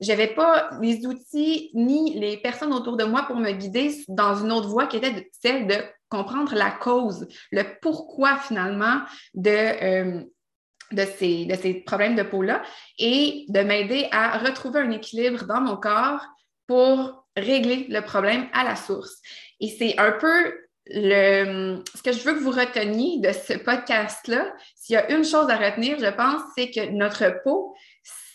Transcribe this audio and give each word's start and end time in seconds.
je 0.00 0.08
n'avais 0.08 0.28
pas 0.28 0.70
les 0.80 1.06
outils 1.06 1.70
ni 1.74 2.18
les 2.18 2.36
personnes 2.36 2.72
autour 2.72 2.96
de 2.96 3.04
moi 3.04 3.24
pour 3.26 3.36
me 3.36 3.50
guider 3.50 3.92
dans 4.08 4.36
une 4.36 4.52
autre 4.52 4.68
voie 4.68 4.86
qui 4.86 4.96
était 4.96 5.30
celle 5.32 5.66
de 5.66 5.74
comprendre 6.08 6.54
la 6.54 6.70
cause, 6.70 7.26
le 7.50 7.64
pourquoi 7.82 8.36
finalement 8.36 9.02
de, 9.34 9.50
euh, 9.50 10.22
de, 10.92 11.04
ces, 11.18 11.44
de 11.46 11.54
ces 11.54 11.74
problèmes 11.74 12.16
de 12.16 12.22
peau-là 12.22 12.62
et 12.98 13.44
de 13.48 13.60
m'aider 13.60 14.08
à 14.10 14.38
retrouver 14.38 14.80
un 14.80 14.90
équilibre 14.90 15.44
dans 15.44 15.60
mon 15.60 15.76
corps 15.76 16.24
pour 16.66 17.26
régler 17.36 17.86
le 17.88 18.00
problème 18.00 18.46
à 18.52 18.64
la 18.64 18.76
source. 18.76 19.16
Et 19.60 19.68
c'est 19.68 19.98
un 19.98 20.12
peu 20.12 20.54
le, 20.86 21.82
ce 21.94 22.02
que 22.02 22.12
je 22.12 22.22
veux 22.22 22.34
que 22.34 22.40
vous 22.40 22.50
reteniez 22.50 23.20
de 23.20 23.32
ce 23.32 23.58
podcast-là. 23.58 24.54
S'il 24.74 24.94
y 24.94 24.96
a 24.96 25.10
une 25.12 25.24
chose 25.24 25.50
à 25.50 25.56
retenir, 25.56 25.98
je 25.98 26.10
pense, 26.10 26.42
c'est 26.56 26.70
que 26.70 26.90
notre 26.90 27.42
peau, 27.42 27.74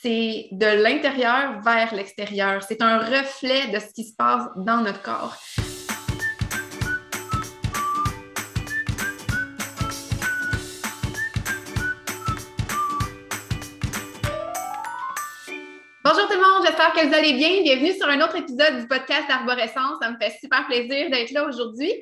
c'est 0.03 0.49
de 0.51 0.65
l'intérieur 0.65 1.61
vers 1.61 1.95
l'extérieur. 1.95 2.61
C'est 2.61 2.81
un 2.81 2.97
reflet 2.97 3.67
de 3.73 3.79
ce 3.79 3.93
qui 3.93 4.03
se 4.03 4.13
passe 4.13 4.49
dans 4.57 4.81
notre 4.81 5.01
corps. 5.01 5.33
Bonjour 16.03 16.27
tout 16.27 16.33
le 16.33 16.41
monde, 16.41 16.65
j'espère 16.65 16.91
que 16.91 17.07
vous 17.07 17.13
allez 17.13 17.31
bien. 17.31 17.61
Bienvenue 17.63 17.93
sur 17.93 18.09
un 18.09 18.19
autre 18.19 18.35
épisode 18.35 18.81
du 18.81 18.87
podcast 18.87 19.23
Arborescence. 19.29 19.99
Ça 20.01 20.11
me 20.11 20.17
fait 20.17 20.37
super 20.41 20.67
plaisir 20.67 21.09
d'être 21.11 21.31
là 21.31 21.47
aujourd'hui. 21.47 21.93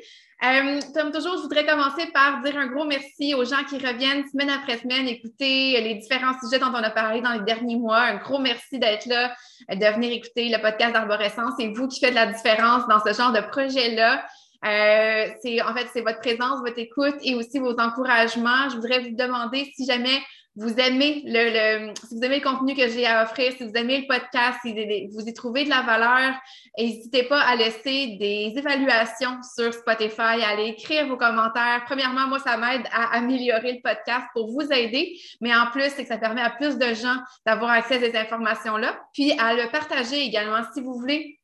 Euh, 0.44 0.80
comme 0.96 1.12
toujours, 1.12 1.38
je 1.38 1.44
voudrais 1.44 1.68
commencer 1.68 2.08
par 2.12 2.42
dire 2.42 2.58
un 2.58 2.66
gros 2.66 2.84
merci 2.84 3.36
aux 3.36 3.46
gens 3.46 3.64
qui 3.70 3.78
reviennent 3.78 4.28
semaine 4.28 4.50
après 4.50 4.80
semaine 4.80 5.08
écouter 5.08 5.80
les 5.80 5.96
différents 5.96 6.34
sujets 6.42 6.58
dont 6.58 6.72
on 6.72 6.84
a 6.84 6.90
parlé 6.90 7.22
dans 7.22 7.34
les 7.34 7.42
derniers 7.42 7.76
mois. 7.76 8.00
Un 8.00 8.18
gros 8.18 8.40
merci 8.40 8.80
d'être 8.80 9.06
là, 9.06 9.36
de 9.70 9.86
venir 9.94 10.12
écouter 10.12 10.50
le 10.50 10.60
podcast 10.60 10.94
d'Arborescence. 10.94 11.54
C'est 11.60 11.68
vous 11.68 11.88
qui 11.88 12.00
faites 12.00 12.16
la 12.16 12.26
différence 12.26 12.88
dans 12.88 13.00
ce 13.06 13.14
genre 13.14 13.32
de 13.32 13.42
projet-là. 13.42 14.26
Euh, 14.66 15.26
c'est 15.44 15.62
en 15.62 15.76
fait 15.76 15.88
c'est 15.94 16.02
votre 16.02 16.20
présence, 16.20 16.60
votre 16.62 16.80
écoute 16.80 17.16
et 17.22 17.36
aussi 17.36 17.60
vos 17.60 17.80
encouragements. 17.80 18.70
Je 18.70 18.76
voudrais 18.78 19.00
vous 19.00 19.16
demander 19.16 19.72
si 19.76 19.86
jamais 19.86 20.20
vous 20.56 20.74
aimez 20.80 21.24
le, 21.26 21.94
si 21.96 22.16
vous 22.16 22.24
aimez 22.24 22.40
le 22.40 22.44
contenu 22.44 22.76
que 22.76 22.90
j'ai 22.90 23.06
à 23.06 23.24
offrir, 23.24 23.54
si 23.54 23.64
vous 23.64 23.74
aimez 23.74 24.02
le 24.02 24.08
podcast, 24.08 24.60
si 24.62 24.74
vous 25.14 25.26
y 25.26 25.34
trouvez 25.34 25.64
de 25.64 25.70
la 25.70 25.82
valeur, 25.82 26.34
n'hésitez 26.78 27.24
pas 27.24 27.40
à 27.42 27.56
laisser 27.56 28.18
des 28.20 28.54
évaluations 28.58 29.40
sur 29.56 29.74
Spotify, 29.74 30.42
à 30.44 30.50
aller 30.50 30.68
écrire 30.68 31.08
vos 31.08 31.16
commentaires. 31.16 31.84
Premièrement, 31.86 32.28
moi, 32.28 32.40
ça 32.40 32.58
m'aide 32.58 32.86
à 32.92 33.16
améliorer 33.16 33.74
le 33.74 33.82
podcast 33.82 34.26
pour 34.34 34.52
vous 34.52 34.72
aider, 34.72 35.18
mais 35.40 35.56
en 35.56 35.68
plus, 35.68 35.90
c'est 35.96 36.04
que 36.04 36.10
ça 36.10 36.18
permet 36.18 36.42
à 36.42 36.50
plus 36.50 36.78
de 36.78 36.94
gens 36.94 37.16
d'avoir 37.46 37.72
accès 37.72 37.96
à 37.96 38.12
ces 38.12 38.18
informations-là, 38.18 39.00
puis 39.14 39.32
à 39.40 39.54
le 39.54 39.72
partager 39.72 40.20
également. 40.20 40.62
Si 40.74 40.82
vous 40.82 40.94
voulez 40.96 41.40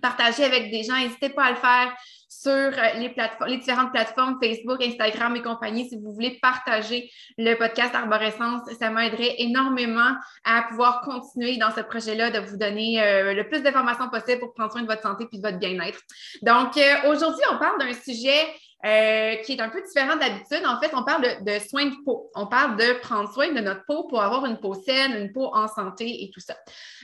partager 0.00 0.44
avec 0.44 0.70
des 0.70 0.82
gens, 0.82 0.96
n'hésitez 0.96 1.28
pas 1.28 1.44
à 1.44 1.50
le 1.50 1.56
faire 1.56 1.94
sur 2.40 2.50
euh, 2.50 2.98
les, 2.98 3.10
plateformes, 3.10 3.50
les 3.50 3.58
différentes 3.58 3.92
plateformes 3.92 4.38
Facebook, 4.42 4.82
Instagram 4.82 5.36
et 5.36 5.42
compagnie. 5.42 5.88
Si 5.88 5.96
vous 5.96 6.12
voulez 6.12 6.38
partager 6.40 7.10
le 7.38 7.54
podcast 7.54 7.94
Arborescence, 7.94 8.62
ça 8.78 8.90
m'aiderait 8.90 9.34
énormément 9.38 10.14
à 10.44 10.62
pouvoir 10.68 11.02
continuer 11.02 11.56
dans 11.58 11.70
ce 11.70 11.80
projet-là, 11.80 12.30
de 12.30 12.38
vous 12.38 12.56
donner 12.56 13.02
euh, 13.02 13.34
le 13.34 13.48
plus 13.48 13.62
d'informations 13.62 14.08
possible 14.08 14.40
pour 14.40 14.54
prendre 14.54 14.72
soin 14.72 14.82
de 14.82 14.86
votre 14.86 15.02
santé 15.02 15.26
et 15.30 15.36
de 15.36 15.42
votre 15.42 15.58
bien-être. 15.58 16.00
Donc, 16.42 16.76
euh, 16.76 17.10
aujourd'hui, 17.10 17.42
on 17.52 17.58
parle 17.58 17.78
d'un 17.78 17.92
sujet 17.92 18.46
euh, 18.84 19.36
qui 19.36 19.52
est 19.52 19.60
un 19.60 19.68
peu 19.68 19.80
différent 19.80 20.16
d'habitude. 20.16 20.66
En 20.66 20.80
fait, 20.80 20.90
on 20.92 21.04
parle 21.04 21.22
de, 21.22 21.58
soins 21.60 21.86
de 21.86 22.04
peau. 22.04 22.32
On 22.34 22.48
parle 22.48 22.76
de 22.76 22.98
prendre 23.00 23.32
soin 23.32 23.52
de 23.52 23.60
notre 23.60 23.84
peau 23.86 24.08
pour 24.08 24.20
avoir 24.20 24.44
une 24.44 24.58
peau 24.58 24.74
saine, 24.74 25.12
une 25.12 25.32
peau 25.32 25.54
en 25.54 25.68
santé 25.68 26.24
et 26.24 26.32
tout 26.32 26.40
ça. 26.40 26.56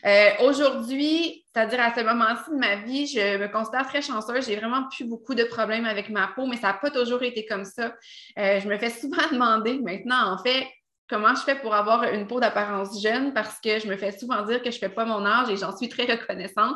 Euh, 0.05 0.31
aujourd'hui, 0.41 1.45
c'est-à-dire 1.47 1.81
à 1.81 1.95
ce 1.95 2.01
moment-ci 2.01 2.51
de 2.51 2.57
ma 2.57 2.77
vie, 2.77 3.07
je 3.07 3.39
me 3.39 3.47
considère 3.47 3.87
très 3.87 4.03
chanceuse. 4.03 4.47
J'ai 4.47 4.57
vraiment 4.57 4.89
plus 4.89 5.05
beaucoup 5.05 5.37
de 5.37 5.45
problèmes 5.45 5.85
avec 5.85 6.09
ma 6.09 6.27
peau, 6.27 6.47
mais 6.47 6.57
ça 6.57 6.69
n'a 6.69 6.75
pas 6.75 6.91
toujours 6.91 7.23
été 7.23 7.47
comme 7.47 7.65
ça. 7.65 7.95
Euh, 8.41 8.59
je 8.59 8.67
me 8.67 8.77
fais 8.77 8.91
souvent 8.91 9.23
demander 9.33 9.79
maintenant, 9.79 10.33
en 10.33 10.39
fait, 10.39 10.67
comment 11.09 11.37
je 11.37 11.43
fais 11.43 11.55
pour 11.55 11.77
avoir 11.77 12.03
une 12.13 12.27
peau 12.27 12.41
d'apparence 12.41 13.01
jeune 13.01 13.33
parce 13.33 13.61
que 13.61 13.79
je 13.79 13.87
me 13.87 13.97
fais 13.97 14.11
souvent 14.11 14.43
dire 14.43 14.63
que 14.63 14.73
je 14.73 14.77
ne 14.77 14.81
fais 14.81 14.89
pas 14.89 15.05
mon 15.05 15.25
âge 15.25 15.49
et 15.49 15.57
j'en 15.57 15.77
suis 15.77 15.89
très 15.89 16.07
reconnaissante. 16.07 16.75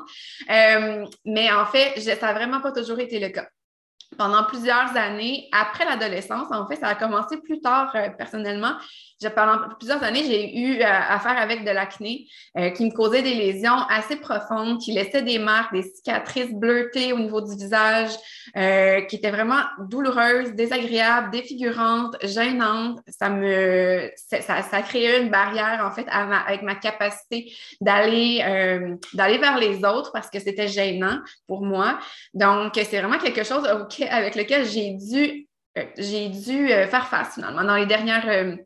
mais 0.49 1.51
en 1.51 1.67
fait, 1.67 2.01
ça 2.01 2.15
n'a 2.15 2.33
vraiment 2.35 2.61
pas 2.61 2.71
toujours 2.71 3.01
été 3.01 3.19
le 3.19 3.31
cas 3.31 3.49
pendant 4.17 4.45
plusieurs 4.45 4.97
années, 4.97 5.49
après 5.53 5.85
l'adolescence, 5.85 6.49
en 6.51 6.67
fait, 6.67 6.77
ça 6.77 6.89
a 6.89 6.95
commencé 6.95 7.37
plus 7.39 7.61
tard 7.61 7.93
euh, 7.95 8.09
personnellement 8.11 8.75
pendant 9.31 9.59
plusieurs 9.79 10.03
années, 10.03 10.25
j'ai 10.25 10.59
eu 10.59 10.81
euh, 10.81 10.85
affaire 10.85 11.39
avec 11.39 11.65
de 11.65 11.71
l'acné 11.71 12.27
euh, 12.59 12.71
qui 12.71 12.85
me 12.85 12.91
causait 12.91 13.23
des 13.23 13.35
lésions 13.35 13.79
assez 13.89 14.17
profondes, 14.17 14.81
qui 14.81 14.93
laissaient 14.93 15.23
des 15.23 15.39
marques, 15.39 15.73
des 15.73 15.83
cicatrices 15.83 16.53
bleutées 16.53 17.13
au 17.13 17.19
niveau 17.19 17.41
du 17.41 17.55
visage, 17.55 18.11
qui 18.55 19.17
étaient 19.17 19.31
vraiment 19.31 19.61
douloureuses, 19.89 20.53
désagréables, 20.53 21.31
défigurantes, 21.31 22.17
gênantes. 22.23 22.99
Ça 23.09 23.31
me, 23.31 24.11
ça, 24.17 24.63
ça 24.63 24.83
créait 24.83 25.23
une 25.23 25.31
barrière 25.31 25.85
en 25.85 25.93
fait 25.93 26.07
avec 26.09 26.63
ma 26.63 26.75
capacité 26.75 27.53
d'aller 27.81 28.43
d'aller 29.15 29.39
vers 29.39 29.59
les 29.59 29.85
autres 29.85 30.13
parce 30.13 30.29
que 30.29 30.39
c'était 30.39 30.69
gênant 30.69 31.19
pour 31.47 31.65
moi. 31.65 31.99
Donc, 32.35 32.73
c'est 32.75 33.01
vraiment 33.01 33.19
quelque 33.19 33.45
chose 33.45 33.67
avec 34.09 34.35
lequel 34.35 34.67
j'ai 34.67 34.91
dû 34.93 35.49
j'ai 35.97 36.29
dû 36.29 36.69
faire 36.69 37.09
face 37.09 37.35
finalement 37.35 37.65
dans 37.65 37.77
les 37.77 37.87
dernières 37.87 38.59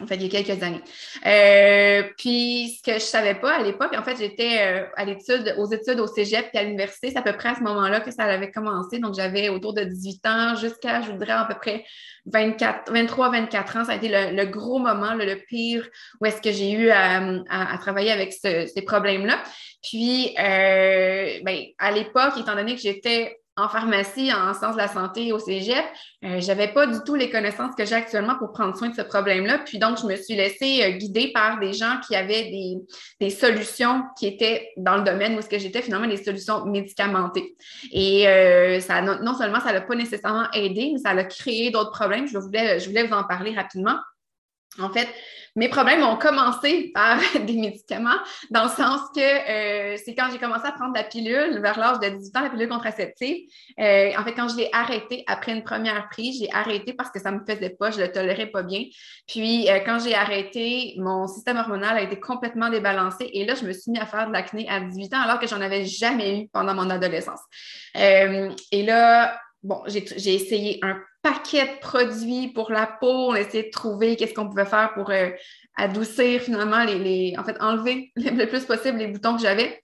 en 0.00 0.06
fait, 0.06 0.14
il 0.14 0.32
y 0.32 0.36
a 0.36 0.42
quelques 0.42 0.62
années. 0.62 0.82
Euh, 1.26 2.08
puis, 2.16 2.78
ce 2.78 2.88
que 2.88 2.98
je 2.98 3.04
savais 3.04 3.34
pas 3.34 3.56
à 3.56 3.62
l'époque, 3.62 3.92
en 3.96 4.04
fait, 4.04 4.16
j'étais 4.16 4.58
euh, 4.60 4.86
à 4.96 5.04
l'étude, 5.04 5.54
aux 5.58 5.66
études 5.72 5.98
au 5.98 6.06
cégep 6.06 6.48
et 6.54 6.58
à 6.58 6.62
l'université. 6.62 7.10
C'est 7.10 7.18
à 7.18 7.22
peu 7.22 7.32
près 7.32 7.48
à 7.48 7.54
ce 7.56 7.62
moment-là 7.62 8.00
que 8.00 8.12
ça 8.12 8.24
avait 8.24 8.52
commencé. 8.52 9.00
Donc, 9.00 9.14
j'avais 9.16 9.48
autour 9.48 9.74
de 9.74 9.82
18 9.82 10.26
ans 10.26 10.54
jusqu'à, 10.54 11.02
je 11.02 11.10
voudrais, 11.10 11.32
à 11.32 11.46
peu 11.46 11.56
près 11.56 11.84
24, 12.26 12.92
23, 12.92 13.30
24 13.30 13.76
ans. 13.76 13.84
Ça 13.84 13.92
a 13.92 13.96
été 13.96 14.08
le, 14.08 14.44
gros 14.44 14.78
moment, 14.78 15.14
le 15.14 15.34
pire, 15.34 15.88
où 16.20 16.26
est-ce 16.26 16.40
que 16.40 16.52
j'ai 16.52 16.70
eu 16.70 16.90
à, 16.90 17.76
travailler 17.80 18.12
avec 18.12 18.32
ces 18.32 18.82
problèmes-là. 18.86 19.42
Puis, 19.82 20.32
euh, 20.38 21.40
ben, 21.42 21.64
à 21.78 21.90
l'époque, 21.90 22.34
étant 22.38 22.54
donné 22.54 22.76
que 22.76 22.80
j'étais 22.80 23.36
en 23.58 23.68
pharmacie, 23.68 24.32
en 24.32 24.54
sciences 24.54 24.74
de 24.74 24.80
la 24.80 24.88
santé 24.88 25.32
au 25.32 25.38
cégep, 25.38 25.84
euh, 26.24 26.40
je 26.40 26.46
n'avais 26.46 26.68
pas 26.68 26.86
du 26.86 26.98
tout 27.04 27.16
les 27.16 27.28
connaissances 27.28 27.74
que 27.74 27.84
j'ai 27.84 27.96
actuellement 27.96 28.36
pour 28.38 28.52
prendre 28.52 28.76
soin 28.76 28.88
de 28.88 28.94
ce 28.94 29.02
problème-là. 29.02 29.58
Puis 29.58 29.78
donc, 29.78 29.98
je 30.00 30.06
me 30.06 30.14
suis 30.14 30.36
laissée 30.36 30.82
euh, 30.84 30.90
guider 30.90 31.32
par 31.32 31.58
des 31.58 31.72
gens 31.72 31.98
qui 32.06 32.14
avaient 32.14 32.50
des, 33.20 33.30
solutions 33.30 34.04
qui 34.18 34.28
étaient 34.28 34.70
dans 34.76 34.96
le 34.96 35.02
domaine 35.02 35.36
où 35.36 35.42
ce 35.42 35.48
que 35.48 35.58
j'étais 35.58 35.82
finalement 35.82 36.06
des 36.06 36.22
solutions 36.22 36.64
médicamentées. 36.66 37.56
Et 37.92 38.28
euh, 38.28 38.78
ça, 38.80 39.02
non, 39.02 39.34
seulement 39.34 39.60
ça 39.60 39.72
n'a 39.72 39.80
pas 39.80 39.96
nécessairement 39.96 40.48
aidé, 40.52 40.90
mais 40.92 40.98
ça 40.98 41.10
a 41.10 41.24
créé 41.24 41.70
d'autres 41.70 41.92
problèmes. 41.92 42.28
Je 42.28 42.38
voulais, 42.38 42.78
je 42.78 42.88
voulais 42.88 43.04
vous 43.04 43.14
en 43.14 43.24
parler 43.24 43.54
rapidement. 43.54 43.98
En 44.78 44.90
fait, 44.90 45.08
mes 45.58 45.68
problèmes 45.68 46.04
ont 46.04 46.16
commencé 46.16 46.92
par 46.94 47.18
des 47.34 47.56
médicaments, 47.56 48.18
dans 48.50 48.64
le 48.64 48.68
sens 48.68 49.00
que 49.14 49.20
euh, 49.20 49.96
c'est 50.04 50.14
quand 50.14 50.28
j'ai 50.30 50.38
commencé 50.38 50.64
à 50.66 50.72
prendre 50.72 50.94
la 50.94 51.02
pilule 51.02 51.60
vers 51.60 51.78
l'âge 51.78 51.98
de 51.98 52.16
18 52.16 52.36
ans, 52.36 52.42
la 52.42 52.50
pilule 52.50 52.68
contraceptive. 52.68 53.44
Euh, 53.80 54.12
en 54.16 54.22
fait, 54.22 54.34
quand 54.34 54.48
je 54.48 54.56
l'ai 54.56 54.70
arrêtée 54.72 55.24
après 55.26 55.52
une 55.52 55.64
première 55.64 56.08
prise, 56.10 56.38
j'ai 56.40 56.48
arrêté 56.52 56.92
parce 56.92 57.10
que 57.10 57.18
ça 57.18 57.32
ne 57.32 57.40
me 57.40 57.44
faisait 57.44 57.70
pas, 57.70 57.90
je 57.90 57.98
ne 57.98 58.06
le 58.06 58.12
tolérais 58.12 58.46
pas 58.46 58.62
bien. 58.62 58.84
Puis, 59.26 59.68
euh, 59.68 59.80
quand 59.84 59.98
j'ai 59.98 60.14
arrêté, 60.14 60.94
mon 60.98 61.26
système 61.26 61.56
hormonal 61.56 61.96
a 61.96 62.02
été 62.02 62.20
complètement 62.20 62.70
débalancé 62.70 63.28
et 63.32 63.44
là, 63.44 63.56
je 63.56 63.64
me 63.64 63.72
suis 63.72 63.90
mis 63.90 63.98
à 63.98 64.06
faire 64.06 64.28
de 64.28 64.32
l'acné 64.32 64.68
à 64.68 64.78
18 64.78 65.14
ans 65.14 65.20
alors 65.22 65.40
que 65.40 65.48
j'en 65.48 65.60
avais 65.60 65.84
jamais 65.84 66.42
eu 66.42 66.48
pendant 66.52 66.74
mon 66.74 66.88
adolescence. 66.88 67.40
et 67.96 68.82
là, 68.84 69.40
bon, 69.64 69.82
j'ai 69.86 70.34
essayé 70.34 70.78
un 70.82 71.00
paquet 71.22 71.66
de 71.66 71.80
produits 71.80 72.48
pour 72.48 72.70
la 72.70 72.86
peau. 72.86 73.30
On 73.30 73.32
a 73.32 73.40
essayé 73.40 73.64
de 73.64 73.70
trouver 73.70 74.16
qu'est-ce 74.16 74.34
qu'on 74.34 74.48
pouvait 74.48 74.66
faire 74.66 74.92
pour 74.94 75.10
euh, 75.10 75.30
adoucir 75.76 76.40
finalement 76.42 76.84
les, 76.84 77.34
En 77.38 77.44
fait, 77.44 77.56
enlever 77.60 78.12
le 78.16 78.46
plus 78.46 78.64
possible 78.64 78.98
les 78.98 79.08
boutons 79.08 79.36
que 79.36 79.42
j'avais. 79.42 79.82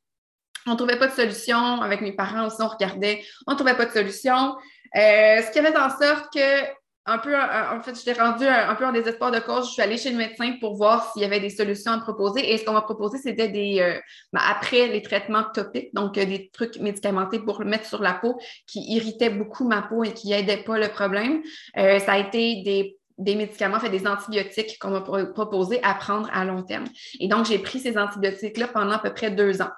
On 0.66 0.72
ne 0.72 0.77
trouvait 0.77 0.98
pas 0.98 1.09
de 1.09 1.13
solution. 1.13 1.81
Avec 1.83 2.01
mes 2.01 2.13
parents 2.13 2.47
aussi, 2.47 2.60
on 2.60 2.69
regardait. 2.69 3.22
On 3.47 3.53
ne 3.53 3.57
trouvait 3.57 3.77
pas 3.77 3.86
de 3.86 3.92
solution. 3.92 4.57
Euh, 4.97 5.42
ce 5.42 5.51
qui 5.51 5.59
avait 5.59 5.77
en 5.77 5.91
sorte 5.91 6.33
que 6.33 6.65
un 7.06 7.18
peu, 7.18 7.34
en 7.36 7.83
fait, 7.83 7.98
je 7.98 8.04
t'ai 8.04 8.15
rendu 8.15 8.47
un, 8.47 8.74
peu 8.77 8.86
en 8.86 8.92
désespoir 8.92 9.30
de 9.30 9.39
cause. 9.39 9.66
Je 9.68 9.72
suis 9.72 9.83
allée 9.83 9.98
chez 9.98 10.10
le 10.10 10.16
médecin 10.16 10.54
pour 10.59 10.74
voir 10.74 11.12
s'il 11.12 11.21
y 11.21 11.24
avait 11.24 11.41
des 11.41 11.51
solutions 11.51 11.92
à 11.92 11.98
proposer. 11.98 12.53
Et 12.53 12.56
ce 12.56 12.65
qu'on 12.65 12.72
m'a 12.72 12.80
proposé, 12.80 13.18
c'était 13.18 13.48
des, 13.48 13.80
euh, 13.80 14.01
ben, 14.33 14.41
après 14.48 14.89
les 14.89 15.03
traitements 15.03 15.45
topiques, 15.45 15.92
donc 15.95 16.16
euh, 16.16 16.24
des 16.24 16.48
trucs 16.51 16.78
médicamentés 16.78 17.41
pour 17.41 17.60
le 17.62 17.68
mettre 17.68 17.84
sur 17.84 18.01
la 18.01 18.15
peau 18.15 18.41
qui 18.66 18.80
irritaient 18.95 19.28
beaucoup 19.28 19.68
ma 19.68 19.83
peau 19.83 20.03
et 20.03 20.15
qui 20.15 20.28
n'aidaient 20.28 20.62
pas 20.65 20.78
le 20.78 20.89
problème. 20.89 21.42
Euh, 21.77 21.98
ça 21.98 22.12
a 22.12 22.18
été 22.18 22.62
des 22.62 22.98
des 23.16 23.36
médicaments, 23.36 23.78
fait 23.78 23.91
des 23.91 24.09
antibiotiques 24.09 24.77
qu'on 24.80 24.91
m'a 24.91 25.01
proposé 25.01 25.78
à 25.84 25.95
prendre 25.95 26.28
à 26.33 26.45
long 26.45 26.65
terme. 26.65 26.86
Et 27.21 27.28
donc, 27.28 27.47
j'ai 27.47 27.60
pris 27.60 27.78
ces 27.78 27.97
antibiotiques-là 27.97 28.66
pendant 28.66 28.97
à 28.97 28.98
peu 28.98 29.15
près 29.15 29.30
deux 29.30 29.62
ans 29.62 29.71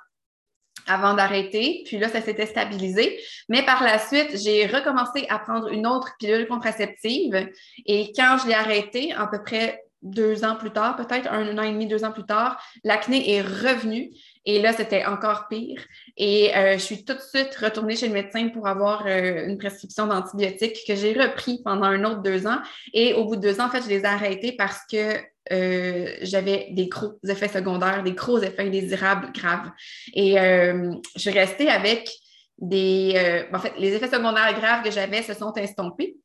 avant 0.86 1.14
d'arrêter. 1.14 1.82
Puis 1.86 1.98
là, 1.98 2.08
ça 2.08 2.20
s'était 2.20 2.46
stabilisé. 2.46 3.18
Mais 3.48 3.64
par 3.64 3.82
la 3.82 3.98
suite, 3.98 4.36
j'ai 4.42 4.66
recommencé 4.66 5.26
à 5.28 5.38
prendre 5.38 5.68
une 5.68 5.86
autre 5.86 6.12
pilule 6.18 6.46
contraceptive. 6.46 7.48
Et 7.86 8.12
quand 8.14 8.38
je 8.42 8.48
l'ai 8.48 8.54
arrêtée, 8.54 9.12
à 9.12 9.26
peu 9.26 9.42
près 9.42 9.82
deux 10.02 10.44
ans 10.44 10.56
plus 10.56 10.70
tard, 10.70 10.96
peut-être 10.96 11.30
un 11.30 11.58
an 11.58 11.62
et 11.62 11.72
demi, 11.72 11.86
deux 11.86 12.04
ans 12.04 12.12
plus 12.12 12.24
tard, 12.24 12.62
l'acné 12.84 13.34
est 13.34 13.42
revenu. 13.42 14.10
Et 14.44 14.60
là, 14.60 14.72
c'était 14.72 15.04
encore 15.04 15.48
pire. 15.48 15.82
Et 16.16 16.56
euh, 16.56 16.74
je 16.74 16.78
suis 16.78 17.04
tout 17.04 17.14
de 17.14 17.20
suite 17.20 17.54
retournée 17.56 17.96
chez 17.96 18.06
le 18.06 18.14
médecin 18.14 18.48
pour 18.48 18.68
avoir 18.68 19.06
euh, 19.06 19.46
une 19.46 19.58
prescription 19.58 20.06
d'antibiotiques 20.06 20.78
que 20.86 20.94
j'ai 20.94 21.12
repris 21.12 21.60
pendant 21.64 21.86
un 21.86 22.04
autre 22.04 22.22
deux 22.22 22.46
ans. 22.46 22.58
Et 22.92 23.14
au 23.14 23.24
bout 23.24 23.36
de 23.36 23.40
deux 23.40 23.60
ans, 23.60 23.66
en 23.66 23.70
fait, 23.70 23.82
je 23.82 23.88
les 23.88 24.00
ai 24.00 24.06
arrêtés 24.06 24.52
parce 24.52 24.80
que 24.90 25.16
euh, 25.52 26.16
j'avais 26.22 26.68
des 26.72 26.88
gros 26.88 27.14
effets 27.28 27.48
secondaires, 27.48 28.02
des 28.02 28.12
gros 28.12 28.38
effets 28.38 28.66
indésirables 28.66 29.32
graves. 29.32 29.70
Et 30.14 30.34
je 30.36 31.20
suis 31.20 31.30
restée 31.30 31.68
avec 31.68 32.10
des... 32.58 33.46
en 33.52 33.58
fait, 33.58 33.72
les 33.78 33.92
effets 33.94 34.08
secondaires 34.08 34.58
graves 34.58 34.82
que 34.82 34.90
j'avais 34.90 35.22
se 35.22 35.34
sont 35.34 35.52
estompés 35.54 36.16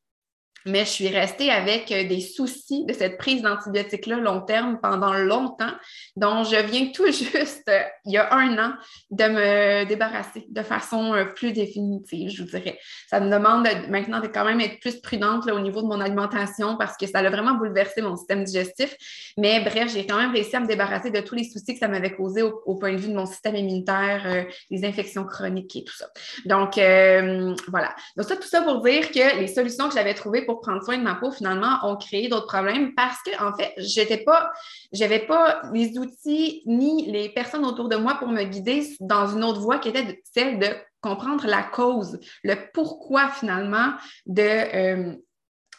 mais 0.66 0.86
je 0.86 0.90
suis 0.90 1.08
restée 1.08 1.50
avec 1.50 1.92
euh, 1.92 2.08
des 2.08 2.22
soucis 2.22 2.86
de 2.86 2.94
cette 2.94 3.18
prise 3.18 3.42
d'antibiotiques-là 3.42 4.18
long 4.18 4.42
terme 4.42 4.80
pendant 4.81 5.13
longtemps, 5.13 5.74
dont 6.16 6.44
je 6.44 6.58
viens 6.58 6.92
tout 6.92 7.06
juste, 7.12 7.68
euh, 7.69 7.81
il 8.06 8.13
y 8.13 8.18
a 8.18 8.34
un 8.34 8.58
an, 8.58 8.74
de 9.10 9.24
me 9.25 9.86
débarrasser 9.86 10.46
de 10.50 10.62
façon 10.62 11.13
euh, 11.13 11.25
plus 11.25 11.52
définitive, 11.52 12.30
je 12.30 12.44
vous 12.44 12.50
dirais. 12.50 12.80
Ça 13.10 13.19
me 13.19 13.30
demande 13.30 13.68
maintenant 13.90 14.19
de 14.19 14.28
quand 14.28 14.46
même 14.46 14.62
être 14.62 14.80
plus 14.80 15.02
prudente 15.02 15.50
au 15.50 15.60
niveau 15.60 15.81
de 15.81 15.88
mon 15.88 16.00
alimentation 16.00 16.78
parce 16.78 16.98
que 16.98 17.08
ça 17.08 17.19
a 17.19 17.30
vraiment 17.30 17.54
bouleversé 17.54 18.02
mon 18.02 18.16
système 18.16 18.44
digestif. 18.44 18.96
Mais 19.38 19.62
bref, 19.62 19.92
j'ai 19.94 20.06
quand 20.06 20.18
même 20.18 20.31
réussi 20.31 20.56
à 20.56 20.60
me 20.60 20.68
débarrasser 20.68 21.12
de 21.12 21.19
tous 21.22 21.36
les 21.36 21.44
soucis 21.44 21.74
que 21.74 21.80
ça 21.80 21.88
m'avait 21.88 22.13
causé 22.13 22.42
au, 22.42 22.75
point 22.75 22.94
de 22.94 22.98
vue 22.98 23.10
de 23.10 23.16
mon 23.16 23.25
système 23.25 23.56
immunitaire, 23.56 24.46
les 24.69 24.86
infections 24.86 25.24
chroniques 25.25 25.75
et 25.75 25.84
tout 25.84 25.96
ça. 25.96 26.08
Donc, 26.46 26.75
voilà. 26.75 27.96
Donc, 28.16 28.25
ça, 28.28 28.36
tout 28.36 28.48
ça 28.48 28.62
pour 28.62 28.81
dire 28.81 29.12
que 29.12 29.40
les 29.40 29.48
solutions 29.48 29.88
que 29.88 29.94
j'avais 29.94 30.13
trouvées 30.13 30.46
pour 30.46 30.50
pour 30.51 30.59
prendre 30.59 30.83
soin 30.83 30.98
de 30.98 31.03
ma 31.03 31.15
peau, 31.15 31.31
finalement, 31.31 31.80
ont 31.83 31.95
créé 31.95 32.27
d'autres 32.27 32.48
problèmes 32.48 32.94
parce 32.94 33.21
que, 33.24 33.42
en 33.42 33.56
fait, 33.56 33.74
j'étais 33.77 34.18
pas, 34.18 34.51
j'avais 34.92 35.19
pas 35.19 35.62
les 35.71 35.98
outils 35.98 36.62
ni 36.65 37.09
les 37.09 37.30
personnes 37.30 37.65
autour 37.65 37.88
de 37.88 37.95
moi 37.95 38.15
pour 38.15 38.27
me 38.27 38.44
guider 38.44 38.86
dans 39.00 39.27
une 39.27 39.45
autre 39.45 39.62
voie 39.62 39.80
qui 39.80 39.88
était 39.88 40.21
celle 40.33 40.59
de 40.59 40.68
comprendre 41.00 41.48
la 41.48 41.63
cause, 41.63 42.19
le 42.44 42.56
pourquoi 42.74 43.30
finalement 43.30 43.94
de, 44.25 44.42
euh, 44.42 45.15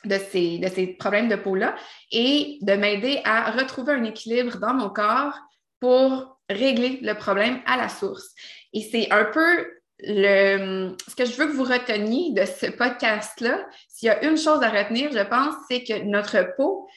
de, 0.06 0.18
ces, 0.30 0.58
de 0.58 0.68
ces 0.68 0.86
problèmes 0.86 1.28
de 1.28 1.36
peau-là 1.36 1.76
et 2.10 2.58
de 2.62 2.72
m'aider 2.72 3.20
à 3.24 3.50
retrouver 3.50 3.92
un 3.92 4.04
équilibre 4.04 4.56
dans 4.56 4.72
mon 4.72 4.88
corps 4.88 5.38
pour 5.80 6.40
régler 6.48 6.98
le 7.02 7.12
problème 7.12 7.60
à 7.66 7.76
la 7.76 7.90
source. 7.90 8.30
Et 8.72 8.80
c'est 8.80 9.10
un 9.12 9.26
peu 9.26 9.66
le, 10.04 10.94
ce 11.08 11.14
que 11.14 11.24
je 11.24 11.36
veux 11.36 11.46
que 11.46 11.52
vous 11.52 11.64
reteniez 11.64 12.32
de 12.32 12.44
ce 12.44 12.66
podcast-là, 12.66 13.66
s'il 13.88 14.08
y 14.08 14.10
a 14.10 14.24
une 14.24 14.36
chose 14.36 14.62
à 14.62 14.70
retenir, 14.70 15.10
je 15.12 15.22
pense, 15.22 15.54
c'est 15.68 15.84
que 15.84 16.02
notre 16.04 16.54
peau, 16.56 16.88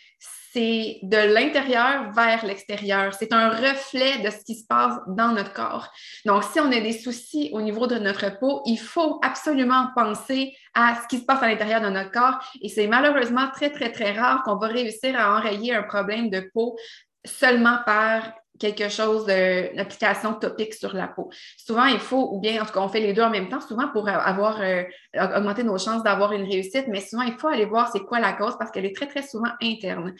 c'est 0.56 1.00
de 1.04 1.18
l'intérieur 1.18 2.12
vers 2.14 2.46
l'extérieur. 2.46 3.14
C'est 3.14 3.34
un 3.34 3.50
reflet 3.50 4.20
de 4.20 4.30
ce 4.30 4.44
qui 4.46 4.56
se 4.56 4.66
passe 4.66 4.98
dans 5.08 5.34
notre 5.34 5.52
corps. 5.52 5.92
Donc, 6.26 6.44
si 6.46 6.62
on 6.62 6.72
a 6.72 6.80
des 6.80 6.94
soucis 6.94 7.50
au 7.52 7.62
niveau 7.62 7.88
de 7.88 7.96
notre 7.96 8.40
peau, 8.40 8.62
il 8.66 8.78
faut 8.78 9.20
absolument 9.22 9.90
penser 9.96 10.56
à 10.74 10.96
ce 11.02 11.08
qui 11.10 11.20
se 11.20 11.26
passe 11.26 11.44
à 11.44 11.50
l'intérieur 11.50 11.82
de 11.82 11.90
notre 11.90 12.12
corps. 12.12 12.40
Et 12.62 12.70
c'est 12.70 12.88
malheureusement 12.88 13.50
très, 13.54 13.70
très, 13.70 13.92
très 13.92 14.14
rare 14.14 14.44
qu'on 14.44 14.56
va 14.56 14.68
réussir 14.68 15.20
à 15.20 15.36
enrayer 15.38 15.76
un 15.76 15.84
problème 15.84 16.30
de 16.30 16.50
peau 16.54 16.78
seulement 17.26 17.80
par 17.86 18.32
quelque 18.60 18.90
chose 18.90 19.26
d'application 19.26 20.34
topique 20.34 20.74
sur 20.74 20.94
la 20.94 21.08
peau. 21.08 21.30
Souvent, 21.58 21.86
il 21.86 22.00
faut, 22.00 22.30
ou 22.34 22.40
bien 22.40 22.62
en 22.62 22.66
tout 22.66 22.74
cas, 22.74 22.80
on 22.80 22.90
fait 22.90 23.00
les 23.00 23.14
deux 23.14 23.22
en 23.22 23.30
même 23.30 23.50
temps, 23.50 23.62
souvent 23.62 23.88
pour 23.90 24.08
avoir 24.08 24.62
euh, 24.62 24.84
augmenter 25.14 25.64
nos 25.64 25.78
chances 25.78 26.04
d'avoir 26.04 26.32
une 26.34 26.44
réussite, 26.44 26.86
mais 26.88 27.02
souvent, 27.02 27.24
il 27.24 27.34
faut 27.34 27.48
aller 27.48 27.66
voir 27.66 27.90
c'est 27.92 28.02
quoi 28.02 28.20
la 28.20 28.34
cause 28.34 28.56
parce 28.58 28.72
qu'elle 28.72 28.86
est 28.86 28.96
très, 28.96 29.08
très 29.08 29.24
souvent 29.24 29.52
interne. 29.62 30.14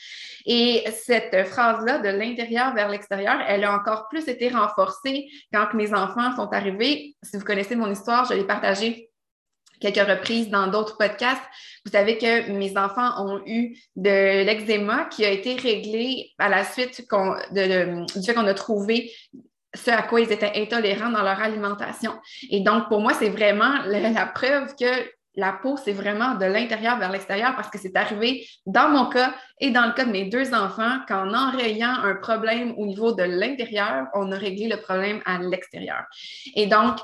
Et 0.46 0.84
cette 0.92 1.48
phrase-là, 1.48 2.00
de 2.00 2.10
l'intérieur 2.10 2.74
vers 2.74 2.90
l'extérieur, 2.90 3.38
elle 3.48 3.64
a 3.64 3.74
encore 3.74 4.08
plus 4.10 4.28
été 4.28 4.50
renforcée 4.50 5.28
quand 5.54 5.74
mes 5.74 5.94
enfants 5.94 6.36
sont 6.36 6.52
arrivés. 6.52 7.16
Si 7.24 7.38
vous 7.38 7.46
connaissez 7.46 7.76
mon 7.76 7.92
histoire, 7.92 8.26
je 8.26 8.34
l'ai 8.34 8.46
partagée 8.46 9.10
quelques 9.92 10.08
reprises 10.08 10.50
dans 10.50 10.68
d'autres 10.68 10.98
podcasts. 10.98 11.42
Vous 11.86 11.92
savez 11.92 12.18
que 12.18 12.52
mes 12.52 12.78
enfants 12.78 13.26
ont 13.26 13.42
eu 13.46 13.78
de 13.96 14.44
l'eczéma 14.44 15.06
qui 15.06 15.26
a 15.26 15.32
été 15.32 15.56
réglé 15.56 16.32
à 16.40 16.50
la 16.50 16.64
suite 16.64 17.02
du 17.02 18.24
fait 18.26 18.34
qu'on 18.34 18.48
a 18.48 18.54
trouvé 18.54 19.12
ce 19.76 19.92
à 19.92 20.04
quoi 20.04 20.22
ils 20.22 20.32
étaient 20.32 20.54
intolérants 20.56 21.10
dans 21.10 21.22
leur 21.22 21.42
alimentation. 21.42 22.14
Et 22.50 22.62
donc, 22.62 22.88
pour 22.88 23.02
moi, 23.02 23.14
c'est 23.14 23.30
vraiment 23.30 23.82
la, 23.86 24.26
preuve 24.26 24.74
que 24.76 24.86
la 25.36 25.52
peau, 25.52 25.76
c'est 25.76 25.92
vraiment 25.92 26.36
de 26.36 26.46
l'intérieur 26.46 26.98
vers 26.98 27.12
l'extérieur 27.12 27.56
parce 27.56 27.70
que 27.70 27.78
c'est 27.78 27.96
arrivé 27.98 28.48
dans 28.66 28.90
mon 28.90 29.10
cas 29.10 29.36
et 29.60 29.72
dans 29.72 29.86
le 29.86 29.92
cas 29.92 30.06
de 30.06 30.12
mes 30.12 30.26
deux 30.26 30.54
enfants 30.54 31.00
qu'en 31.08 31.34
enrayant 31.34 31.94
un 32.04 32.16
problème 32.16 32.74
au 32.78 32.86
niveau 32.86 33.14
de 33.14 33.24
l'intérieur, 33.24 34.08
on 34.14 34.32
a 34.32 34.38
réglé 34.38 34.70
le 34.70 34.78
problème 34.78 35.22
à 35.26 35.40
l'extérieur. 35.40 36.04
Et 36.56 36.68
donc, 36.68 37.00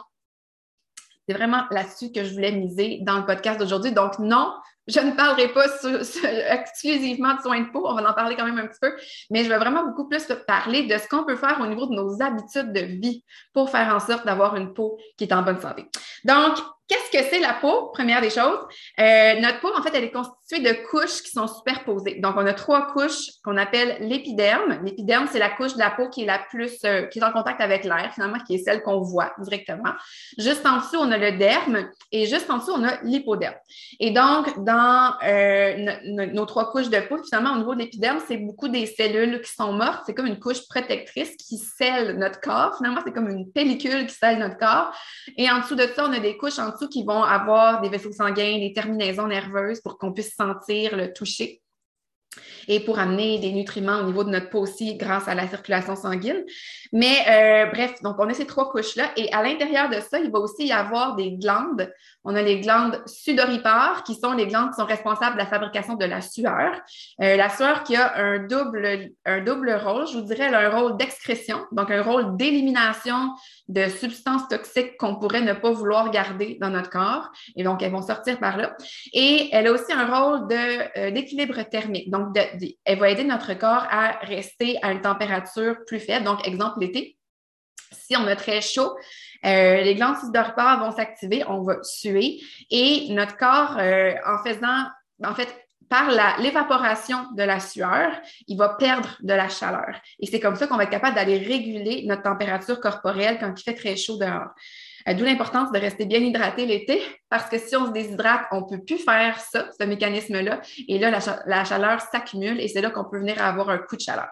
c'est 1.28 1.36
vraiment 1.36 1.64
là-dessus 1.72 2.12
que 2.12 2.24
je 2.24 2.34
voulais 2.34 2.52
miser 2.52 3.00
dans 3.02 3.18
le 3.18 3.26
podcast 3.26 3.60
d'aujourd'hui. 3.60 3.92
Donc, 3.92 4.20
non, 4.20 4.54
je 4.88 5.00
ne 5.00 5.12
parlerai 5.12 5.50
pas 5.50 5.66
exclusivement 6.54 7.36
de 7.36 7.42
soins 7.42 7.62
de 7.62 7.72
peau, 7.72 7.86
on 7.86 7.94
va 7.94 8.10
en 8.10 8.14
parler 8.14 8.36
quand 8.36 8.46
même 8.46 8.58
un 8.58 8.68
petit 8.68 8.80
peu, 8.82 8.92
mais 9.30 9.44
je 9.44 9.50
vais 9.50 9.58
vraiment 9.58 9.86
beaucoup 9.86 10.08
plus 10.08 10.26
parler 10.48 10.88
de 10.88 10.98
ce 10.98 11.08
qu'on 11.08 11.24
peut 11.24 11.36
faire 11.36 11.60
au 11.62 11.68
niveau 11.68 11.86
de 11.86 11.94
nos 11.94 12.22
habitudes 12.22 12.74
de 12.74 12.82
vie 12.82 13.24
pour 13.54 13.70
faire 13.70 13.94
en 13.94 14.00
sorte 14.00 14.26
d'avoir 14.26 14.56
une 14.56 14.74
peau 14.74 14.98
qui 15.18 15.26
est 15.26 15.34
en 15.34 15.44
bonne 15.44 15.62
santé. 15.62 15.86
Donc, 16.24 16.58
Qu'est-ce 16.92 17.10
que 17.10 17.24
c'est 17.30 17.40
la 17.40 17.54
peau? 17.54 17.90
Première 17.94 18.20
des 18.20 18.30
choses? 18.30 18.60
Euh, 19.00 19.40
notre 19.40 19.62
peau, 19.62 19.70
en 19.74 19.82
fait, 19.82 19.92
elle 19.94 20.04
est 20.04 20.12
constituée 20.12 20.60
de 20.60 20.74
couches 20.90 21.24
qui 21.24 21.32
sont 21.32 21.48
superposées. 21.48 22.16
Donc, 22.16 22.36
on 22.36 22.46
a 22.46 22.54
trois 22.54 22.92
couches 22.92 23.30
qu'on 23.46 23.56
appelle 23.56 23.96
l'épiderme. 24.02 24.78
L'épiderme, 24.84 25.26
c'est 25.32 25.40
la 25.40 25.52
couche 25.52 25.76
de 25.76 25.80
la 25.80 25.92
peau 25.92 26.10
qui 26.10 26.24
est 26.24 26.26
la 26.26 26.40
plus, 26.40 26.80
euh, 26.84 27.04
qui 27.04 27.20
est 27.20 27.24
en 27.24 27.32
contact 27.32 27.62
avec 27.62 27.86
l'air, 27.86 28.12
finalement, 28.14 28.40
qui 28.46 28.56
est 28.56 28.58
celle 28.58 28.84
qu'on 28.84 29.00
voit 29.00 29.32
directement. 29.40 29.94
Juste 30.38 30.66
en 30.66 30.80
dessous, 30.80 30.98
on 30.98 31.10
a 31.14 31.18
le 31.18 31.38
derme 31.38 31.88
et 32.12 32.26
juste 32.26 32.50
en 32.50 32.58
dessous, 32.58 32.74
on 32.76 32.84
a 32.84 33.02
l'hypoderme. 33.04 33.56
Et 34.02 34.12
donc, 34.12 34.62
dans 34.62 35.14
euh, 35.24 35.96
nos 36.04 36.46
trois 36.46 36.74
couches 36.74 36.90
de 36.90 37.00
peau, 37.00 37.24
finalement, 37.24 37.54
au 37.54 37.58
niveau 37.60 37.74
de 37.74 37.80
l'épiderme, 37.80 38.20
c'est 38.28 38.36
beaucoup 38.36 38.68
des 38.68 38.86
cellules 38.86 39.40
qui 39.40 39.54
sont 39.54 39.72
mortes. 39.72 40.04
C'est 40.06 40.14
comme 40.14 40.28
une 40.28 40.40
couche 40.40 40.68
protectrice 40.68 41.38
qui 41.38 41.58
scelle 41.58 42.18
notre 42.18 42.42
corps. 42.42 42.76
Finalement, 42.76 43.00
c'est 43.06 43.14
comme 43.14 43.30
une 43.30 43.50
pellicule 43.50 44.08
qui 44.08 44.14
scelle 44.14 44.40
notre 44.40 44.58
corps. 44.58 44.94
Et 45.38 45.50
en 45.50 45.60
dessous 45.60 45.76
de 45.76 45.88
ça, 45.96 46.06
on 46.06 46.12
a 46.12 46.20
des 46.20 46.36
couches 46.36 46.60
en 46.60 46.68
dessous 46.68 46.81
qui 46.88 47.04
vont 47.04 47.24
avoir 47.24 47.82
des 47.82 47.90
vaisseaux 47.90 48.12
sanguins, 48.12 48.60
des 48.60 48.74
terminaisons 48.74 49.28
nerveuses 49.28 49.82
pour 49.82 49.98
qu'on 49.98 50.14
puisse 50.14 50.36
sentir 50.36 50.96
le 50.96 51.14
toucher 51.14 51.62
et 52.68 52.80
pour 52.80 53.00
amener 53.00 53.40
des 53.40 53.52
nutriments 53.52 54.00
au 54.00 54.04
niveau 54.04 54.24
de 54.24 54.30
notre 54.30 54.50
peau 54.50 54.60
aussi 54.60 54.96
grâce 54.96 55.28
à 55.28 55.36
la 55.36 55.48
circulation 55.48 55.96
sanguine. 55.96 56.44
Mais 56.94 57.18
euh, 57.28 57.66
bref, 57.72 58.02
donc 58.02 58.16
on 58.20 58.30
a 58.30 58.34
ces 58.34 58.46
trois 58.46 58.70
couches-là 58.72 59.12
et 59.18 59.32
à 59.34 59.44
l'intérieur 59.44 59.90
de 59.90 60.00
ça, 60.00 60.20
il 60.20 60.32
va 60.32 60.40
aussi 60.40 60.68
y 60.68 60.72
avoir 60.72 61.16
des 61.16 61.32
glandes 61.32 61.92
on 62.24 62.36
a 62.36 62.42
les 62.42 62.60
glandes 62.60 63.02
sudoripares, 63.06 64.04
qui 64.04 64.16
sont 64.16 64.34
les 64.34 64.48
glandes 64.48 64.70
qui 64.70 64.76
sont 64.76 64.86
responsables 64.86 65.34
de 65.34 65.40
la 65.40 65.48
fabrication 65.48 65.96
de 65.96 66.06
la 66.06 66.22
sueur. 66.22 66.80
Euh, 67.22 67.36
la 67.36 67.50
sueur 67.50 67.84
qui 67.84 67.96
a 67.96 68.16
un 68.18 68.40
double, 68.40 69.10
un 69.26 69.42
double 69.42 69.72
rôle, 69.74 70.08
je 70.08 70.18
vous 70.18 70.24
dirais, 70.24 70.46
elle 70.48 70.56
a 70.56 70.68
un 70.68 70.70
rôle 70.70 70.98
d'excrétion, 70.98 71.66
donc 71.72 71.90
un 71.90 72.04
rôle 72.04 72.38
d'élimination 72.38 73.32
de 73.68 73.88
substances 73.90 74.48
toxiques 74.48 74.98
qu'on 74.98 75.16
pourrait 75.16 75.42
ne 75.42 75.54
pas 75.54 75.72
vouloir 75.72 76.12
garder 76.12 76.58
dans 76.62 76.70
notre 76.70 76.90
corps. 76.90 77.30
Et 77.56 77.64
donc, 77.64 77.82
elles 77.82 77.92
vont 77.92 78.02
sortir 78.02 78.40
par 78.40 78.58
là. 78.58 78.76
Et 79.14 79.50
elle 79.52 79.68
a 79.68 79.72
aussi 79.72 79.92
un 79.92 80.06
rôle 80.06 80.48
euh, 80.52 81.12
d'équilibre 81.12 81.62
thermique. 81.64 82.10
Donc, 82.12 82.38
elle 82.86 83.00
va 83.00 83.10
aider 83.10 83.24
notre 83.24 83.54
corps 83.54 83.86
à 83.90 84.20
rester 84.22 84.78
à 84.82 84.92
une 84.92 85.02
température 85.02 85.78
plus 85.88 86.00
faible. 86.00 86.26
Donc, 86.26 86.46
exemple, 86.48 86.80
l'été, 86.80 87.18
si 87.92 88.16
on 88.16 88.28
a 88.28 88.36
très 88.36 88.62
chaud, 88.62 88.96
euh, 89.46 89.82
les 89.82 89.96
glandes 89.96 90.18
sudoripares 90.18 90.80
vont 90.80 90.96
s'activer, 90.96 91.44
on 91.48 91.64
va 91.64 91.82
suer 91.84 92.40
et 92.70 93.08
notre 93.10 93.38
corps, 93.38 93.78
euh, 93.80 94.14
en 94.26 94.44
faisant, 94.44 94.86
en 95.24 95.34
fait, 95.34 95.50
par 95.90 96.10
l'évaporation 96.40 97.30
de 97.36 97.44
la 97.44 97.60
sueur, 97.60 98.14
il 98.48 98.58
va 98.58 98.70
perdre 98.70 99.18
de 99.22 99.34
la 99.34 99.50
chaleur. 99.50 100.00
Et 100.20 100.26
c'est 100.26 100.40
comme 100.40 100.56
ça 100.56 100.66
qu'on 100.66 100.78
va 100.78 100.84
être 100.84 100.90
capable 100.90 101.16
d'aller 101.16 101.38
réguler 101.38 102.04
notre 102.06 102.22
température 102.22 102.80
corporelle 102.80 103.38
quand 103.40 103.54
il 103.60 103.62
fait 103.62 103.74
très 103.74 103.98
chaud 103.98 104.18
dehors. 104.18 104.52
Euh, 105.08 105.14
d'où 105.14 105.24
l'importance 105.24 105.72
de 105.72 105.80
rester 105.80 106.06
bien 106.06 106.20
hydraté 106.20 106.66
l'été, 106.66 107.02
parce 107.30 107.50
que 107.50 107.58
si 107.58 107.76
on 107.76 107.88
se 107.88 107.92
déshydrate, 107.92 108.46
on 108.52 108.62
ne 108.62 108.66
peut 108.66 108.84
plus 108.84 108.98
faire 108.98 109.40
ça, 109.40 109.70
ce 109.80 109.86
mécanisme-là. 109.86 110.62
Et 110.88 111.00
là, 111.00 111.12
la, 111.46 111.66
chaleur 111.66 112.02
s'accumule 112.02 112.60
et 112.60 112.68
c'est 112.68 112.82
là 112.82 112.90
qu'on 112.90 113.06
peut 113.06 113.20
venir 113.20 113.42
avoir 113.44 113.70
un 113.70 113.78
coup 113.78 113.96
de 113.96 114.02
chaleur. 114.02 114.28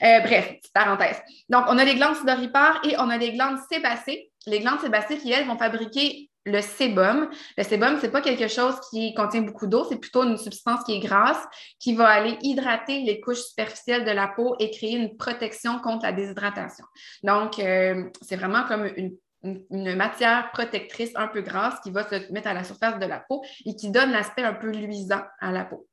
bref, 0.00 0.54
parenthèse. 0.72 1.20
Donc, 1.48 1.64
on 1.68 1.78
a 1.78 1.84
les 1.84 1.94
glandes 1.94 2.16
sudoripares 2.16 2.80
et 2.84 2.96
on 2.98 3.10
a 3.10 3.16
les 3.18 3.32
glandes 3.32 3.58
sébacées 3.70 4.30
les 4.46 4.60
glandes 4.60 4.80
sébacées 4.80 5.18
qui, 5.18 5.32
elles, 5.32 5.46
vont 5.46 5.58
fabriquer 5.58 6.30
le 6.44 6.60
sébum. 6.60 7.28
Le 7.58 7.64
sébum, 7.64 7.98
ce 7.98 8.06
n'est 8.06 8.12
pas 8.12 8.20
quelque 8.20 8.46
chose 8.46 8.76
qui 8.90 9.12
contient 9.14 9.42
beaucoup 9.42 9.66
d'eau, 9.66 9.84
c'est 9.88 9.98
plutôt 9.98 10.22
une 10.22 10.36
substance 10.36 10.84
qui 10.84 10.94
est 10.94 11.00
grasse, 11.00 11.44
qui 11.80 11.94
va 11.94 12.06
aller 12.06 12.38
hydrater 12.40 13.02
les 13.02 13.20
couches 13.20 13.40
superficielles 13.40 14.04
de 14.04 14.12
la 14.12 14.28
peau 14.28 14.54
et 14.60 14.70
créer 14.70 14.96
une 14.96 15.16
protection 15.16 15.80
contre 15.80 16.04
la 16.04 16.12
déshydratation. 16.12 16.84
Donc, 17.24 17.58
euh, 17.58 18.04
c'est 18.22 18.36
vraiment 18.36 18.62
comme 18.62 18.88
une, 18.96 19.16
matière 19.70 20.50
protectrice 20.52 21.12
un 21.14 21.28
peu 21.28 21.42
grasse 21.42 21.80
qui 21.80 21.90
va 21.90 22.08
se 22.08 22.32
mettre 22.32 22.48
à 22.48 22.54
la 22.54 22.64
surface 22.64 22.98
de 22.98 23.06
la 23.06 23.20
peau 23.20 23.44
et 23.64 23.74
qui 23.74 23.90
donne 23.90 24.12
l'aspect 24.12 24.42
un 24.42 24.54
peu 24.54 24.70
luisant 24.70 25.22
à 25.40 25.52
la 25.52 25.64
peau. 25.64 25.86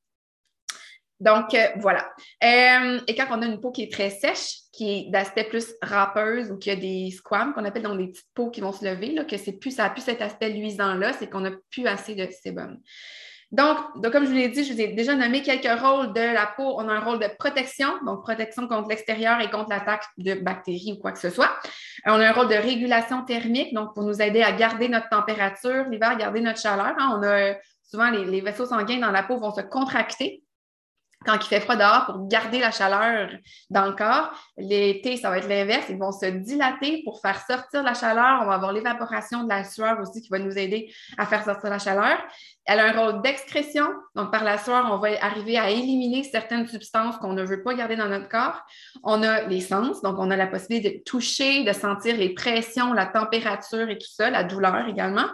Donc, 1.20 1.54
euh, 1.54 1.68
voilà. 1.78 2.12
Euh, 2.44 3.00
et 3.08 3.16
quand 3.16 3.28
on 3.30 3.42
a 3.42 3.46
une 3.46 3.62
peau 3.62 3.72
qui 3.72 3.84
est 3.84 3.92
très 3.92 4.10
sèche, 4.10 4.64
qui 4.74 4.92
est 4.92 5.10
d'aspect 5.10 5.46
plus 5.46 5.74
râpeuse 5.82 6.52
ou 6.52 6.58
qui 6.58 6.70
a 6.70 6.76
des 6.76 7.12
squames 7.12 7.54
qu'on 7.54 7.64
appelle 7.64 7.84
dans 7.84 7.96
des 7.96 8.08
petites 8.08 8.28
peaux 8.34 8.50
qui 8.50 8.60
vont 8.60 8.74
se 8.74 8.84
lever, 8.84 9.16
que 9.16 9.52
plus, 9.52 9.72
ça 9.72 9.84
n'a 9.84 9.90
plus 9.92 10.02
cet 10.02 10.22
aspect 10.22 10.50
luisant-là, 10.50 11.14
c'est 11.14 11.30
qu'on 11.30 11.42
n'a 11.42 11.52
plus 11.70 11.88
assez 11.88 12.16
de 12.16 12.28
sébum. 12.30 12.78
Donc, 13.54 13.78
comme 14.12 14.24
je 14.24 14.30
vous 14.30 14.36
l'ai 14.36 14.50
dit, 14.50 14.64
je 14.64 14.74
vous 14.74 14.82
ai 14.82 14.88
déjà 14.88 15.14
nommé 15.14 15.44
quelques 15.44 15.80
rôles 15.80 16.12
de 16.12 16.34
la 16.34 16.48
peau. 16.48 16.74
On 16.80 16.90
a 16.90 16.94
un 16.94 17.00
rôle 17.00 17.20
de 17.20 17.28
protection, 17.38 17.88
donc 18.04 18.24
protection 18.24 18.68
contre 18.68 18.90
l'extérieur 18.90 19.40
et 19.42 19.50
contre 19.52 19.70
l'attaque 19.70 20.06
de 20.18 20.34
bactéries 20.34 20.94
ou 20.98 21.00
quoi 21.00 21.12
que 21.12 21.20
ce 21.20 21.30
soit. 21.30 21.52
On 22.08 22.14
a 22.14 22.30
un 22.30 22.32
rôle 22.32 22.50
de 22.50 22.56
régulation 22.56 23.24
thermique, 23.24 23.72
donc 23.76 23.94
pour 23.94 24.04
nous 24.04 24.20
aider 24.24 24.42
à 24.42 24.52
garder 24.54 24.90
notre 24.90 25.08
température 25.10 25.86
l'hiver, 25.88 26.18
garder 26.18 26.42
notre 26.42 26.60
chaleur. 26.60 26.96
Hein. 26.98 27.20
On 27.20 27.24
a 27.24 27.54
souvent 27.84 28.10
les, 28.10 28.42
vaisseaux 28.42 28.66
sanguins 28.66 29.00
dans 29.00 29.12
la 29.12 29.22
peau 29.22 29.38
vont 29.38 29.54
se 29.54 29.62
contracter 29.62 30.44
quand 31.26 31.36
il 31.36 31.48
fait 31.48 31.60
froid 31.60 31.76
dehors 31.76 32.06
pour 32.06 32.28
garder 32.28 32.60
la 32.60 32.72
chaleur 32.72 33.30
dans 33.70 33.86
le 33.86 33.94
corps. 33.94 34.32
L'été, 34.58 35.18
ça 35.18 35.30
va 35.30 35.38
être 35.38 35.48
l'inverse. 35.48 35.86
Ils 35.90 35.98
vont 35.98 36.12
se 36.12 36.26
dilater 36.26 37.02
pour 37.04 37.22
faire 37.22 37.40
sortir 37.46 37.84
la 37.84 37.94
chaleur. 37.94 38.42
On 38.42 38.46
va 38.46 38.56
avoir 38.56 38.74
l'évaporation 38.74 39.44
de 39.44 39.50
la 39.50 39.64
sueur 39.64 40.00
aussi 40.02 40.22
qui 40.22 40.30
va 40.30 40.40
nous 40.40 40.58
aider 40.58 40.94
à 41.18 41.26
faire 41.26 41.44
sortir 41.44 41.70
la 41.70 41.80
chaleur. 41.80 42.18
Elle 42.66 42.80
a 42.80 42.86
un 42.86 42.92
rôle 42.92 43.22
d'excrétion. 43.22 43.88
Donc, 44.16 44.32
par 44.32 44.44
la 44.44 44.58
sueur, 44.58 44.88
on 44.92 44.98
va 44.98 45.10
arriver 45.22 45.58
à 45.58 45.70
éliminer 45.70 46.24
certaines 46.24 46.68
substances 46.68 47.18
qu'on 47.18 47.34
ne 47.34 47.44
veut 47.44 47.62
pas 47.62 47.74
garder 47.74 47.96
dans 47.96 48.08
notre 48.08 48.30
corps. 48.30 48.62
On 49.04 49.22
a 49.24 49.42
les 49.44 49.60
sens. 49.60 50.02
Donc, 50.02 50.16
on 50.18 50.32
a 50.32 50.38
la 50.38 50.48
possibilité 50.48 51.00
de 51.00 51.04
toucher, 51.04 51.64
de 51.64 51.74
sentir 51.74 52.16
les 52.16 52.34
pressions, 52.34 52.94
la 52.94 53.06
température 53.06 53.90
et 53.90 53.98
tout 53.98 54.08
ça, 54.10 54.30
la 54.30 54.44
douleur 54.44 54.88
également. 54.88 55.26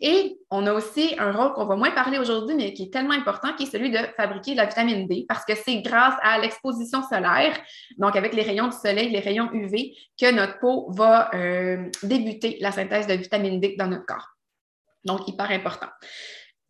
Et 0.00 0.36
on 0.50 0.66
a 0.66 0.72
aussi 0.72 1.14
un 1.18 1.32
rôle 1.32 1.52
qu'on 1.54 1.66
va 1.66 1.76
moins 1.76 1.90
parler 1.90 2.18
aujourd'hui, 2.18 2.54
mais 2.54 2.72
qui 2.72 2.84
est 2.84 2.92
tellement 2.92 3.14
important, 3.14 3.52
qui 3.54 3.64
est 3.64 3.70
celui 3.70 3.90
de 3.90 3.98
fabriquer 4.16 4.52
de 4.52 4.58
la 4.58 4.66
vitamine 4.66 5.08
D, 5.08 5.26
parce 5.36 5.44
que 5.44 5.54
c'est 5.54 5.82
grâce 5.82 6.14
à 6.22 6.38
l'exposition 6.38 7.02
solaire, 7.02 7.54
donc 7.98 8.16
avec 8.16 8.32
les 8.32 8.40
rayons 8.40 8.68
du 8.68 8.76
soleil, 8.76 9.10
les 9.10 9.20
rayons 9.20 9.52
UV, 9.52 9.94
que 10.18 10.32
notre 10.32 10.58
peau 10.58 10.90
va 10.92 11.30
euh, 11.34 11.90
débuter 12.02 12.56
la 12.60 12.72
synthèse 12.72 13.06
de 13.06 13.12
vitamine 13.12 13.60
D 13.60 13.76
dans 13.78 13.86
notre 13.86 14.06
corps. 14.06 14.28
Donc, 15.04 15.28
hyper 15.28 15.50
important. 15.50 15.88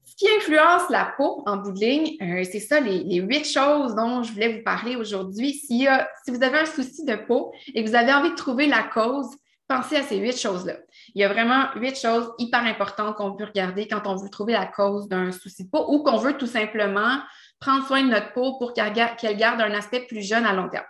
Ce 0.05 0.17
qui 0.17 0.27
influence 0.37 0.91
la 0.91 1.13
peau 1.17 1.45
en 1.47 1.59
bout 1.59 1.71
de 1.73 1.79
ligne, 1.79 2.17
euh, 2.21 2.43
c'est 2.43 2.59
ça, 2.59 2.81
les, 2.81 3.21
huit 3.21 3.45
choses 3.45 3.95
dont 3.95 4.25
je 4.25 4.33
voulais 4.33 4.57
vous 4.57 4.65
parler 4.65 4.97
aujourd'hui. 4.97 5.53
Si, 5.53 5.87
si 6.25 6.31
vous 6.33 6.43
avez 6.43 6.59
un 6.59 6.67
souci 6.67 7.05
de 7.05 7.15
peau 7.15 7.53
et 7.73 7.85
que 7.85 7.89
vous 7.89 7.95
avez 7.95 8.13
envie 8.13 8.31
de 8.31 8.35
trouver 8.35 8.67
la 8.67 8.83
cause, 8.83 9.29
pensez 9.69 9.97
à 9.97 10.03
ces 10.03 10.17
huit 10.17 10.37
choses-là. 10.37 10.75
Il 11.15 11.21
y 11.21 11.25
a 11.25 11.29
vraiment 11.29 11.67
huit 11.77 11.97
choses 11.97 12.33
hyper 12.39 12.65
importantes 12.65 13.17
qu'on 13.17 13.37
peut 13.37 13.45
regarder 13.45 13.87
quand 13.87 14.07
on 14.07 14.17
veut 14.17 14.29
trouver 14.29 14.55
la 14.55 14.67
cause 14.67 15.09
d'un 15.09 15.31
souci 15.31 15.65
de 15.65 15.71
peau 15.71 15.85
ou 15.89 16.03
qu'on 16.03 16.17
veut 16.17 16.37
tout 16.37 16.47
simplement 16.47 17.21
prendre 17.59 17.87
soin 17.87 18.03
de 18.03 18.11
notre 18.11 18.33
peau 18.33 18.59
pour 18.59 18.73
qu'elle 18.73 18.93
garde 18.93 19.61
un 19.61 19.73
aspect 19.73 20.01
plus 20.01 20.23
jeune 20.23 20.47
à 20.47 20.53
long 20.53 20.69
terme. 20.69 20.85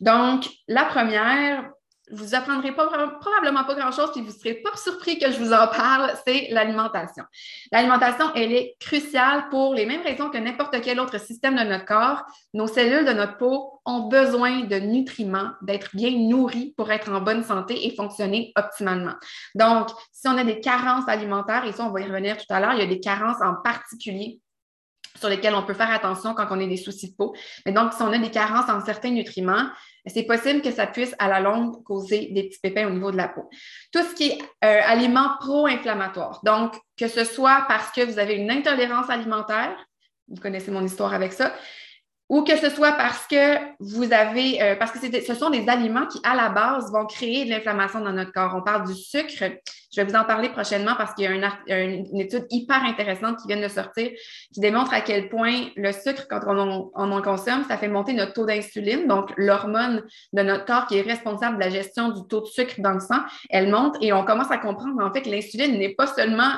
Donc, 0.00 0.48
la 0.68 0.84
première, 0.84 1.70
vous 2.10 2.34
apprendrez 2.34 2.72
probablement 2.72 3.64
pas 3.64 3.74
grand-chose, 3.74 4.10
puis 4.12 4.20
vous 4.20 4.28
ne 4.28 4.32
serez 4.32 4.54
pas 4.54 4.76
surpris 4.76 5.18
que 5.18 5.30
je 5.30 5.38
vous 5.38 5.52
en 5.52 5.66
parle, 5.68 6.12
c'est 6.26 6.48
l'alimentation. 6.50 7.24
L'alimentation, 7.70 8.26
elle 8.34 8.52
est 8.52 8.76
cruciale 8.80 9.48
pour 9.50 9.74
les 9.74 9.86
mêmes 9.86 10.02
raisons 10.02 10.28
que 10.28 10.36
n'importe 10.36 10.80
quel 10.82 11.00
autre 11.00 11.18
système 11.18 11.56
de 11.56 11.62
notre 11.62 11.86
corps. 11.86 12.22
Nos 12.52 12.66
cellules 12.66 13.06
de 13.06 13.12
notre 13.12 13.38
peau 13.38 13.80
ont 13.86 14.08
besoin 14.08 14.64
de 14.64 14.76
nutriments, 14.76 15.52
d'être 15.62 15.94
bien 15.94 16.10
nourries 16.10 16.74
pour 16.76 16.90
être 16.90 17.10
en 17.10 17.20
bonne 17.20 17.44
santé 17.44 17.86
et 17.86 17.94
fonctionner 17.94 18.52
optimalement. 18.56 19.14
Donc, 19.54 19.88
si 20.12 20.28
on 20.28 20.36
a 20.36 20.44
des 20.44 20.60
carences 20.60 21.08
alimentaires, 21.08 21.64
et 21.64 21.72
ça, 21.72 21.84
on 21.84 21.90
va 21.90 22.00
y 22.00 22.04
revenir 22.04 22.36
tout 22.36 22.52
à 22.52 22.60
l'heure, 22.60 22.74
il 22.74 22.80
y 22.80 22.82
a 22.82 22.86
des 22.86 23.00
carences 23.00 23.40
en 23.40 23.54
particulier 23.54 24.40
sur 25.22 25.30
lesquels 25.30 25.54
on 25.54 25.62
peut 25.62 25.74
faire 25.74 25.90
attention 25.90 26.34
quand 26.34 26.46
on 26.50 26.60
a 26.60 26.66
des 26.66 26.76
soucis 26.76 27.12
de 27.12 27.16
peau. 27.16 27.34
Mais 27.64 27.72
donc, 27.72 27.92
si 27.92 28.02
on 28.02 28.12
a 28.12 28.18
des 28.18 28.30
carences 28.30 28.68
en 28.68 28.84
certains 28.84 29.10
nutriments, 29.10 29.66
c'est 30.06 30.24
possible 30.24 30.62
que 30.62 30.72
ça 30.72 30.86
puisse 30.86 31.14
à 31.20 31.28
la 31.28 31.38
longue 31.38 31.82
causer 31.84 32.30
des 32.32 32.48
petits 32.48 32.58
pépins 32.60 32.88
au 32.88 32.90
niveau 32.90 33.12
de 33.12 33.16
la 33.16 33.28
peau. 33.28 33.48
Tout 33.92 34.02
ce 34.02 34.14
qui 34.14 34.30
est 34.30 34.38
euh, 34.64 34.80
aliments 34.84 35.36
pro-inflammatoires, 35.38 36.40
donc 36.44 36.74
que 36.98 37.06
ce 37.06 37.24
soit 37.24 37.64
parce 37.68 37.92
que 37.92 38.04
vous 38.04 38.18
avez 38.18 38.34
une 38.34 38.50
intolérance 38.50 39.08
alimentaire, 39.10 39.76
vous 40.28 40.40
connaissez 40.40 40.72
mon 40.72 40.84
histoire 40.84 41.14
avec 41.14 41.32
ça, 41.32 41.54
ou 42.32 42.42
que 42.44 42.56
ce 42.56 42.70
soit 42.70 42.92
parce 42.92 43.26
que 43.26 43.58
vous 43.78 44.10
avez, 44.10 44.62
euh, 44.62 44.74
parce 44.76 44.90
que 44.90 44.98
ce 44.98 45.34
sont 45.34 45.50
des 45.50 45.68
aliments 45.68 46.06
qui, 46.06 46.18
à 46.24 46.34
la 46.34 46.48
base, 46.48 46.90
vont 46.90 47.04
créer 47.04 47.44
de 47.44 47.50
l'inflammation 47.50 48.00
dans 48.00 48.12
notre 48.12 48.32
corps. 48.32 48.54
On 48.56 48.62
parle 48.62 48.86
du 48.86 48.94
sucre. 48.94 49.28
Je 49.94 50.00
vais 50.00 50.04
vous 50.04 50.16
en 50.16 50.24
parler 50.24 50.48
prochainement 50.48 50.94
parce 50.96 51.12
qu'il 51.12 51.24
y 51.24 51.26
a 51.26 51.80
une, 51.82 52.18
étude 52.18 52.46
hyper 52.48 52.82
intéressante 52.84 53.36
qui 53.36 53.48
vient 53.48 53.60
de 53.60 53.68
sortir 53.68 54.10
qui 54.50 54.60
démontre 54.60 54.94
à 54.94 55.02
quel 55.02 55.28
point 55.28 55.66
le 55.76 55.92
sucre, 55.92 56.26
quand 56.26 56.40
on 56.46 56.90
en, 56.94 57.20
consomme, 57.20 57.64
ça 57.68 57.76
fait 57.76 57.88
monter 57.88 58.14
notre 58.14 58.32
taux 58.32 58.46
d'insuline, 58.46 59.06
donc 59.06 59.30
l'hormone 59.36 60.02
de 60.32 60.42
notre 60.42 60.64
corps 60.64 60.86
qui 60.86 60.96
est 60.96 61.02
responsable 61.02 61.56
de 61.56 61.60
la 61.60 61.68
gestion 61.68 62.08
du 62.08 62.26
taux 62.28 62.40
de 62.40 62.46
sucre 62.46 62.76
dans 62.78 62.94
le 62.94 63.00
sang, 63.00 63.20
elle 63.50 63.70
monte 63.70 63.98
et 64.00 64.14
on 64.14 64.24
commence 64.24 64.50
à 64.50 64.56
comprendre 64.56 65.04
en 65.04 65.12
fait 65.12 65.20
que 65.20 65.28
l'insuline 65.28 65.78
n'est 65.78 65.94
pas 65.94 66.06
seulement 66.06 66.52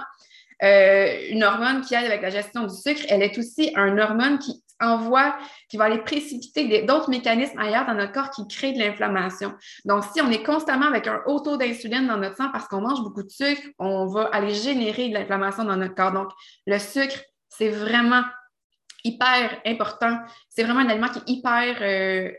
euh, 0.62 1.30
une 1.30 1.42
hormone 1.42 1.80
qui 1.80 1.94
aide 1.94 2.04
avec 2.04 2.22
la 2.22 2.30
gestion 2.30 2.62
du 2.62 2.74
sucre, 2.74 3.02
elle 3.08 3.22
est 3.22 3.36
aussi 3.36 3.72
un 3.74 3.98
hormone 3.98 4.38
qui 4.38 4.63
envoie, 4.80 5.36
qui 5.68 5.76
va 5.76 5.84
aller 5.84 5.98
précipiter 5.98 6.82
d'autres 6.82 7.10
mécanismes 7.10 7.58
ailleurs 7.58 7.86
dans 7.86 7.94
notre 7.94 8.12
corps 8.12 8.30
qui 8.30 8.46
créent 8.48 8.72
de 8.72 8.78
l'inflammation. 8.78 9.54
Donc, 9.84 10.04
si 10.12 10.20
on 10.20 10.30
est 10.30 10.42
constamment 10.42 10.86
avec 10.86 11.06
un 11.06 11.20
haut 11.26 11.40
taux 11.40 11.56
d'insuline 11.56 12.06
dans 12.06 12.16
notre 12.16 12.36
sang 12.36 12.50
parce 12.52 12.66
qu'on 12.68 12.80
mange 12.80 13.02
beaucoup 13.02 13.22
de 13.22 13.30
sucre, 13.30 13.62
on 13.78 14.06
va 14.06 14.24
aller 14.32 14.54
générer 14.54 15.08
de 15.08 15.14
l'inflammation 15.14 15.64
dans 15.64 15.76
notre 15.76 15.94
corps. 15.94 16.12
Donc, 16.12 16.28
le 16.66 16.78
sucre, 16.78 17.18
c'est 17.48 17.70
vraiment 17.70 18.22
hyper 19.04 19.60
important. 19.66 20.18
C'est 20.48 20.64
vraiment 20.64 20.80
un 20.80 20.88
aliment 20.88 21.08
qui 21.08 21.18
est 21.18 21.36
hyper 21.36 21.76
euh, 21.82 22.32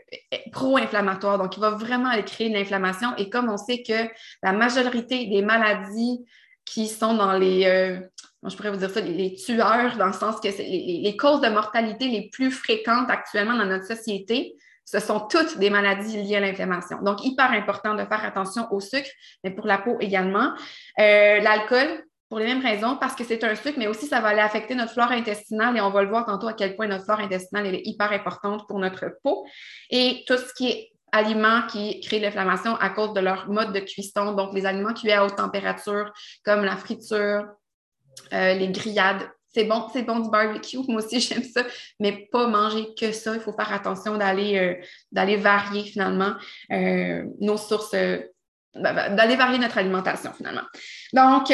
pro-inflammatoire. 0.52 1.38
Donc, 1.38 1.56
il 1.56 1.60
va 1.60 1.70
vraiment 1.70 2.08
aller 2.08 2.24
créer 2.24 2.50
de 2.50 2.54
l'inflammation. 2.54 3.14
Et 3.16 3.30
comme 3.30 3.48
on 3.48 3.56
sait 3.56 3.82
que 3.82 4.10
la 4.42 4.52
majorité 4.52 5.26
des 5.26 5.42
maladies 5.42 6.24
qui 6.66 6.88
sont 6.88 7.14
dans 7.14 7.32
les, 7.32 7.64
euh, 7.64 8.00
je 8.46 8.56
pourrais 8.56 8.70
vous 8.70 8.76
dire 8.76 8.90
ça, 8.90 9.00
les, 9.00 9.34
tueurs, 9.34 9.96
dans 9.96 10.06
le 10.06 10.12
sens 10.12 10.40
que 10.40 10.48
les, 10.48 11.16
causes 11.16 11.40
de 11.40 11.48
mortalité 11.48 12.08
les 12.08 12.28
plus 12.28 12.50
fréquentes 12.50 13.08
actuellement 13.08 13.56
dans 13.56 13.64
notre 13.64 13.86
société, 13.86 14.54
ce 14.84 15.00
sont 15.00 15.20
toutes 15.20 15.58
des 15.58 15.70
maladies 15.70 16.22
liées 16.22 16.36
à 16.36 16.40
l'inflammation. 16.40 16.98
Donc, 17.02 17.24
hyper 17.24 17.50
important 17.52 17.94
de 17.94 18.04
faire 18.04 18.24
attention 18.24 18.66
au 18.70 18.80
sucre, 18.80 19.08
mais 19.42 19.50
pour 19.50 19.66
la 19.66 19.78
peau 19.78 19.96
également. 20.00 20.52
Euh, 21.00 21.40
l'alcool, 21.40 22.04
pour 22.28 22.38
les 22.38 22.46
mêmes 22.46 22.62
raisons, 22.62 22.96
parce 22.96 23.14
que 23.14 23.24
c'est 23.24 23.42
un 23.42 23.54
sucre, 23.54 23.78
mais 23.78 23.86
aussi 23.86 24.06
ça 24.06 24.20
va 24.20 24.28
aller 24.28 24.40
affecter 24.40 24.74
notre 24.74 24.92
flore 24.92 25.10
intestinale 25.12 25.76
et 25.76 25.80
on 25.80 25.90
va 25.90 26.02
le 26.02 26.08
voir 26.08 26.26
tantôt 26.26 26.48
à 26.48 26.52
quel 26.52 26.76
point 26.76 26.86
notre 26.86 27.04
flore 27.04 27.20
intestinale 27.20 27.66
est 27.66 27.82
hyper 27.84 28.12
importante 28.12 28.66
pour 28.68 28.78
notre 28.78 29.06
peau. 29.22 29.44
Et 29.90 30.24
tout 30.26 30.36
ce 30.36 30.52
qui 30.54 30.68
est 30.68 30.92
aliments 31.12 31.62
qui 31.66 32.00
créent 32.00 32.20
l'inflammation 32.20 32.76
à 32.76 32.90
cause 32.90 33.12
de 33.14 33.20
leur 33.20 33.48
mode 33.48 33.72
de 33.72 33.80
cuisson, 33.80 34.32
donc 34.32 34.54
les 34.54 34.66
aliments 34.66 34.94
cuits 34.94 35.12
à 35.12 35.24
haute 35.24 35.36
température, 35.36 36.12
comme 36.44 36.64
la 36.64 36.76
friture, 36.76 37.46
euh, 38.32 38.54
les 38.54 38.68
grillades. 38.68 39.28
C'est 39.54 39.64
bon, 39.64 39.86
c'est 39.90 40.02
bon 40.02 40.20
du 40.20 40.28
barbecue, 40.28 40.78
moi 40.88 41.02
aussi 41.02 41.20
j'aime 41.20 41.44
ça, 41.44 41.62
mais 41.98 42.28
pas 42.30 42.46
manger 42.46 42.88
que 42.98 43.12
ça. 43.12 43.34
Il 43.34 43.40
faut 43.40 43.52
faire 43.52 43.72
attention 43.72 44.18
d'aller 44.18 44.58
euh, 45.14 45.36
varier 45.38 45.84
finalement 45.84 46.34
euh, 46.72 47.24
nos 47.40 47.56
sources 47.56 47.92
ben, 47.92 48.92
ben, 48.94 49.16
d'aller 49.16 49.36
varier 49.36 49.58
notre 49.58 49.78
alimentation 49.78 50.32
finalement. 50.36 50.64
Donc, 51.14 51.50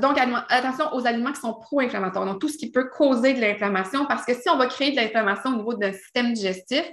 donc 0.00 0.18
attention 0.48 0.94
aux 0.94 1.06
aliments 1.06 1.32
qui 1.32 1.40
sont 1.40 1.52
pro-inflammatoires, 1.52 2.24
donc 2.24 2.40
tout 2.40 2.48
ce 2.48 2.56
qui 2.56 2.70
peut 2.70 2.88
causer 2.88 3.34
de 3.34 3.40
l'inflammation, 3.42 4.06
parce 4.06 4.24
que 4.24 4.32
si 4.32 4.48
on 4.48 4.56
va 4.56 4.66
créer 4.66 4.92
de 4.92 4.96
l'inflammation 4.96 5.50
au 5.50 5.56
niveau 5.56 5.74
d'un 5.74 5.92
système 5.92 6.32
digestif, 6.32 6.84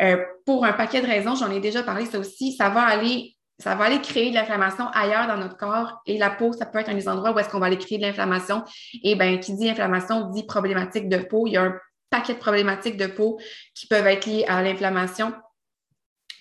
euh, 0.00 0.24
pour 0.46 0.64
un 0.64 0.72
paquet 0.72 1.00
de 1.00 1.06
raisons, 1.06 1.34
j'en 1.34 1.50
ai 1.50 1.60
déjà 1.60 1.82
parlé, 1.82 2.06
ça 2.06 2.18
aussi, 2.18 2.52
ça 2.52 2.68
va 2.68 2.82
aller 2.82 3.34
ça 3.60 3.74
va 3.74 3.86
aller 3.86 4.00
créer 4.00 4.30
de 4.30 4.34
l'inflammation 4.34 4.86
ailleurs 4.92 5.26
dans 5.26 5.36
notre 5.36 5.56
corps 5.56 6.00
et 6.06 6.16
la 6.16 6.30
peau, 6.30 6.52
ça 6.52 6.64
peut 6.64 6.78
être 6.78 6.90
un 6.90 6.94
des 6.94 7.08
endroits 7.08 7.32
où 7.32 7.38
est-ce 7.38 7.48
qu'on 7.48 7.58
va 7.58 7.66
aller 7.66 7.78
créer 7.78 7.98
de 7.98 8.04
l'inflammation. 8.04 8.62
Et 9.02 9.16
bien, 9.16 9.36
qui 9.38 9.54
dit 9.54 9.68
inflammation 9.68 10.30
dit 10.30 10.44
problématique 10.44 11.08
de 11.08 11.18
peau. 11.18 11.46
Il 11.48 11.54
y 11.54 11.56
a 11.56 11.62
un 11.62 11.74
paquet 12.08 12.34
de 12.34 12.38
problématiques 12.38 12.96
de 12.96 13.06
peau 13.06 13.38
qui 13.74 13.88
peuvent 13.88 14.06
être 14.06 14.26
liées 14.26 14.44
à 14.46 14.62
l'inflammation. 14.62 15.32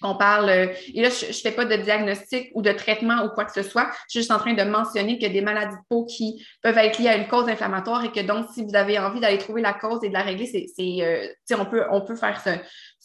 On 0.02 0.16
parle, 0.16 0.50
euh, 0.50 0.68
et 0.94 1.02
là, 1.02 1.10
je 1.10 1.28
ne 1.28 1.32
fais 1.32 1.52
pas 1.52 1.66
de 1.66 1.76
diagnostic 1.76 2.52
ou 2.54 2.62
de 2.62 2.72
traitement 2.72 3.24
ou 3.26 3.30
quoi 3.30 3.46
que 3.46 3.54
ce 3.54 3.64
soit. 3.64 3.90
Je 4.08 4.12
suis 4.12 4.20
juste 4.20 4.32
en 4.32 4.38
train 4.38 4.54
de 4.54 4.64
mentionner 4.64 5.18
qu'il 5.18 5.28
y 5.28 5.32
a 5.32 5.34
des 5.34 5.42
maladies 5.42 5.76
de 5.76 5.82
peau 5.90 6.06
qui 6.06 6.46
peuvent 6.62 6.78
être 6.78 7.00
liées 7.00 7.10
à 7.10 7.16
une 7.16 7.28
cause 7.28 7.48
inflammatoire 7.50 8.04
et 8.04 8.12
que 8.12 8.20
donc, 8.20 8.48
si 8.54 8.64
vous 8.64 8.76
avez 8.76 9.00
envie 9.00 9.20
d'aller 9.20 9.38
trouver 9.38 9.62
la 9.62 9.74
cause 9.74 10.04
et 10.04 10.10
de 10.10 10.14
la 10.14 10.22
régler, 10.22 10.46
c'est, 10.46 10.82
euh, 10.82 11.28
on, 11.58 11.66
peut, 11.66 11.84
on 11.92 12.02
peut 12.02 12.16
faire 12.16 12.40
ce, 12.42 12.52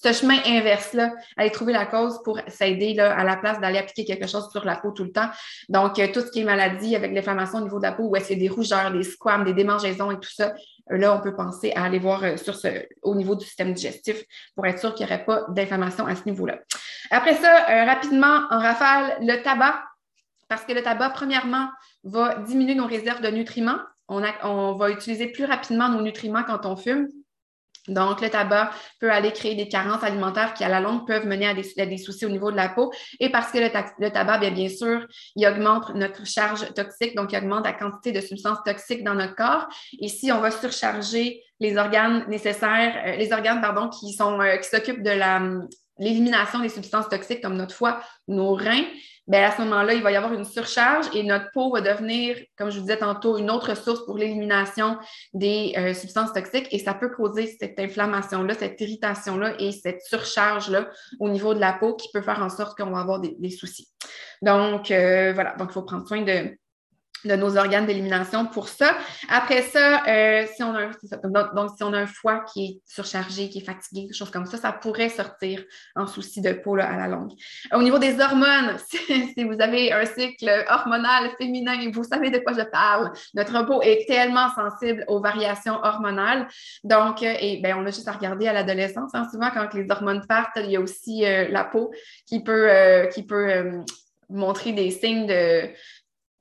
ce 0.03 0.13
chemin 0.13 0.39
inverse-là, 0.45 1.13
aller 1.37 1.51
trouver 1.51 1.73
la 1.73 1.87
cause 1.87 2.21
pour 2.25 2.41
s'aider 2.49 2.99
à 2.99 3.23
la 3.25 3.37
place 3.37 3.61
d'aller 3.61 3.79
appliquer 3.79 4.05
quelque 4.05 4.27
chose 4.27 4.51
sur 4.51 4.65
la 4.65 4.77
peau 4.77 4.91
tout 4.91 5.05
le 5.05 5.13
temps. 5.13 5.29
Donc, 5.69 5.99
euh, 5.99 6.09
tout 6.13 6.21
ce 6.21 6.31
qui 6.31 6.41
est 6.41 6.45
maladie 6.45 6.97
avec 6.97 7.13
l'inflammation 7.13 7.59
au 7.59 7.63
niveau 7.63 7.79
de 7.79 7.85
la 7.85 7.93
peau, 7.93 8.05
où 8.05 8.17
est-ce 8.17 8.29
qu'il 8.29 8.43
y 8.43 8.47
a 8.47 8.49
des 8.49 8.55
rougeurs, 8.55 8.91
des 8.91 9.03
squames, 9.03 9.45
des 9.45 9.55
démangeaisons 9.55 10.11
et 10.11 10.17
tout 10.17 10.31
ça, 10.33 10.55
là, 10.91 11.17
on 11.17 11.21
peut 11.21 11.35
penser 11.35 11.73
à 11.73 11.85
aller 11.85 11.99
voir 11.99 12.25
euh, 12.25 12.37
sur 12.37 12.55
ce, 12.55 12.69
au 13.03 13.15
niveau 13.15 13.35
du 13.35 13.45
système 13.45 13.73
digestif 13.73 14.23
pour 14.55 14.67
être 14.67 14.79
sûr 14.79 14.95
qu'il 14.95 15.07
n'y 15.07 15.12
aurait 15.12 15.25
pas 15.25 15.45
d'inflammation 15.49 16.07
à 16.07 16.15
ce 16.15 16.25
niveau-là. 16.27 16.59
Après 17.11 17.35
ça, 17.35 17.85
rapidement, 17.85 18.47
en 18.51 18.59
rafale, 18.59 19.19
le 19.21 19.43
tabac, 19.43 19.83
parce 20.49 20.65
que 20.65 20.73
le 20.73 20.83
tabac, 20.83 21.11
premièrement, 21.11 21.69
va 22.05 22.37
diminuer 22.37 22.75
nos 22.75 22.87
réserves 22.87 23.21
de 23.21 23.29
nutriments. 23.29 23.79
On 24.09 24.73
va 24.73 24.91
utiliser 24.91 25.29
plus 25.29 25.45
rapidement 25.45 25.89
nos 25.89 26.03
nutriments 26.03 26.43
quand 26.43 26.67
on 26.67 26.77
fume. 26.77 27.09
Donc, 27.89 28.21
le 28.21 28.31
tabac 28.31 28.71
peut 29.01 29.11
aller 29.11 29.33
créer 29.33 29.55
des 29.55 29.69
carences 29.69 30.05
alimentaires 30.05 30.55
qui, 30.55 30.62
à 30.62 30.69
la 30.69 30.81
longue, 30.81 31.07
peuvent 31.07 31.27
mener 31.27 31.49
à 31.49 31.55
des, 31.55 31.99
soucis 31.99 32.25
au 32.25 32.29
niveau 32.29 32.51
de 32.51 32.57
la 32.57 32.69
peau. 32.69 32.93
Et 33.19 33.29
parce 33.31 33.51
que 33.51 33.59
le, 33.59 34.11
tabac, 34.11 34.39
bien, 34.39 34.69
sûr, 34.69 35.07
il 35.35 35.47
augmente 35.47 35.95
notre 35.95 36.25
charge 36.25 36.73
toxique, 36.75 37.17
donc 37.17 37.33
il 37.33 37.39
augmente 37.39 37.65
la 37.65 37.73
quantité 37.73 38.12
de 38.12 38.21
substances 38.21 38.62
toxiques 38.65 39.03
dans 39.03 39.15
notre 39.15 39.35
corps. 39.35 39.67
Et 40.01 40.09
si 40.09 40.31
on 40.31 40.41
va 40.41 40.51
surcharger 40.51 41.43
les 41.59 41.77
organes 41.77 42.25
nécessaires, 42.29 42.95
euh, 43.07 43.17
les 43.17 43.33
organes, 43.33 43.61
pardon, 43.61 43.89
qui 43.89 44.12
sont 44.12 44.41
euh, 44.41 44.57
s'occupent 44.62 45.03
de 45.03 45.11
la 45.11 45.41
l'élimination 45.99 46.61
des 46.61 46.69
substances 46.69 47.09
toxiques 47.09 47.43
comme 47.43 47.57
notre 47.57 47.75
foie, 47.75 48.01
nos 48.27 48.55
reins, 48.55 48.85
bien, 49.26 49.45
à 49.45 49.52
ce 49.52 49.62
moment-là, 49.62 49.95
il 49.95 50.02
va 50.02 50.11
y 50.11 50.17
avoir 50.17 50.33
une 50.33 50.45
surcharge 50.45 51.07
et 51.14 51.23
notre 51.23 51.50
peau 51.52 51.73
va 51.73 51.81
devenir, 51.81 52.37
comme 52.57 52.71
je 52.71 52.76
vous 52.76 52.83
disais 52.83 52.99
tantôt, 52.99 53.38
une 53.38 53.50
autre 53.50 53.76
source 53.76 54.05
pour 54.05 54.19
l'élimination 54.19 54.99
des 55.33 55.75
euh, 55.76 55.95
substances 55.95 56.33
toxiques 56.33 56.69
et 56.71 56.79
ça 56.79 56.95
peut 56.95 57.11
causer 57.11 57.47
cette 57.59 57.79
inflammation-là, 57.79 58.55
cette 58.55 58.81
irritation-là 58.81 59.55
et 59.59 59.73
cette 59.73 60.02
surcharge-là 60.02 60.88
au 61.21 61.29
niveau 61.29 61.55
de 61.55 61.61
la 61.61 61.73
peau 61.73 61.95
qui 61.95 62.09
peut 62.12 62.23
faire 62.23 62.43
en 62.43 62.49
sorte 62.49 62.76
qu'on 62.76 62.91
va 62.91 63.00
avoir 63.00 63.21
des, 63.21 63.50
soucis. 63.50 63.88
Donc, 64.41 64.91
euh, 64.91 65.33
voilà, 65.33 65.55
donc 65.57 65.71
il 65.71 65.75
faut 65.75 65.83
prendre 65.83 66.07
soin 66.07 66.23
de, 66.23 66.57
de 67.25 67.37
nos 67.37 67.57
organes 67.57 67.87
d'élimination 67.87 68.47
pour 68.47 68.69
ça. 68.69 68.97
Après 69.29 69.62
ça, 69.62 70.02
euh, 70.07 70.45
si 70.55 70.62
on 70.62 70.75
a 70.75 70.83
un, 70.83 70.91
donc, 71.55 71.71
si 71.76 71.83
on 71.83 71.93
a 71.93 71.99
un 71.99 72.07
foie 72.07 72.41
qui 72.41 72.64
est 72.64 72.81
surchargé, 72.87 73.49
qui 73.49 73.59
est 73.59 73.64
fatigué, 73.64 74.09
des 74.09 74.14
choses 74.14 74.31
comme 74.31 74.47
ça, 74.47 74.57
ça 74.57 74.73
pourrait 74.73 75.09
sortir 75.09 75.62
en 75.95 76.07
souci 76.07 76.41
de 76.41 76.52
peau 76.52 76.75
à 76.75 76.97
la 76.97 77.09
longue. 77.09 77.33
Au 77.73 77.83
niveau 77.83 77.99
des 77.99 78.21
hormones, 78.21 78.76
si, 78.88 79.45
vous 79.45 79.61
avez 79.61 79.93
un 79.93 80.05
cycle 80.05 80.64
hormonal 80.69 81.31
féminin, 81.38 81.91
vous 81.93 82.05
savez 82.05 82.31
de 82.31 82.38
quoi 82.38 82.52
je 82.52 82.64
parle. 82.64 83.12
Notre 83.35 83.64
peau 83.67 83.83
est 83.83 84.07
tellement 84.07 84.49
sensible 84.55 85.05
aux 85.09 85.21
variations 85.21 85.79
hormonales. 85.83 86.49
Donc, 86.85 87.23
euh, 87.23 87.35
et 87.41 87.61
ben, 87.62 87.76
on 87.79 87.87
a 87.87 87.91
juste 87.91 88.09
à 88.09 88.12
regarder 88.12 88.49
à 88.49 88.52
l'adolescence. 88.52 89.11
Hein. 89.14 89.26
Souvent, 89.31 89.50
quand 89.52 89.73
les 89.75 89.91
hormones 89.91 90.26
partent, 90.26 90.57
il 90.57 90.71
y 90.71 90.76
a 90.76 90.81
aussi 90.81 91.25
euh, 91.25 91.49
la 91.49 91.64
peau 91.64 91.93
qui 92.26 92.43
peut, 92.43 92.69
qui 93.12 93.23
peut 93.25 93.83
montrer 94.29 94.73
des 94.73 94.91
signes 94.91 95.26
de, 95.26 95.69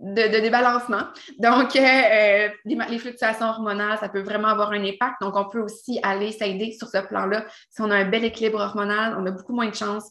de, 0.01 0.39
débalancement. 0.39 1.03
Donc, 1.38 1.75
euh, 1.75 1.79
euh, 1.79 2.50
les, 2.65 3.00
fluctuations 3.00 3.46
hormonales, 3.46 3.98
ça 4.00 4.10
peut 4.10 4.22
vraiment 4.22 4.48
avoir 4.48 4.72
un 4.72 4.84
impact. 4.84 5.22
Donc, 5.22 5.36
on 5.36 5.48
peut 5.48 5.62
aussi 5.62 6.00
aller 6.03 6.31
s'aider 6.31 6.72
sur 6.72 6.88
ce 6.88 6.98
plan-là. 6.98 7.46
Si 7.70 7.81
on 7.81 7.91
a 7.91 7.96
un 7.96 8.10
bel 8.10 8.25
équilibre 8.25 8.60
hormonal, 8.60 9.15
on 9.20 9.25
a 9.25 9.31
beaucoup 9.31 9.53
moins 9.53 9.70
de 9.70 9.75
chances 9.75 10.10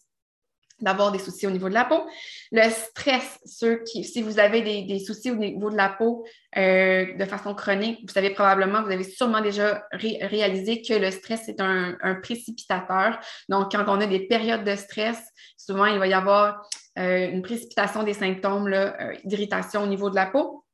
d'avoir 0.81 1.13
des 1.13 1.19
soucis 1.19 1.47
au 1.47 1.51
niveau 1.51 1.69
de 1.69 1.75
la 1.75 1.85
peau. 1.85 2.07
Le 2.53 2.71
stress, 2.71 3.39
ceux 3.45 3.83
qui, 3.83 4.03
si 4.03 4.23
vous 4.23 4.39
avez 4.39 4.63
des, 4.63 4.99
soucis 4.99 5.31
au 5.31 5.35
niveau 5.35 5.71
de 5.71 5.77
la 5.77 5.91
peau 5.91 6.25
euh, 6.57 7.17
de 7.19 7.25
façon 7.27 7.55
chronique, 7.55 8.01
vous 8.07 8.13
savez 8.15 8.31
probablement, 8.31 8.83
vous 8.83 8.91
avez 8.91 9.05
sûrement 9.05 9.43
déjà 9.43 9.87
réalisé 9.93 10.81
que 10.81 10.95
le 10.95 11.11
stress 11.11 11.51
est 11.51 11.61
un, 11.61 11.99
un, 12.01 12.15
précipitateur. 12.15 13.21
Donc, 13.51 13.73
quand 13.73 13.85
on 13.89 14.01
a 14.01 14.07
des 14.07 14.21
périodes 14.21 14.65
de 14.65 14.75
stress, 14.75 15.19
souvent, 15.59 15.85
il 15.85 15.99
va 15.99 16.07
y 16.07 16.15
avoir 16.15 16.67
euh, 17.01 17.31
une 17.31 17.43
précipitation 17.43 18.03
des 18.03 18.15
symptômes 18.15 18.73
euh, 18.73 19.15
d'irritation 19.25 19.83
au 19.83 19.87
niveau 19.87 20.11
de 20.11 20.15
la 20.15 20.27
peau. 20.27 20.65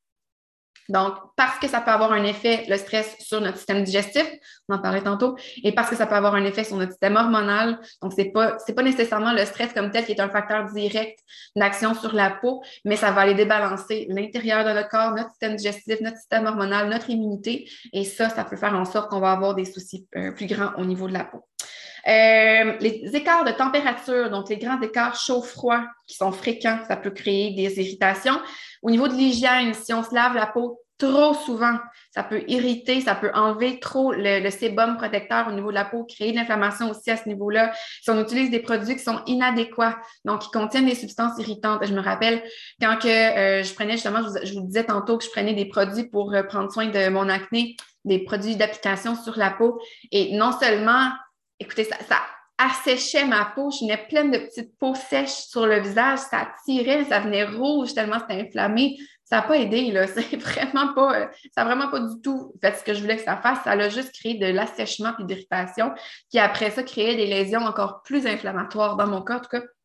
Donc, 0.88 1.14
parce 1.36 1.58
que 1.58 1.66
ça 1.66 1.80
peut 1.80 1.90
avoir 1.90 2.12
un 2.12 2.22
effet, 2.24 2.64
le 2.68 2.76
stress, 2.76 3.16
sur 3.18 3.40
notre 3.40 3.56
système 3.56 3.82
digestif, 3.82 4.24
on 4.68 4.74
en 4.74 4.78
parlait 4.78 5.02
tantôt, 5.02 5.36
et 5.64 5.72
parce 5.72 5.90
que 5.90 5.96
ça 5.96 6.06
peut 6.06 6.14
avoir 6.14 6.34
un 6.34 6.44
effet 6.44 6.64
sur 6.64 6.76
notre 6.76 6.92
système 6.92 7.16
hormonal. 7.16 7.80
Donc, 8.02 8.12
ce 8.12 8.18
n'est 8.18 8.30
pas, 8.30 8.56
pas 8.74 8.82
nécessairement 8.82 9.32
le 9.32 9.44
stress 9.44 9.72
comme 9.72 9.90
tel 9.90 10.04
qui 10.04 10.12
est 10.12 10.20
un 10.20 10.28
facteur 10.28 10.64
direct 10.72 11.18
d'action 11.56 11.94
sur 11.94 12.14
la 12.14 12.30
peau, 12.30 12.62
mais 12.84 12.96
ça 12.96 13.10
va 13.10 13.22
aller 13.22 13.34
débalancer 13.34 14.06
l'intérieur 14.10 14.64
de 14.64 14.70
notre 14.70 14.88
corps, 14.88 15.14
notre 15.14 15.30
système 15.30 15.56
digestif, 15.56 16.00
notre 16.00 16.18
système 16.18 16.46
hormonal, 16.46 16.88
notre 16.88 17.10
immunité. 17.10 17.68
Et 17.92 18.04
ça, 18.04 18.28
ça 18.28 18.44
peut 18.44 18.56
faire 18.56 18.74
en 18.74 18.84
sorte 18.84 19.10
qu'on 19.10 19.20
va 19.20 19.32
avoir 19.32 19.54
des 19.54 19.64
soucis 19.64 20.06
euh, 20.16 20.30
plus 20.32 20.46
grands 20.46 20.72
au 20.78 20.84
niveau 20.84 21.08
de 21.08 21.14
la 21.14 21.24
peau. 21.24 21.44
Euh, 22.08 22.76
les 22.80 23.10
écarts 23.14 23.44
de 23.44 23.50
température, 23.50 24.30
donc 24.30 24.48
les 24.48 24.58
grands 24.58 24.80
écarts 24.80 25.16
chaud-froid 25.16 25.80
qui 26.06 26.16
sont 26.16 26.30
fréquents, 26.30 26.78
ça 26.86 26.96
peut 26.96 27.10
créer 27.10 27.54
des 27.54 27.80
irritations. 27.80 28.40
Au 28.82 28.90
niveau 28.90 29.08
de 29.08 29.14
l'hygiène, 29.14 29.74
si 29.74 29.92
on 29.92 30.04
se 30.04 30.14
lave 30.14 30.34
la 30.34 30.46
peau 30.46 30.80
trop 30.98 31.34
souvent, 31.34 31.76
ça 32.14 32.22
peut 32.22 32.42
irriter, 32.48 33.00
ça 33.00 33.14
peut 33.14 33.30
enlever 33.34 33.80
trop 33.80 34.12
le, 34.12 34.48
sébum 34.50 34.96
protecteur 34.96 35.48
au 35.48 35.52
niveau 35.52 35.70
de 35.70 35.74
la 35.74 35.84
peau, 35.84 36.04
créer 36.04 36.32
de 36.32 36.36
l'inflammation 36.36 36.90
aussi 36.90 37.10
à 37.10 37.16
ce 37.16 37.28
niveau-là. 37.28 37.72
Si 38.02 38.10
on 38.10 38.20
utilise 38.20 38.50
des 38.50 38.60
produits 38.60 38.96
qui 38.96 39.02
sont 39.02 39.20
inadéquats, 39.26 39.98
donc 40.24 40.42
qui 40.42 40.50
contiennent 40.50 40.86
des 40.86 40.94
substances 40.94 41.38
irritantes, 41.38 41.84
je 41.86 41.92
me 41.92 42.00
rappelle 42.00 42.42
quand 42.80 42.96
euh, 43.04 43.62
je 43.62 43.74
prenais 43.74 43.92
justement, 43.92 44.22
je 44.42 44.54
vous, 44.54 44.66
disais 44.66 44.84
tantôt 44.84 45.18
que 45.18 45.24
je 45.24 45.30
prenais 45.30 45.54
des 45.54 45.66
produits 45.66 46.04
pour 46.04 46.32
euh, 46.32 46.42
prendre 46.42 46.72
soin 46.72 46.86
de 46.86 47.08
mon 47.08 47.28
acné, 47.28 47.76
des 48.04 48.20
produits 48.20 48.56
d'application 48.56 49.16
sur 49.16 49.36
la 49.36 49.50
peau, 49.50 49.80
et 50.12 50.34
non 50.36 50.52
seulement 50.52 51.10
écoutez, 51.58 51.84
ça, 51.84 51.96
ça 52.08 52.20
asséchait 52.58 53.26
ma 53.26 53.44
peau. 53.44 53.70
Je 53.70 53.84
venais 53.84 54.06
pleine 54.08 54.30
de 54.30 54.38
petites 54.38 54.76
peaux 54.78 54.94
sèches 54.94 55.46
sur 55.48 55.66
le 55.66 55.80
visage. 55.80 56.18
Ça 56.18 56.48
tirait, 56.64 57.04
ça 57.04 57.20
venait 57.20 57.44
rouge 57.44 57.94
tellement 57.94 58.18
c'était 58.20 58.40
inflammé. 58.40 58.96
Ça 59.24 59.36
n'a 59.36 59.42
pas 59.42 59.58
aidé, 59.58 59.90
là. 59.90 60.06
C'est 60.14 60.36
vraiment 60.36 60.94
pas, 60.94 61.20
euh, 61.20 61.26
ça 61.54 61.64
n'a 61.64 61.74
vraiment 61.74 61.90
pas 61.90 62.00
du 62.00 62.20
tout 62.22 62.54
fait 62.60 62.76
ce 62.76 62.84
que 62.84 62.94
je 62.94 63.00
voulais 63.00 63.16
que 63.16 63.24
ça 63.24 63.36
fasse. 63.36 63.58
Ça 63.64 63.72
a 63.72 63.88
juste 63.88 64.12
créé 64.12 64.34
de 64.34 64.46
l'assèchement 64.46 65.12
et 65.18 65.24
d'irritation 65.24 65.92
qui, 66.30 66.38
après 66.38 66.70
ça, 66.70 66.82
créait 66.82 67.16
des 67.16 67.26
lésions 67.26 67.60
encore 67.60 68.02
plus 68.02 68.26
inflammatoires 68.26 68.96
dans 68.96 69.06
mon 69.06 69.22
corps, 69.22 69.48
en. 69.48 69.75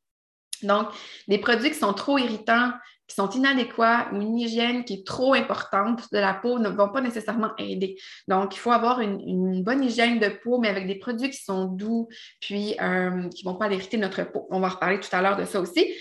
Donc, 0.63 0.87
des 1.27 1.37
produits 1.37 1.69
qui 1.69 1.77
sont 1.77 1.93
trop 1.93 2.17
irritants, 2.17 2.71
qui 3.07 3.15
sont 3.15 3.29
inadéquats 3.29 4.09
ou 4.13 4.21
une 4.21 4.37
hygiène 4.37 4.85
qui 4.85 4.93
est 4.93 5.05
trop 5.05 5.33
importante 5.33 6.03
de 6.13 6.17
la 6.17 6.33
peau 6.33 6.59
ne 6.59 6.69
vont 6.69 6.89
pas 6.89 7.01
nécessairement 7.01 7.51
aider. 7.57 7.97
Donc, 8.27 8.55
il 8.55 8.59
faut 8.59 8.71
avoir 8.71 9.01
une, 9.01 9.63
bonne 9.63 9.83
hygiène 9.83 10.19
de 10.19 10.29
peau, 10.29 10.59
mais 10.59 10.69
avec 10.69 10.87
des 10.87 10.95
produits 10.95 11.29
qui 11.29 11.43
sont 11.43 11.65
doux, 11.65 12.07
puis 12.39 12.75
euh, 12.81 13.27
qui 13.29 13.45
ne 13.45 13.51
vont 13.51 13.57
pas 13.57 13.67
irriter 13.71 13.97
notre 13.97 14.23
peau. 14.23 14.47
On 14.49 14.61
va 14.61 14.69
reparler 14.69 14.99
tout 14.99 15.13
à 15.13 15.21
l'heure 15.21 15.35
de 15.35 15.45
ça 15.45 15.59
aussi. 15.59 15.93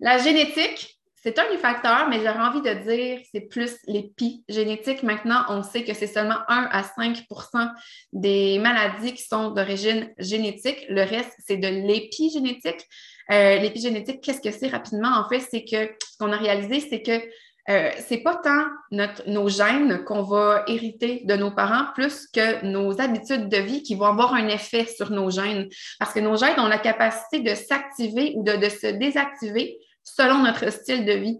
La 0.00 0.18
génétique, 0.18 0.98
c'est 1.22 1.38
un 1.38 1.50
des 1.50 1.58
facteurs, 1.58 2.08
mais 2.08 2.18
j'aurais 2.18 2.38
envie 2.38 2.62
de 2.62 2.72
dire 2.90 3.20
c'est 3.32 3.42
plus 3.42 3.76
l'épigénétique. 3.86 5.02
Maintenant, 5.02 5.44
on 5.48 5.62
sait 5.62 5.84
que 5.84 5.92
c'est 5.92 6.06
seulement 6.06 6.38
1 6.48 6.68
à 6.70 6.82
5% 6.82 7.70
des 8.12 8.58
maladies 8.58 9.14
qui 9.14 9.24
sont 9.24 9.50
d'origine 9.50 10.12
génétique. 10.18 10.86
Le 10.88 11.02
reste, 11.02 11.34
c'est 11.46 11.56
de 11.56 11.68
l'épigénétique. 11.68 12.86
Euh, 13.30 13.58
l'épigénétique, 13.58 14.20
qu'est-ce 14.22 14.40
que 14.40 14.50
c'est 14.50 14.68
rapidement? 14.68 15.10
En 15.18 15.28
fait, 15.28 15.40
c'est 15.40 15.64
que 15.64 15.92
ce 16.02 16.16
qu'on 16.18 16.32
a 16.32 16.36
réalisé, 16.36 16.80
c'est 16.80 17.02
que 17.02 17.20
euh, 17.68 17.90
c'est 17.98 18.22
pas 18.22 18.36
tant 18.36 18.64
notre, 18.90 19.28
nos 19.28 19.48
gènes 19.48 20.02
qu'on 20.04 20.22
va 20.22 20.64
hériter 20.66 21.20
de 21.24 21.34
nos 21.34 21.50
parents, 21.50 21.92
plus 21.94 22.26
que 22.28 22.64
nos 22.64 22.98
habitudes 22.98 23.50
de 23.50 23.58
vie 23.58 23.82
qui 23.82 23.94
vont 23.94 24.06
avoir 24.06 24.32
un 24.32 24.48
effet 24.48 24.86
sur 24.86 25.10
nos 25.10 25.30
gènes. 25.30 25.68
Parce 25.98 26.14
que 26.14 26.20
nos 26.20 26.36
gènes 26.36 26.58
ont 26.58 26.68
la 26.68 26.78
capacité 26.78 27.40
de 27.40 27.54
s'activer 27.54 28.32
ou 28.36 28.42
de, 28.42 28.56
de 28.56 28.68
se 28.70 28.86
désactiver 28.86 29.78
selon 30.02 30.38
notre 30.38 30.72
style 30.72 31.04
de 31.04 31.12
vie. 31.12 31.38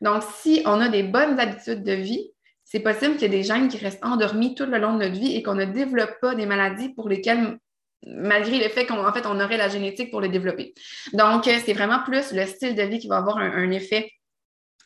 Donc, 0.00 0.24
si 0.40 0.62
on 0.66 0.80
a 0.80 0.88
des 0.88 1.04
bonnes 1.04 1.38
habitudes 1.38 1.84
de 1.84 1.92
vie, 1.92 2.32
c'est 2.64 2.80
possible 2.80 3.14
qu'il 3.14 3.22
y 3.22 3.36
ait 3.36 3.38
des 3.38 3.44
gènes 3.44 3.68
qui 3.68 3.78
restent 3.78 4.04
endormis 4.04 4.56
tout 4.56 4.66
le 4.66 4.78
long 4.78 4.94
de 4.94 5.04
notre 5.04 5.18
vie 5.18 5.36
et 5.36 5.44
qu'on 5.44 5.54
ne 5.54 5.64
développe 5.64 6.20
pas 6.20 6.34
des 6.34 6.46
maladies 6.46 6.90
pour 6.90 7.08
lesquelles 7.08 7.56
malgré 8.06 8.58
le 8.58 8.68
fait 8.68 8.86
qu'on 8.86 9.12
fait, 9.12 9.26
on 9.26 9.40
aurait 9.40 9.56
la 9.56 9.68
génétique 9.68 10.10
pour 10.10 10.20
le 10.20 10.28
développer. 10.28 10.74
Donc, 11.12 11.46
euh, 11.48 11.58
c'est 11.64 11.72
vraiment 11.72 12.02
plus 12.04 12.32
le 12.32 12.46
style 12.46 12.74
de 12.74 12.82
vie 12.82 12.98
qui 12.98 13.08
va 13.08 13.18
avoir 13.18 13.38
un, 13.38 13.70
effet 13.70 14.10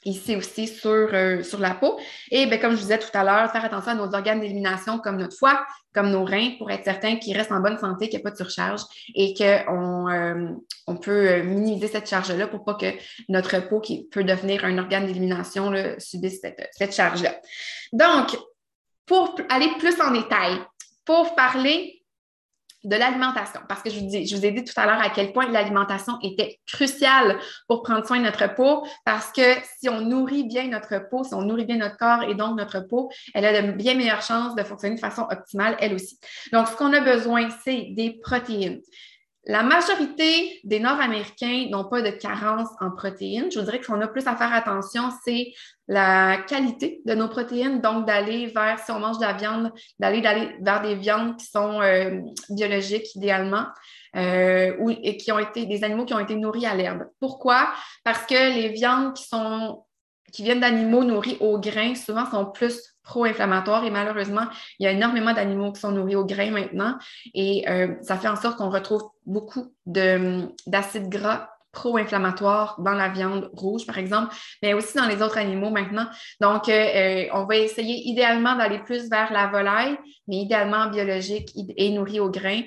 ici 0.05 0.35
aussi 0.35 0.67
sur, 0.67 0.91
euh, 0.91 1.43
la 1.61 1.75
peau. 1.75 2.01
Et 2.31 2.47
bien, 2.47 2.59
comme 2.59 2.73
je 2.73 2.77
vous 2.77 2.83
disais 2.83 2.99
tout 2.99 3.11
à 3.15 3.23
l'heure, 3.23 3.53
faire 3.53 3.65
attention 3.65 3.93
à 3.93 3.95
nos 3.95 4.13
organes 4.13 4.41
d'élimination 4.41 4.99
comme 4.99 5.17
notre 5.17 5.37
foie, 5.37 5.65
comme 5.95 6.11
nos 6.11 6.25
reins, 6.25 6.53
pour 6.59 6.71
être 6.73 6.85
certain 6.85 7.17
qu'ils 7.17 7.37
restent 7.37 7.53
en 7.53 7.61
bonne 7.61 7.79
santé, 7.79 8.09
qu'il 8.09 8.19
n'y 8.19 8.23
a 8.23 8.25
pas 8.25 8.33
de 8.33 8.37
surcharge 8.37 8.81
et 9.15 9.35
qu'on 9.35 10.09
euh, 10.09 10.49
on 10.89 10.97
peut 10.97 11.43
minimiser 11.43 11.87
cette 11.87 12.09
charge-là 12.09 12.49
pour 12.49 12.65
pas 12.65 12.75
que 12.75 12.87
notre 13.29 13.61
peau, 13.69 13.81
qui 13.81 14.09
peut 14.09 14.25
devenir 14.25 14.65
un 14.65 14.77
organe 14.79 15.07
d'élimination, 15.07 15.73
subisse 15.99 16.41
cette, 16.41 16.69
cette 16.73 16.95
charge-là. 16.95 17.37
Donc, 17.93 18.37
pour 19.07 19.37
aller 19.51 19.69
plus 19.79 20.01
en 20.01 20.11
détail, 20.11 20.59
pour 21.05 21.37
parler 21.37 22.02
de 22.85 22.97
l'alimentation, 22.97 23.61
parce 23.69 23.83
que 23.83 23.91
je 23.91 24.01
vous, 24.01 24.07
dis, 24.07 24.27
je 24.27 24.37
vous 24.37 24.45
ai 24.45 24.51
dit 24.51 24.65
tout 24.65 24.73
à 24.77 24.87
l'heure 24.87 25.01
à 25.01 25.11
quel 25.11 25.33
point 25.33 25.49
l'alimentation 25.49 26.19
était 26.23 26.61
cruciale 26.67 27.39
pour 27.69 27.83
prendre 27.83 28.07
soin 28.07 28.19
de 28.19 28.25
notre 28.25 28.55
peau, 28.55 28.85
parce 29.05 29.31
que 29.33 29.43
si 29.79 29.89
on 29.89 30.01
nourrit 30.01 30.45
bien 30.45 30.69
notre 30.69 31.09
peau, 31.09 31.25
si 31.25 31.35
on 31.35 31.43
nourrit 31.43 31.65
bien 31.65 31.77
notre 31.77 31.97
corps 31.97 32.23
et 32.25 32.35
donc 32.35 32.59
notre 32.59 32.81
peau, 32.81 33.11
elle 33.35 33.45
a 33.45 33.63
de 33.63 33.73
bien 33.73 33.95
meilleures 33.95 34.23
chances 34.23 34.55
de 34.55 34.63
fonctionner 34.63 34.97
de 34.97 35.01
façon 35.01 35.27
optimale, 35.31 35.77
elle 35.81 35.95
aussi. 35.95 36.19
Donc, 36.53 36.69
ce 36.69 36.77
qu'on 36.77 36.93
a 36.93 37.01
besoin, 37.01 37.49
c'est 37.65 37.89
des 37.91 38.19
protéines. 38.23 38.81
La 39.45 39.65
majorité 39.65 40.61
des 40.63 40.79
Nord-Américains 40.79 41.67
n'ont 41.71 41.85
pas 41.85 42.01
de 42.01 42.11
carence 42.11 42.69
en 42.81 42.93
protéines. 42.93 43.51
Je 43.51 43.59
vous 43.59 43.65
dirais 43.65 43.81
qu'on 43.81 44.01
a 44.01 44.07
plus 44.07 44.27
à 44.29 44.37
faire 44.37 44.53
attention, 44.53 45.11
c'est 45.25 45.53
la 45.89 46.37
qualité 46.47 47.01
de 47.05 47.15
nos 47.15 47.29
protéines, 47.29 47.81
donc 47.81 48.07
d'aller 48.07 48.47
vers, 48.47 48.79
si 48.79 48.93
on 48.93 49.01
mange 49.01 49.19
de 49.19 49.25
la 49.25 49.33
viande, 49.33 49.73
d'aller 49.99 50.21
vers 50.61 50.81
des 50.83 50.95
viandes 50.95 51.37
qui 51.37 51.47
sont 51.47 51.81
euh, 51.81 52.21
biologiques 52.51 53.15
idéalement. 53.17 53.67
Euh, 54.15 54.77
ou, 54.79 54.91
et 54.91 55.17
qui 55.17 55.33
ont 55.33 55.39
été 55.39 55.65
des 55.65 55.85
animaux 55.85 56.05
qui 56.05 56.13
ont 56.13 56.19
été 56.19 56.35
nourris 56.35 56.67
à 56.67 56.75
l'herbe. 56.75 57.07
Pourquoi? 57.19 57.73
Parce 58.05 58.27
que 58.27 58.35
les 58.35 58.69
viandes 58.69 59.15
qui 59.15 59.25
sont 59.25 59.87
qui 60.33 60.43
viennent 60.43 60.61
d'animaux 60.61 61.05
nourris 61.05 61.37
au 61.41 61.59
grain, 61.59 61.95
souvent 61.95 62.29
sont 62.31 62.47
plus 62.47 62.92
pro-inflammatoires. 63.03 63.85
Et 63.85 63.91
malheureusement, 63.91 64.47
il 64.79 64.85
y 64.85 64.87
a 64.87 64.93
énormément 64.93 65.33
d'animaux 65.33 65.73
qui 65.73 65.81
sont 65.81 65.93
nourris 65.93 66.17
au 66.17 66.25
grain 66.25 66.51
maintenant. 66.51 66.99
Et 67.35 67.69
euh, 67.69 67.95
ça 68.03 68.17
fait 68.17 68.29
en 68.29 68.37
sorte 68.37 68.59
qu'on 68.59 68.71
retrouve 68.71 69.05
beaucoup 69.27 69.73
d'acides 69.87 71.09
gras 71.09 71.49
pro-inflammatoires 71.73 72.77
dans 72.79 72.93
la 72.93 73.09
viande 73.09 73.51
rouge, 73.55 73.87
par 73.87 73.97
exemple, 73.97 74.35
mais 74.63 74.75
aussi 74.75 74.97
dans 74.97 75.07
les 75.07 75.23
autres 75.23 75.39
animaux 75.39 75.71
maintenant. 75.71 76.07
Donc, 76.41 76.69
euh, 76.69 76.73
euh, 76.73 77.27
on 77.33 77.45
va 77.45 77.57
essayer 77.57 78.09
idéalement 78.09 78.57
d'aller 78.57 78.79
plus 78.81 79.09
vers 79.09 79.33
la 79.33 79.47
volaille, 79.47 79.97
mais 80.29 80.37
idéalement 80.37 80.89
biologique 80.91 81.51
et 81.57 81.91
nourri 81.91 82.21
au 82.21 82.31
grain 82.31 82.61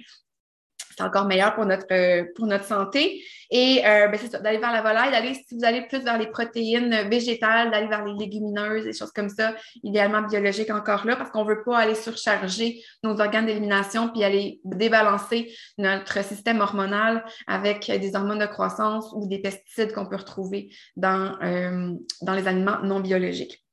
c'est 0.95 1.03
encore 1.03 1.25
meilleur 1.25 1.55
pour 1.55 1.65
notre, 1.65 1.85
euh, 1.91 2.25
pour 2.35 2.47
notre 2.47 2.65
santé. 2.65 3.23
Et 3.51 3.85
euh, 3.85 4.07
ben, 4.07 4.19
c'est 4.19 4.31
ça, 4.31 4.39
d'aller 4.39 4.57
vers 4.57 4.71
la 4.71 4.81
volaille, 4.81 5.11
d'aller, 5.11 5.33
si 5.33 5.55
vous 5.55 5.65
allez 5.65 5.81
plus 5.81 5.99
vers 5.99 6.17
les 6.17 6.27
protéines 6.27 7.07
végétales, 7.09 7.71
d'aller 7.71 7.87
vers 7.87 8.05
les 8.05 8.13
légumineuses, 8.13 8.85
des 8.85 8.93
choses 8.93 9.11
comme 9.11 9.29
ça, 9.29 9.53
idéalement 9.83 10.21
biologiques 10.21 10.71
encore 10.71 11.05
là, 11.05 11.15
parce 11.15 11.31
qu'on 11.31 11.43
ne 11.43 11.49
veut 11.49 11.63
pas 11.63 11.77
aller 11.77 11.95
surcharger 11.95 12.81
nos 13.03 13.19
organes 13.19 13.45
d'élimination 13.45 14.09
puis 14.09 14.23
aller 14.23 14.59
débalancer 14.63 15.53
notre 15.77 16.23
système 16.23 16.61
hormonal 16.61 17.23
avec 17.47 17.87
des 17.87 18.15
hormones 18.15 18.39
de 18.39 18.45
croissance 18.45 19.11
ou 19.13 19.27
des 19.27 19.39
pesticides 19.39 19.93
qu'on 19.93 20.07
peut 20.07 20.15
retrouver 20.15 20.69
dans, 20.95 21.35
euh, 21.43 21.93
dans 22.21 22.33
les 22.33 22.47
aliments 22.47 22.79
non 22.83 22.99
biologiques. 22.99 23.63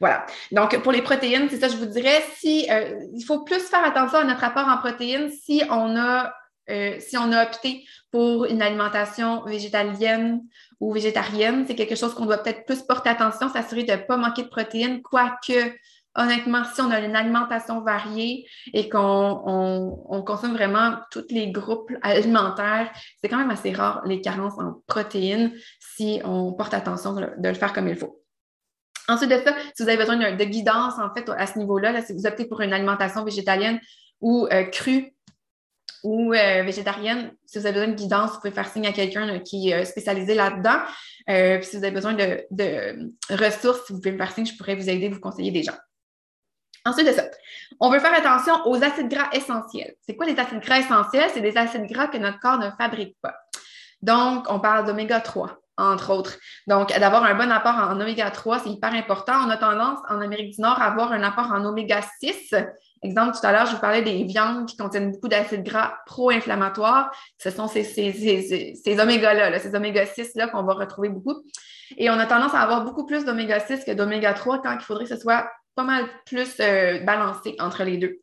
Voilà. 0.00 0.26
Donc, 0.50 0.76
pour 0.82 0.90
les 0.90 1.02
protéines, 1.02 1.48
c'est 1.48 1.60
ça, 1.60 1.68
je 1.68 1.76
vous 1.76 1.86
dirais, 1.86 2.24
si 2.38 2.66
il 3.14 3.24
faut 3.24 3.44
plus 3.44 3.60
faire 3.60 3.84
attention 3.84 4.18
à 4.18 4.24
notre 4.24 4.42
apport 4.42 4.66
en 4.66 4.78
protéines 4.78 5.30
si 5.30 5.62
on 5.70 5.96
a 5.96 6.32
euh, 6.70 6.96
si 7.00 7.16
on 7.18 7.32
a 7.32 7.44
opté 7.44 7.84
pour 8.10 8.44
une 8.46 8.62
alimentation 8.62 9.44
végétalienne 9.44 10.42
ou 10.80 10.92
végétarienne, 10.92 11.64
c'est 11.66 11.74
quelque 11.74 11.94
chose 11.94 12.14
qu'on 12.14 12.26
doit 12.26 12.38
peut-être 12.38 12.64
plus 12.64 12.82
porter 12.82 13.10
attention, 13.10 13.48
s'assurer 13.48 13.84
de 13.84 13.92
ne 13.92 13.96
pas 13.96 14.16
manquer 14.16 14.42
de 14.42 14.48
protéines, 14.48 15.02
quoique, 15.02 15.74
honnêtement, 16.14 16.64
si 16.64 16.80
on 16.80 16.90
a 16.90 17.00
une 17.00 17.14
alimentation 17.14 17.82
variée 17.82 18.46
et 18.72 18.88
qu'on 18.88 20.22
consomme 20.26 20.54
vraiment 20.54 20.96
tous 21.10 21.26
les 21.30 21.50
groupes 21.50 21.92
alimentaires, 22.02 22.90
c'est 23.20 23.28
quand 23.28 23.38
même 23.38 23.50
assez 23.50 23.72
rare 23.72 24.02
les 24.06 24.20
carences 24.20 24.58
en 24.58 24.82
protéines 24.86 25.52
si 25.78 26.20
on 26.24 26.52
porte 26.52 26.74
attention 26.74 27.14
de, 27.14 27.48
le 27.48 27.54
faire 27.54 27.72
comme 27.72 27.88
il 27.88 27.96
faut. 27.96 28.22
Ensuite 29.08 29.30
de 29.30 29.40
ça, 29.44 29.54
si 29.74 29.82
vous 29.82 29.88
avez 29.88 29.98
besoin 29.98 30.16
de, 30.16 30.44
guidance, 30.44 30.94
en 30.98 31.12
fait, 31.12 31.28
à 31.28 31.46
ce 31.46 31.58
niveau-là, 31.58 32.00
si 32.02 32.12
vous 32.12 32.26
optez 32.26 32.44
pour 32.44 32.60
une 32.60 32.72
alimentation 32.72 33.24
végétalienne 33.24 33.80
ou 34.20 34.46
euh, 34.52 34.64
crue, 34.64 35.14
ou 36.02 36.32
euh, 36.32 36.62
végétarienne, 36.62 37.32
si 37.46 37.58
vous 37.58 37.66
avez 37.66 37.74
besoin 37.74 37.92
de 37.92 37.96
guidance, 37.96 38.32
vous 38.32 38.36
pouvez 38.38 38.52
faire 38.52 38.68
signe 38.68 38.86
à 38.86 38.92
quelqu'un 38.92 39.38
qui 39.40 39.70
est 39.70 39.82
euh, 39.82 39.84
spécialisé 39.84 40.34
là-dedans. 40.34 40.78
Euh, 41.28 41.60
si 41.62 41.76
vous 41.76 41.84
avez 41.84 41.92
besoin 41.92 42.14
de, 42.14 43.12
ressources, 43.30 43.90
vous 43.90 43.98
pouvez 43.98 44.12
me 44.12 44.18
faire 44.18 44.32
signe, 44.32 44.46
je 44.46 44.56
pourrais 44.56 44.74
vous 44.74 44.88
aider, 44.88 45.08
vous 45.08 45.20
conseiller 45.20 45.50
des 45.50 45.62
gens. 45.62 45.76
Ensuite 46.86 47.08
de 47.08 47.12
ça, 47.12 47.24
on 47.78 47.90
veut 47.90 48.00
faire 48.00 48.14
attention 48.14 48.54
aux 48.66 48.82
acides 48.82 49.08
gras 49.08 49.28
essentiels. 49.32 49.94
C'est 50.00 50.16
quoi 50.16 50.24
les 50.24 50.38
acides 50.38 50.60
gras 50.60 50.78
essentiels? 50.78 51.30
C'est 51.34 51.42
des 51.42 51.56
acides 51.56 51.86
gras 51.86 52.06
que 52.06 52.16
notre 52.16 52.40
corps 52.40 52.58
ne 52.58 52.70
fabrique 52.70 53.16
pas. 53.20 53.34
Donc, 54.00 54.46
on 54.48 54.60
parle 54.60 54.86
d'oméga 54.86 55.20
3, 55.20 55.60
entre 55.76 56.10
autres. 56.10 56.38
Donc, 56.66 56.98
d'avoir 56.98 57.24
un 57.24 57.34
bon 57.34 57.52
apport 57.52 57.74
en 57.74 58.00
oméga 58.00 58.30
3, 58.30 58.60
c'est 58.60 58.70
hyper 58.70 58.94
important. 58.94 59.34
On 59.46 59.50
a 59.50 59.58
tendance 59.58 59.98
en 60.08 60.22
Amérique 60.22 60.54
du 60.54 60.62
Nord 60.62 60.80
à 60.80 60.86
avoir 60.86 61.12
un 61.12 61.22
apport 61.22 61.52
en 61.52 61.62
oméga 61.66 62.00
6 62.20 62.54
Exemple, 63.02 63.36
tout 63.38 63.46
à 63.46 63.52
l'heure, 63.52 63.66
je 63.66 63.72
vous 63.72 63.80
parlais 63.80 64.02
des 64.02 64.24
viandes 64.24 64.66
qui 64.66 64.76
contiennent 64.76 65.12
beaucoup 65.12 65.28
d'acides 65.28 65.62
gras 65.62 65.94
pro-inflammatoires. 66.04 67.10
Ce 67.38 67.50
sont 67.50 67.66
ces, 67.66 67.84
oméga-là, 69.00 69.58
ces 69.58 69.74
oméga 69.74 70.04
6-là 70.04 70.48
qu'on 70.48 70.62
va 70.62 70.74
retrouver 70.74 71.08
beaucoup. 71.08 71.42
Et 71.96 72.10
on 72.10 72.14
a 72.14 72.26
tendance 72.26 72.54
à 72.54 72.60
avoir 72.60 72.84
beaucoup 72.84 73.06
plus 73.06 73.24
d'oméga 73.24 73.58
6 73.58 73.84
que 73.84 73.92
d'oméga 73.92 74.34
3 74.34 74.60
quand 74.62 74.74
il 74.74 74.80
faudrait 74.80 75.04
que 75.04 75.14
ce 75.14 75.20
soit 75.20 75.50
pas 75.74 75.82
mal 75.82 76.04
plus 76.26 76.60
euh, 76.60 77.00
balancé 77.00 77.56
entre 77.58 77.84
les 77.84 77.96
deux. 77.96 78.20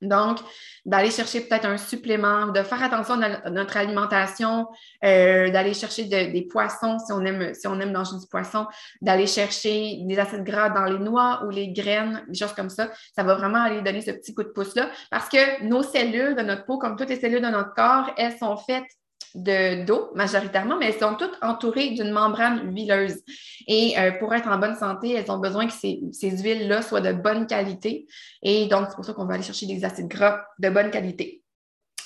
Donc, 0.00 0.38
d'aller 0.84 1.10
chercher 1.10 1.40
peut-être 1.40 1.64
un 1.64 1.76
supplément, 1.76 2.46
de 2.46 2.62
faire 2.62 2.82
attention 2.82 3.20
à 3.20 3.50
notre 3.50 3.76
alimentation, 3.76 4.68
euh, 5.04 5.50
d'aller 5.50 5.74
chercher 5.74 6.04
des 6.04 6.48
poissons 6.50 6.98
si 6.98 7.12
on 7.12 7.24
aime, 7.24 7.52
si 7.54 7.66
on 7.66 7.78
aime 7.80 7.92
manger 7.92 8.16
du 8.20 8.26
poisson, 8.30 8.66
d'aller 9.00 9.26
chercher 9.26 9.98
des 10.04 10.18
acides 10.18 10.44
gras 10.44 10.70
dans 10.70 10.84
les 10.84 10.98
noix 10.98 11.42
ou 11.46 11.50
les 11.50 11.72
graines, 11.72 12.24
des 12.28 12.38
choses 12.38 12.52
comme 12.52 12.70
ça. 12.70 12.90
Ça 13.14 13.22
va 13.22 13.34
vraiment 13.34 13.62
aller 13.62 13.82
donner 13.82 14.00
ce 14.00 14.12
petit 14.12 14.34
coup 14.34 14.44
de 14.44 14.48
pouce-là 14.48 14.88
parce 15.10 15.28
que 15.28 15.64
nos 15.64 15.82
cellules 15.82 16.36
de 16.36 16.42
notre 16.42 16.64
peau, 16.64 16.78
comme 16.78 16.96
toutes 16.96 17.10
les 17.10 17.20
cellules 17.20 17.42
de 17.42 17.48
notre 17.48 17.74
corps, 17.74 18.12
elles 18.16 18.36
sont 18.38 18.56
faites 18.56 18.97
d'eau 19.34 20.10
majoritairement, 20.14 20.76
mais 20.78 20.86
elles 20.86 20.98
sont 20.98 21.14
toutes 21.14 21.36
entourées 21.42 21.90
d'une 21.90 22.10
membrane 22.10 22.74
huileuse. 22.74 23.16
Et 23.66 23.98
euh, 23.98 24.12
pour 24.12 24.34
être 24.34 24.48
en 24.48 24.58
bonne 24.58 24.76
santé, 24.76 25.12
elles 25.12 25.30
ont 25.30 25.38
besoin 25.38 25.66
que 25.66 25.72
ces, 25.72 26.00
ces 26.12 26.30
huiles-là 26.30 26.82
soient 26.82 27.00
de 27.00 27.12
bonne 27.12 27.46
qualité. 27.46 28.06
Et 28.42 28.66
donc, 28.66 28.86
c'est 28.88 28.96
pour 28.96 29.04
ça 29.04 29.12
qu'on 29.12 29.26
va 29.26 29.34
aller 29.34 29.42
chercher 29.42 29.66
des 29.66 29.84
acides 29.84 30.08
gras 30.08 30.40
de 30.58 30.68
bonne 30.70 30.90
qualité, 30.90 31.42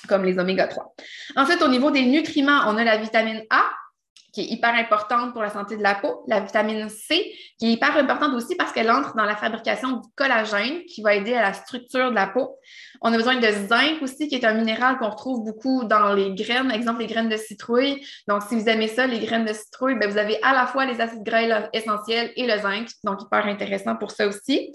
comme 0.07 0.23
les 0.23 0.37
oméga 0.39 0.67
3. 0.67 0.95
Ensuite, 1.35 1.61
au 1.61 1.67
niveau 1.67 1.91
des 1.91 2.05
nutriments, 2.05 2.61
on 2.67 2.77
a 2.77 2.83
la 2.83 2.97
vitamine 2.97 3.43
A, 3.49 3.63
qui 4.33 4.41
est 4.41 4.45
hyper 4.45 4.73
importante 4.73 5.31
pour 5.31 5.43
la 5.43 5.51
santé 5.51 5.77
de 5.77 5.83
la 5.83 5.93
peau, 5.93 6.23
la 6.27 6.39
vitamine 6.39 6.89
C, 6.89 7.31
qui 7.59 7.67
est 7.67 7.71
hyper 7.73 7.95
importante 7.95 8.33
aussi 8.33 8.55
parce 8.55 8.71
qu'elle 8.71 8.89
entre 8.89 9.15
dans 9.15 9.25
la 9.25 9.35
fabrication 9.35 9.91
du 9.91 10.09
collagène, 10.15 10.83
qui 10.85 11.03
va 11.03 11.13
aider 11.13 11.35
à 11.35 11.43
la 11.43 11.53
structure 11.53 12.09
de 12.09 12.15
la 12.15 12.27
peau. 12.27 12.57
On 13.01 13.13
a 13.13 13.15
besoin 13.15 13.35
de 13.35 13.47
zinc 13.47 14.01
aussi, 14.01 14.27
qui 14.27 14.35
est 14.35 14.45
un 14.45 14.55
minéral 14.55 14.97
qu'on 14.97 15.09
retrouve 15.09 15.43
beaucoup 15.45 15.83
dans 15.83 16.13
les 16.13 16.33
graines, 16.33 16.71
exemple 16.71 17.01
les 17.01 17.07
graines 17.07 17.29
de 17.29 17.37
citrouille. 17.37 18.03
Donc, 18.27 18.41
si 18.41 18.55
vous 18.55 18.67
aimez 18.67 18.87
ça, 18.87 19.05
les 19.05 19.19
graines 19.19 19.45
de 19.45 19.53
citrouille, 19.53 19.95
ben, 19.99 20.09
vous 20.09 20.17
avez 20.17 20.41
à 20.41 20.53
la 20.53 20.65
fois 20.65 20.85
les 20.85 20.99
acides 20.99 21.23
gras 21.23 21.69
essentiels 21.71 22.31
et 22.35 22.47
le 22.47 22.59
zinc, 22.59 22.87
donc 23.03 23.21
hyper 23.21 23.45
intéressant 23.45 23.95
pour 23.95 24.11
ça 24.11 24.27
aussi. 24.27 24.73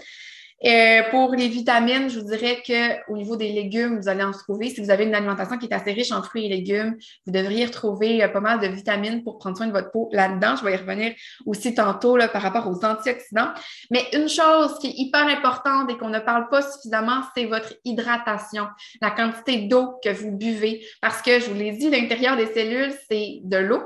Euh, 0.64 1.02
pour 1.10 1.34
les 1.34 1.48
vitamines, 1.48 2.10
je 2.10 2.18
vous 2.18 2.26
dirais 2.26 2.62
qu'au 2.66 3.16
niveau 3.16 3.36
des 3.36 3.52
légumes, 3.52 4.00
vous 4.00 4.08
allez 4.08 4.24
en 4.24 4.32
trouver. 4.32 4.70
Si 4.70 4.80
vous 4.80 4.90
avez 4.90 5.04
une 5.04 5.14
alimentation 5.14 5.56
qui 5.56 5.66
est 5.66 5.74
assez 5.74 5.92
riche 5.92 6.10
en 6.10 6.22
fruits 6.22 6.46
et 6.46 6.48
légumes, 6.48 6.96
vous 7.26 7.32
devriez 7.32 7.66
retrouver 7.66 8.22
euh, 8.22 8.28
pas 8.28 8.40
mal 8.40 8.58
de 8.58 8.66
vitamines 8.66 9.22
pour 9.22 9.38
prendre 9.38 9.56
soin 9.56 9.68
de 9.68 9.72
votre 9.72 9.92
peau 9.92 10.08
là-dedans. 10.12 10.56
Je 10.56 10.64
vais 10.64 10.74
y 10.74 10.76
revenir 10.76 11.14
aussi 11.46 11.74
tantôt 11.74 12.16
là, 12.16 12.26
par 12.26 12.42
rapport 12.42 12.66
aux 12.66 12.84
antioxydants. 12.84 13.52
Mais 13.90 14.04
une 14.12 14.28
chose 14.28 14.78
qui 14.80 14.88
est 14.88 14.94
hyper 14.96 15.26
importante 15.28 15.90
et 15.90 15.96
qu'on 15.96 16.10
ne 16.10 16.18
parle 16.18 16.48
pas 16.48 16.62
suffisamment, 16.62 17.22
c'est 17.36 17.44
votre 17.44 17.74
hydratation, 17.84 18.66
la 19.00 19.10
quantité 19.10 19.68
d'eau 19.68 19.94
que 20.02 20.10
vous 20.10 20.32
buvez. 20.32 20.84
Parce 21.00 21.22
que 21.22 21.38
je 21.38 21.46
vous 21.46 21.54
l'ai 21.54 21.72
dit, 21.72 21.88
l'intérieur 21.88 22.36
des 22.36 22.46
cellules, 22.46 22.92
c'est 23.08 23.40
de 23.44 23.58
l'eau. 23.58 23.82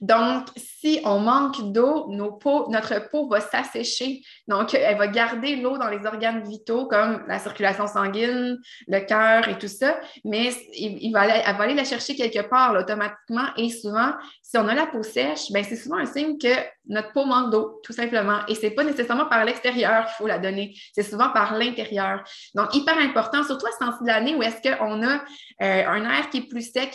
Donc, 0.00 0.46
si 0.56 1.00
on 1.04 1.18
manque 1.20 1.72
d'eau, 1.72 2.06
notre 2.08 3.08
peau 3.10 3.28
va 3.28 3.40
s'assécher. 3.40 4.22
Donc, 4.46 4.74
elle 4.74 4.96
va 4.96 5.08
garder 5.08 5.56
l'eau 5.56 5.78
dans 5.78 5.88
les 5.88 6.04
organes 6.06 6.42
vitaux 6.48 6.86
comme 6.86 7.24
la 7.26 7.38
circulation 7.38 7.86
sanguine, 7.86 8.58
le 8.86 9.00
cœur 9.00 9.48
et 9.48 9.58
tout 9.58 9.68
ça, 9.68 9.98
mais 10.24 10.50
elle 10.78 11.12
va 11.12 11.62
aller 11.62 11.74
la 11.74 11.84
chercher 11.84 12.14
quelque 12.14 12.48
part 12.48 12.74
automatiquement. 12.74 13.46
Et 13.56 13.70
souvent, 13.70 14.12
si 14.42 14.56
on 14.56 14.68
a 14.68 14.74
la 14.74 14.86
peau 14.86 15.02
sèche, 15.02 15.50
ben, 15.52 15.64
c'est 15.64 15.76
souvent 15.76 15.98
un 15.98 16.06
signe 16.06 16.38
que 16.38 16.54
notre 16.86 17.12
peau 17.12 17.24
manque 17.24 17.50
d'eau, 17.50 17.80
tout 17.82 17.92
simplement. 17.92 18.40
Et 18.48 18.54
ce 18.54 18.62
n'est 18.62 18.70
pas 18.70 18.84
nécessairement 18.84 19.26
par 19.26 19.44
l'extérieur 19.44 20.06
qu'il 20.06 20.14
faut 20.16 20.26
la 20.26 20.38
donner, 20.38 20.74
c'est 20.94 21.02
souvent 21.02 21.30
par 21.30 21.54
l'intérieur. 21.54 22.22
Donc, 22.54 22.74
hyper 22.74 22.98
important, 22.98 23.42
surtout 23.42 23.66
à 23.66 23.70
ce 23.72 24.02
de 24.02 24.06
l'année 24.06 24.34
où 24.34 24.42
est-ce 24.42 24.62
qu'on 24.62 25.02
a 25.02 25.14
euh, 25.62 25.86
un 25.86 26.04
air 26.04 26.30
qui 26.30 26.38
est 26.38 26.48
plus 26.48 26.72
sec, 26.72 26.94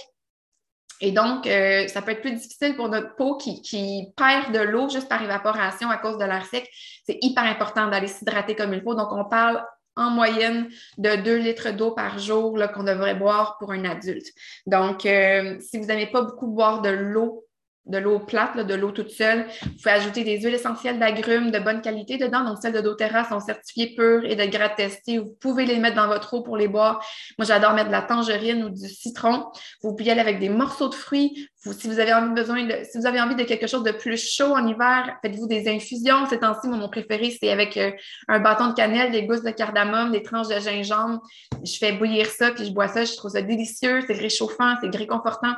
et 1.05 1.11
donc, 1.11 1.47
euh, 1.47 1.85
ça 1.89 2.01
peut 2.01 2.11
être 2.11 2.21
plus 2.21 2.31
difficile 2.31 2.77
pour 2.77 2.87
notre 2.87 3.13
peau 3.17 3.35
qui, 3.35 4.13
perd 4.15 4.53
de 4.53 4.59
l'eau 4.59 4.87
juste 4.87 5.09
par 5.09 5.21
évaporation 5.21 5.89
à 5.89 5.97
cause 5.97 6.17
de 6.17 6.23
l'air 6.23 6.45
sec. 6.45 6.65
C'est 7.05 7.17
hyper 7.21 7.43
important 7.43 7.89
d'aller 7.89 8.07
s'hydrater 8.07 8.55
comme 8.55 8.73
il 8.73 8.81
faut. 8.81 8.95
Donc, 8.95 9.11
on 9.11 9.25
parle 9.25 9.61
en 9.97 10.11
moyenne 10.11 10.69
de 10.97 11.17
2 11.17 11.35
litres 11.39 11.71
d'eau 11.71 11.91
par 11.91 12.19
jour 12.19 12.57
qu'on 12.73 12.83
devrait 12.83 13.15
boire 13.15 13.57
pour 13.59 13.73
un 13.73 13.83
adulte. 13.83 14.27
Donc, 14.65 15.05
euh, 15.05 15.59
si 15.59 15.77
vous 15.77 15.87
n'aimez 15.87 16.07
pas 16.07 16.21
beaucoup 16.21 16.47
boire 16.47 16.81
de 16.81 16.89
l'eau 16.89 17.43
de 17.85 17.97
l'eau 17.97 18.19
plate, 18.19 18.57
de 18.57 18.73
l'eau 18.73 18.91
toute 18.91 19.09
seule. 19.09 19.45
Vous 19.61 19.71
pouvez 19.71 19.91
ajouter 19.91 20.23
des 20.23 20.39
huiles 20.39 20.53
essentielles 20.53 20.99
d'agrumes 20.99 21.51
de 21.51 21.59
bonne 21.59 21.81
qualité 21.81 22.17
dedans. 22.17 22.43
Donc, 22.45 22.57
celles 22.61 22.73
de 22.73 22.79
doTERRA 22.79 23.25
sont 23.25 23.41
certifiées 23.41 23.93
pures 23.95 24.23
et 24.23 24.35
de 24.35 24.45
grade 24.45 24.75
testé. 24.77 25.17
Vous 25.17 25.35
pouvez 25.39 25.65
les 25.65 25.77
mettre 25.77 25.97
dans 25.97 26.07
votre 26.07 26.33
eau 26.33 26.41
pour 26.41 26.55
les 26.55 26.69
boire. 26.69 27.05
Moi, 27.37 27.45
j'adore 27.45 27.73
mettre 27.73 27.87
de 27.87 27.91
la 27.91 28.01
tangerine 28.01 28.63
ou 28.63 28.69
du 28.69 28.87
citron. 28.87 29.45
Vous 29.81 29.95
pouvez 29.95 30.11
aller 30.11 30.21
avec 30.21 30.39
des 30.39 30.49
morceaux 30.49 30.87
de 30.87 30.95
fruits. 30.95 31.49
si, 31.57 31.87
vous 31.87 31.99
avez 31.99 32.13
envie 32.13 33.35
de 33.35 33.43
quelque 33.43 33.67
chose 33.67 33.83
de 33.83 33.91
plus 33.91 34.17
chaud 34.17 34.55
en 34.55 34.65
hiver, 34.65 35.17
faites-vous 35.21 35.47
des 35.47 35.69
infusions. 35.69 36.25
Ces 36.29 36.39
temps-ci, 36.39 36.69
mon 36.69 36.87
préféré, 36.87 37.35
c'est 37.37 37.51
avec 37.51 37.75
euh, 37.75 37.91
un 38.29 38.39
bâton 38.39 38.67
de 38.69 38.73
cannelle, 38.73 39.11
des 39.11 39.25
gousses 39.25 39.43
de 39.43 39.51
cardamome, 39.51 40.11
des 40.11 40.23
tranches 40.23 40.47
de 40.47 40.59
gingembre. 40.59 41.21
Je 41.65 41.77
fais 41.77 41.91
bouillir 41.91 42.27
ça, 42.27 42.51
puis 42.51 42.65
je 42.65 42.71
bois 42.71 42.87
ça. 42.87 43.03
Je 43.03 43.13
trouve 43.17 43.31
ça 43.31 43.41
délicieux. 43.41 43.99
C'est 44.07 44.13
réchauffant, 44.13 44.75
c'est 44.81 44.95
réconfortant 44.95 45.53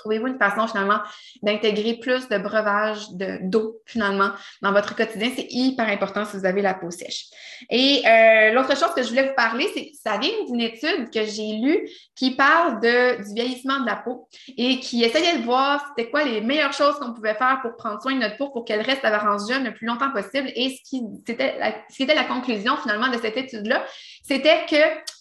Trouvez-vous 0.00 0.28
une 0.28 0.38
façon 0.38 0.66
finalement 0.66 1.00
d'intégrer 1.42 1.94
plus 1.94 2.28
de 2.28 2.38
breuvage 2.38 3.06
d'eau 3.10 3.76
finalement 3.86 4.30
dans 4.62 4.72
votre 4.72 4.96
quotidien? 4.96 5.30
C'est 5.36 5.46
hyper 5.50 5.88
important 5.88 6.24
si 6.24 6.36
vous 6.38 6.46
avez 6.46 6.62
la 6.62 6.74
peau 6.74 6.90
sèche. 6.90 7.26
Et 7.68 8.02
euh, 8.06 8.52
l'autre 8.52 8.76
chose 8.76 8.94
que 8.94 9.02
je 9.02 9.08
voulais 9.10 9.28
vous 9.28 9.34
parler, 9.34 9.68
c'est 9.74 9.92
ça 10.02 10.16
vient 10.16 10.30
d'une 10.48 10.60
étude 10.60 11.10
que 11.12 11.24
j'ai 11.24 11.58
lue 11.58 11.88
qui 12.16 12.34
parle 12.34 12.80
de, 12.80 13.22
du 13.22 13.34
vieillissement 13.34 13.80
de 13.80 13.86
la 13.86 13.96
peau 13.96 14.26
et 14.56 14.80
qui 14.80 15.04
essayait 15.04 15.38
de 15.38 15.44
voir 15.44 15.84
c'était 15.88 16.10
quoi 16.10 16.24
les 16.24 16.40
meilleures 16.40 16.72
choses 16.72 16.94
qu'on 16.98 17.12
pouvait 17.12 17.34
faire 17.34 17.58
pour 17.62 17.76
prendre 17.76 18.00
soin 18.00 18.14
de 18.14 18.20
notre 18.20 18.36
peau 18.38 18.48
pour 18.48 18.64
qu'elle 18.64 18.80
reste 18.80 19.04
apparence 19.04 19.50
jeune 19.50 19.64
le 19.64 19.74
plus 19.74 19.86
longtemps 19.86 20.10
possible. 20.10 20.50
Et 20.54 20.70
ce 20.70 20.88
qui, 20.88 21.02
c'était 21.26 21.58
la, 21.58 21.72
ce 21.90 21.96
qui 21.96 22.04
était 22.04 22.14
la 22.14 22.24
conclusion 22.24 22.76
finalement 22.78 23.08
de 23.08 23.18
cette 23.18 23.36
étude-là, 23.36 23.84
c'était 24.22 24.64
que 24.68 24.76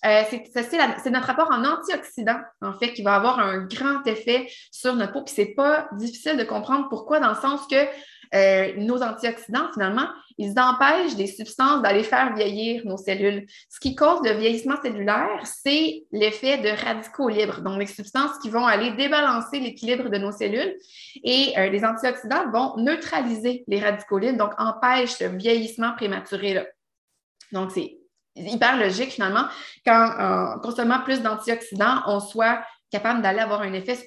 euh, 0.06 0.24
c'est 0.30 1.10
notre 1.10 1.28
rapport 1.28 1.50
en 1.52 1.64
antioxydants, 1.66 2.40
en 2.62 2.74
fait, 2.74 2.94
qui 2.94 3.02
va 3.02 3.16
avoir 3.16 3.40
un 3.40 3.66
grand 3.66 4.06
effet 4.06 4.48
sur 4.72 4.96
notre 4.96 5.14
peau. 5.14 5.22
Puis 5.24 5.34
c'est 5.36 5.54
pas 5.54 5.90
difficile 5.94 6.38
de 6.38 6.44
comprendre 6.44 6.88
pourquoi, 6.90 7.20
dans 7.20 7.30
le 7.30 7.36
sens 7.36 7.62
que 7.70 7.76
euh, 8.36 8.74
nos 8.78 9.02
antioxydants, 9.02 9.72
finalement, 9.74 10.08
ils 10.38 10.58
empêchent 10.60 11.16
des 11.16 11.28
substances 11.28 11.82
d'aller 11.82 12.04
faire 12.04 12.36
vieillir 12.36 12.86
nos 12.86 12.98
cellules. 12.98 13.46
Ce 13.70 13.80
qui 13.80 13.96
cause 13.96 14.22
le 14.24 14.34
vieillissement 14.34 14.76
cellulaire, 14.82 15.42
c'est 15.44 16.04
l'effet 16.12 16.60
de 16.60 16.70
radicaux 16.70 17.28
libres, 17.28 17.62
donc 17.62 17.80
les 17.80 17.88
substances 17.88 18.38
qui 18.42 18.50
vont 18.50 18.66
aller 18.66 18.92
débalancer 18.92 19.60
l'équilibre 19.60 20.10
de 20.10 20.18
nos 20.18 20.32
cellules. 20.32 20.76
Et 21.24 21.54
euh, 21.58 21.70
les 21.70 21.84
antioxydants 21.84 22.52
vont 22.52 22.78
neutraliser 22.78 23.64
les 23.68 23.80
radicaux 23.80 24.20
libres, 24.20 24.38
donc 24.38 24.54
empêchent 24.60 25.18
ce 25.18 25.26
vieillissement 25.26 25.94
prématuré-là. 25.96 26.66
Donc, 27.52 27.72
c'est 27.72 27.98
hyper 28.36 28.78
logique 28.78 29.12
finalement 29.12 29.46
qu'en 29.86 30.54
euh, 30.56 30.60
consommant 30.60 31.02
plus 31.02 31.22
d'antioxydants, 31.22 32.04
on 32.06 32.20
soit 32.20 32.62
capable 32.92 33.22
d'aller 33.22 33.40
avoir 33.40 33.62
un 33.62 33.74
effet 33.74 33.98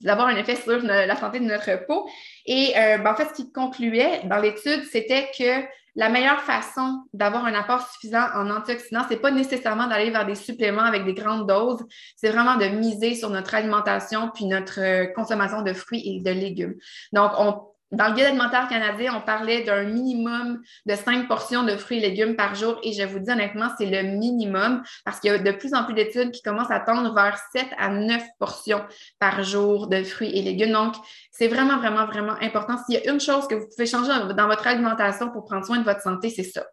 d'avoir 0.00 0.28
un 0.28 0.36
effet 0.36 0.56
sur 0.56 0.78
la 0.82 1.16
santé 1.16 1.40
de 1.40 1.44
notre 1.44 1.86
peau. 1.86 2.08
Et 2.46 2.72
euh, 2.76 2.98
ben, 2.98 3.12
en 3.12 3.14
fait, 3.14 3.28
ce 3.28 3.34
qui 3.34 3.52
concluait 3.52 4.22
dans 4.24 4.38
l'étude, 4.38 4.84
c'était 4.90 5.30
que 5.38 5.66
la 5.96 6.08
meilleure 6.08 6.40
façon 6.40 7.02
d'avoir 7.12 7.44
un 7.44 7.54
apport 7.54 7.86
suffisant 7.90 8.24
en 8.34 8.48
antioxydants, 8.50 9.04
c'est 9.08 9.20
pas 9.20 9.30
nécessairement 9.30 9.88
d'aller 9.88 10.10
vers 10.10 10.24
des 10.24 10.36
suppléments 10.36 10.84
avec 10.84 11.04
des 11.04 11.14
grandes 11.14 11.48
doses, 11.48 11.84
c'est 12.16 12.30
vraiment 12.30 12.56
de 12.56 12.66
miser 12.66 13.14
sur 13.14 13.28
notre 13.30 13.54
alimentation 13.54 14.30
puis 14.32 14.46
notre 14.46 14.80
euh, 14.80 15.06
consommation 15.06 15.62
de 15.62 15.72
fruits 15.72 16.02
et 16.04 16.20
de 16.20 16.30
légumes. 16.30 16.76
Donc, 17.12 17.32
on 17.38 17.62
dans 17.92 18.08
le 18.08 18.14
guide 18.14 18.26
alimentaire 18.26 18.68
canadien, 18.68 19.14
on 19.16 19.20
parlait 19.20 19.64
d'un 19.64 19.82
minimum 19.82 20.60
de 20.86 20.94
cinq 20.94 21.26
portions 21.26 21.64
de 21.64 21.76
fruits 21.76 21.98
et 21.98 22.00
légumes 22.00 22.36
par 22.36 22.54
jour. 22.54 22.78
Et 22.84 22.92
je 22.92 23.02
vous 23.02 23.18
dis 23.18 23.30
honnêtement, 23.32 23.68
c'est 23.78 23.86
le 23.86 24.02
minimum 24.16 24.82
parce 25.04 25.18
qu'il 25.18 25.30
y 25.30 25.34
a 25.34 25.38
de 25.38 25.50
plus 25.52 25.74
en 25.74 25.84
plus 25.84 25.94
d'études 25.94 26.30
qui 26.30 26.40
commencent 26.42 26.70
à 26.70 26.78
tendre 26.78 27.12
vers 27.14 27.38
7 27.52 27.66
à 27.78 27.88
9 27.88 28.22
portions 28.38 28.82
par 29.18 29.42
jour 29.42 29.88
de 29.88 30.04
fruits 30.04 30.30
et 30.36 30.42
légumes. 30.42 30.72
Donc, 30.72 30.94
c'est 31.32 31.48
vraiment, 31.48 31.78
vraiment, 31.78 32.06
vraiment 32.06 32.36
important. 32.40 32.76
S'il 32.78 32.94
y 32.94 32.98
a 32.98 33.12
une 33.12 33.20
chose 33.20 33.48
que 33.48 33.56
vous 33.56 33.66
pouvez 33.66 33.86
changer 33.86 34.12
dans 34.36 34.46
votre 34.46 34.66
alimentation 34.68 35.30
pour 35.30 35.44
prendre 35.44 35.66
soin 35.66 35.78
de 35.78 35.84
votre 35.84 36.00
santé, 36.00 36.30
c'est 36.30 36.44
ça. 36.44 36.64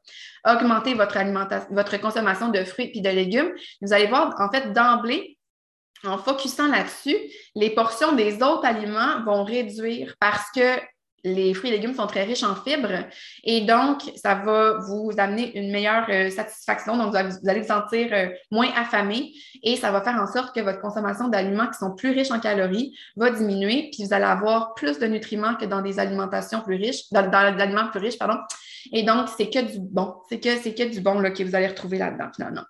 Augmenter 0.46 0.94
votre 0.94 1.18
alimentation, 1.18 1.68
votre 1.72 1.98
consommation 1.98 2.50
de 2.50 2.64
fruits 2.64 2.92
et 2.94 3.02
de 3.02 3.10
légumes. 3.10 3.52
Vous 3.82 3.92
allez 3.92 4.08
voir, 4.08 4.36
en 4.40 4.52
fait, 4.52 4.72
d'emblée, 4.72 5.38
en 6.04 6.20
focusant 6.20 6.68
là-dessus, 6.68 7.18
les 7.56 7.72
portions 7.72 8.12
des 8.12 8.36
autres 8.44 8.66
aliments 8.66 9.24
vont 9.26 9.44
réduire 9.44 10.16
parce 10.20 10.52
que 10.56 10.80
les 11.24 11.54
fruits 11.54 11.70
et 11.70 11.74
légumes 11.74 11.96
sont 11.96 12.08
très 12.08 12.24
riches 12.24 12.44
en 12.44 12.56
fibres 12.56 13.06
et 13.44 13.62
donc 13.62 14.02
ça 14.16 14.36
va 14.36 14.78
vous 14.88 15.12
amener 15.18 15.58
une 15.58 15.72
meilleure 15.72 16.06
euh, 16.10 16.30
satisfaction. 16.30 16.98
Donc, 16.98 17.16
vous 17.16 17.50
allez 17.50 17.62
vous 17.62 17.68
sentir 17.68 18.10
euh, 18.12 18.30
moins 18.52 18.70
affamé 18.76 19.34
et 19.64 19.76
ça 19.76 19.92
va 19.92 20.02
faire 20.02 20.16
en 20.16 20.28
sorte 20.28 20.56
que 20.56 20.62
votre 20.62 20.80
consommation 20.80 21.28
d'aliments 21.28 21.68
qui 21.68 21.78
sont 21.80 21.96
plus 21.96 22.12
riches 22.12 22.32
en 22.32 22.40
calories 22.40 22.98
va 23.16 23.32
diminuer 23.32 23.90
puis 23.92 24.06
vous 24.06 24.14
allez 24.14 24.26
avoir 24.26 24.74
plus 24.76 25.00
de 25.00 25.08
nutriments 25.08 25.56
que 25.56 25.66
dans 25.66 25.82
des 25.82 26.00
alimentations 26.00 26.62
plus 26.62 26.76
riches, 26.76 27.10
dans, 27.12 27.30
dans 27.30 27.56
l'aliments 27.56 27.90
plus 27.90 28.00
riches, 28.00 28.18
pardon. 28.18 28.38
Et 28.92 29.04
donc, 29.04 29.28
c'est 29.36 29.50
que 29.50 29.60
du 29.60 29.80
bon. 29.80 30.16
C'est 30.30 30.40
que, 30.40 30.56
c'est 30.58 30.74
que 30.74 30.84
du 30.84 31.02
bon 31.02 31.20
là, 31.20 31.32
que 31.32 31.44
vous 31.44 31.56
allez 31.56 31.68
retrouver 31.68 31.98
là-dedans, 31.98 32.28
finalement. 32.36 32.64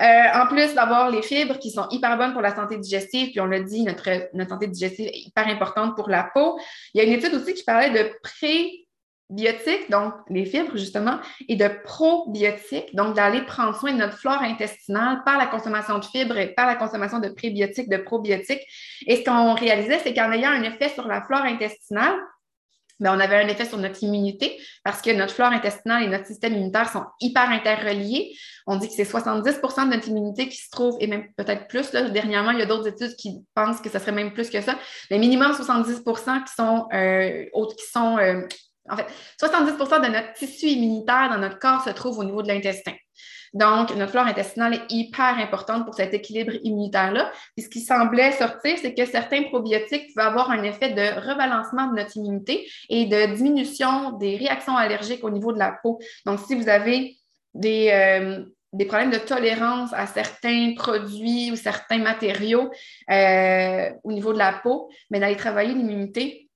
Euh, 0.00 0.40
en 0.42 0.46
plus 0.46 0.74
d'avoir 0.74 1.10
les 1.10 1.22
fibres 1.22 1.58
qui 1.58 1.70
sont 1.70 1.88
hyper 1.90 2.16
bonnes 2.18 2.32
pour 2.32 2.42
la 2.42 2.54
santé 2.54 2.78
digestive, 2.78 3.30
puis 3.30 3.40
on 3.40 3.46
l'a 3.46 3.60
dit, 3.60 3.82
notre, 3.82 4.08
notre 4.34 4.50
santé 4.50 4.66
digestive 4.66 5.08
est 5.08 5.26
hyper 5.26 5.46
importante 5.48 5.96
pour 5.96 6.08
la 6.08 6.28
peau. 6.34 6.58
Il 6.94 6.98
y 6.98 7.00
a 7.00 7.06
une 7.06 7.12
étude 7.12 7.34
aussi 7.34 7.54
qui 7.54 7.64
parlait 7.64 7.90
de 7.92 8.10
prébiotiques, 8.22 9.90
donc 9.90 10.14
les 10.28 10.44
fibres 10.44 10.76
justement, 10.76 11.18
et 11.48 11.56
de 11.56 11.68
probiotiques, 11.84 12.94
donc 12.94 13.14
d'aller 13.14 13.42
prendre 13.42 13.78
soin 13.78 13.92
de 13.92 13.98
notre 13.98 14.18
flore 14.18 14.42
intestinale 14.42 15.22
par 15.24 15.38
la 15.38 15.46
consommation 15.46 15.98
de 15.98 16.04
fibres 16.04 16.38
et 16.38 16.48
par 16.54 16.66
la 16.66 16.76
consommation 16.76 17.18
de 17.18 17.28
prébiotiques, 17.28 17.88
de 17.88 17.98
probiotiques. 17.98 18.66
Et 19.06 19.16
ce 19.16 19.24
qu'on 19.24 19.54
réalisait, 19.54 20.00
c'est 20.00 20.14
qu'en 20.14 20.32
ayant 20.32 20.50
un 20.50 20.62
effet 20.62 20.88
sur 20.88 21.06
la 21.06 21.22
flore 21.22 21.42
intestinale, 21.42 22.18
ben, 23.02 23.16
on 23.16 23.20
avait 23.20 23.42
un 23.42 23.48
effet 23.48 23.64
sur 23.64 23.78
notre 23.78 24.02
immunité 24.04 24.60
parce 24.84 25.02
que 25.02 25.10
notre 25.10 25.34
flore 25.34 25.50
intestinale 25.50 26.04
et 26.04 26.08
notre 26.08 26.26
système 26.26 26.52
immunitaire 26.52 26.88
sont 26.88 27.04
hyper 27.20 27.50
interreliés. 27.50 28.32
On 28.66 28.76
dit 28.76 28.88
que 28.88 28.94
c'est 28.94 29.04
70% 29.04 29.86
de 29.86 29.94
notre 29.94 30.08
immunité 30.08 30.48
qui 30.48 30.56
se 30.56 30.70
trouve, 30.70 30.96
et 31.00 31.06
même 31.06 31.26
peut-être 31.36 31.68
plus. 31.68 31.90
Dernièrement, 31.92 32.50
il 32.50 32.58
y 32.58 32.62
a 32.62 32.66
d'autres 32.66 32.88
études 32.88 33.16
qui 33.16 33.44
pensent 33.54 33.80
que 33.80 33.90
ce 33.90 33.98
serait 33.98 34.12
même 34.12 34.32
plus 34.32 34.50
que 34.50 34.60
ça. 34.60 34.76
Mais 35.10 35.18
minimum 35.18 35.52
70 35.54 36.02
qui 36.04 36.54
sont, 36.54 36.88
euh, 36.92 37.44
qui 37.76 37.86
sont 37.90 38.18
euh, 38.18 38.42
en 38.88 38.96
fait, 38.96 39.06
70% 39.40 40.00
de 40.02 40.08
notre 40.08 40.32
tissu 40.34 40.66
immunitaire 40.66 41.28
dans 41.30 41.38
notre 41.38 41.58
corps 41.58 41.82
se 41.82 41.90
trouve 41.90 42.18
au 42.18 42.24
niveau 42.24 42.42
de 42.42 42.48
l'intestin. 42.48 42.92
Donc, 43.54 43.94
notre 43.96 44.12
flore 44.12 44.26
intestinale 44.26 44.74
est 44.74 44.84
hyper 44.90 45.38
importante 45.38 45.84
pour 45.84 45.94
cet 45.94 46.14
équilibre 46.14 46.52
immunitaire-là. 46.62 47.30
Et 47.56 47.62
ce 47.62 47.68
qui 47.68 47.80
semblait 47.80 48.32
sortir, 48.32 48.78
c'est 48.80 48.94
que 48.94 49.04
certains 49.04 49.42
probiotiques 49.44 50.14
peuvent 50.14 50.26
avoir 50.26 50.50
un 50.50 50.62
effet 50.62 50.90
de 50.90 51.20
rebalancement 51.20 51.88
de 51.88 51.96
notre 51.96 52.16
immunité 52.16 52.66
et 52.88 53.04
de 53.04 53.34
diminution 53.36 54.12
des 54.12 54.36
réactions 54.36 54.76
allergiques 54.76 55.22
au 55.22 55.30
niveau 55.30 55.52
de 55.52 55.58
la 55.58 55.76
peau. 55.82 55.98
Donc, 56.24 56.40
si 56.40 56.54
vous 56.54 56.68
avez 56.68 57.18
des, 57.54 57.90
euh, 57.92 58.44
des 58.72 58.86
problèmes 58.86 59.10
de 59.10 59.18
tolérance 59.18 59.92
à 59.92 60.06
certains 60.06 60.74
produits 60.76 61.50
ou 61.52 61.56
certains 61.56 61.98
matériaux 61.98 62.70
euh, 63.10 63.90
au 64.04 64.12
niveau 64.12 64.32
de 64.32 64.38
la 64.38 64.52
peau, 64.52 64.90
mais 65.10 65.20
d'aller 65.20 65.36
travailler 65.36 65.74
l'immunité 65.74 66.48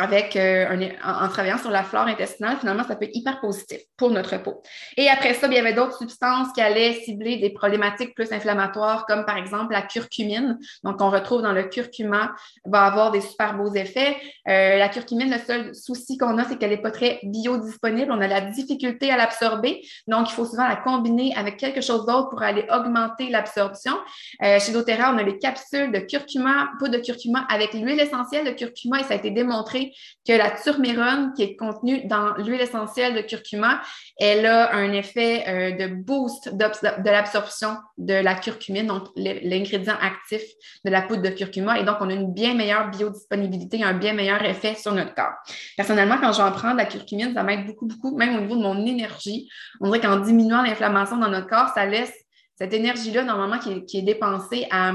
avec 0.00 0.34
euh, 0.34 0.66
en, 1.04 1.28
travaillant 1.28 1.58
sur 1.58 1.70
la 1.70 1.84
flore 1.84 2.06
intestinale, 2.06 2.56
finalement, 2.58 2.84
ça 2.84 2.96
peut 2.96 3.04
être 3.04 3.14
hyper 3.14 3.38
positif 3.40 3.80
pour 3.98 4.10
notre 4.10 4.38
peau. 4.38 4.62
Et 4.96 5.10
après 5.10 5.34
ça, 5.34 5.46
il 5.46 5.52
y 5.52 5.58
avait 5.58 5.74
d'autres 5.74 5.98
substances 5.98 6.48
qui 6.54 6.62
allaient 6.62 6.94
cibler 7.04 7.36
des 7.36 7.50
problématiques 7.50 8.14
plus 8.14 8.32
inflammatoires, 8.32 9.04
comme 9.04 9.26
par 9.26 9.36
exemple 9.36 9.72
la 9.72 9.82
curcumine. 9.82 10.58
Donc, 10.84 11.02
on 11.02 11.10
retrouve 11.10 11.42
dans 11.42 11.52
le 11.52 11.64
curcuma, 11.64 12.34
va 12.64 12.86
avoir 12.86 13.10
des 13.10 13.20
super 13.20 13.54
beaux 13.54 13.74
effets. 13.74 14.16
Euh, 14.48 14.78
la 14.78 14.88
curcumine, 14.88 15.30
le 15.30 15.38
seul 15.38 15.74
souci 15.74 16.16
qu'on 16.16 16.38
a, 16.38 16.44
c'est 16.44 16.56
qu'elle 16.56 16.70
n'est 16.70 16.78
pas 16.78 16.90
très 16.90 17.20
biodisponible. 17.22 18.10
On 18.10 18.22
a 18.22 18.26
la 18.26 18.40
difficulté 18.40 19.10
à 19.10 19.18
l'absorber. 19.18 19.82
Donc, 20.08 20.30
il 20.30 20.32
faut 20.32 20.46
souvent 20.46 20.66
la 20.66 20.76
combiner 20.76 21.34
avec 21.36 21.58
quelque 21.58 21.82
chose 21.82 22.06
d'autre 22.06 22.30
pour 22.30 22.42
aller 22.42 22.64
augmenter 22.70 23.28
l'absorption. 23.28 23.92
Euh, 24.42 24.58
chez 24.58 24.72
doTERRA, 24.72 25.12
on 25.14 25.18
a 25.18 25.22
les 25.22 25.36
capsules 25.36 25.92
de 25.92 25.98
curcuma, 25.98 26.70
poudre 26.78 26.96
de 26.96 27.02
curcuma 27.02 27.46
avec 27.50 27.74
l'huile 27.74 28.00
essentielle 28.00 28.46
de 28.46 28.52
curcuma 28.52 29.00
et 29.00 29.04
ça 29.04 29.12
a 29.12 29.16
été 29.16 29.30
démontré 29.30 29.89
que 30.26 30.32
la 30.32 30.50
turmérone 30.50 31.32
qui 31.34 31.42
est 31.42 31.56
contenue 31.56 32.06
dans 32.06 32.34
l'huile 32.36 32.60
essentielle 32.60 33.14
de 33.14 33.20
curcuma, 33.20 33.80
elle 34.18 34.46
a 34.46 34.74
un 34.74 34.92
effet 34.92 35.44
euh, 35.48 35.70
de 35.76 35.94
boost 35.94 36.54
de 36.54 37.10
l'absorption 37.10 37.76
de 37.98 38.14
la 38.14 38.34
curcumine, 38.34 38.86
donc 38.86 39.08
l'ingrédient 39.16 39.96
actif 40.00 40.42
de 40.84 40.90
la 40.90 41.02
poudre 41.02 41.22
de 41.22 41.30
curcuma. 41.30 41.78
Et 41.78 41.84
donc, 41.84 41.96
on 42.00 42.10
a 42.10 42.14
une 42.14 42.32
bien 42.32 42.54
meilleure 42.54 42.90
biodisponibilité, 42.90 43.82
un 43.82 43.94
bien 43.94 44.12
meilleur 44.12 44.42
effet 44.44 44.74
sur 44.74 44.92
notre 44.92 45.14
corps. 45.14 45.34
Personnellement, 45.76 46.18
quand 46.20 46.32
j'en 46.32 46.50
prends 46.52 46.72
de 46.72 46.78
la 46.78 46.86
curcumine, 46.86 47.32
ça 47.34 47.42
m'aide 47.42 47.66
beaucoup, 47.66 47.86
beaucoup, 47.86 48.16
même 48.16 48.36
au 48.36 48.40
niveau 48.40 48.56
de 48.56 48.62
mon 48.62 48.86
énergie. 48.86 49.48
On 49.80 49.86
dirait 49.86 50.00
qu'en 50.00 50.20
diminuant 50.20 50.62
l'inflammation 50.62 51.16
dans 51.16 51.28
notre 51.28 51.48
corps, 51.48 51.68
ça 51.74 51.86
laisse 51.86 52.12
cette 52.56 52.74
énergie-là, 52.74 53.24
normalement, 53.24 53.58
qui 53.58 53.84
qui 53.86 53.98
est 53.98 54.02
dépensée 54.02 54.66
à 54.70 54.92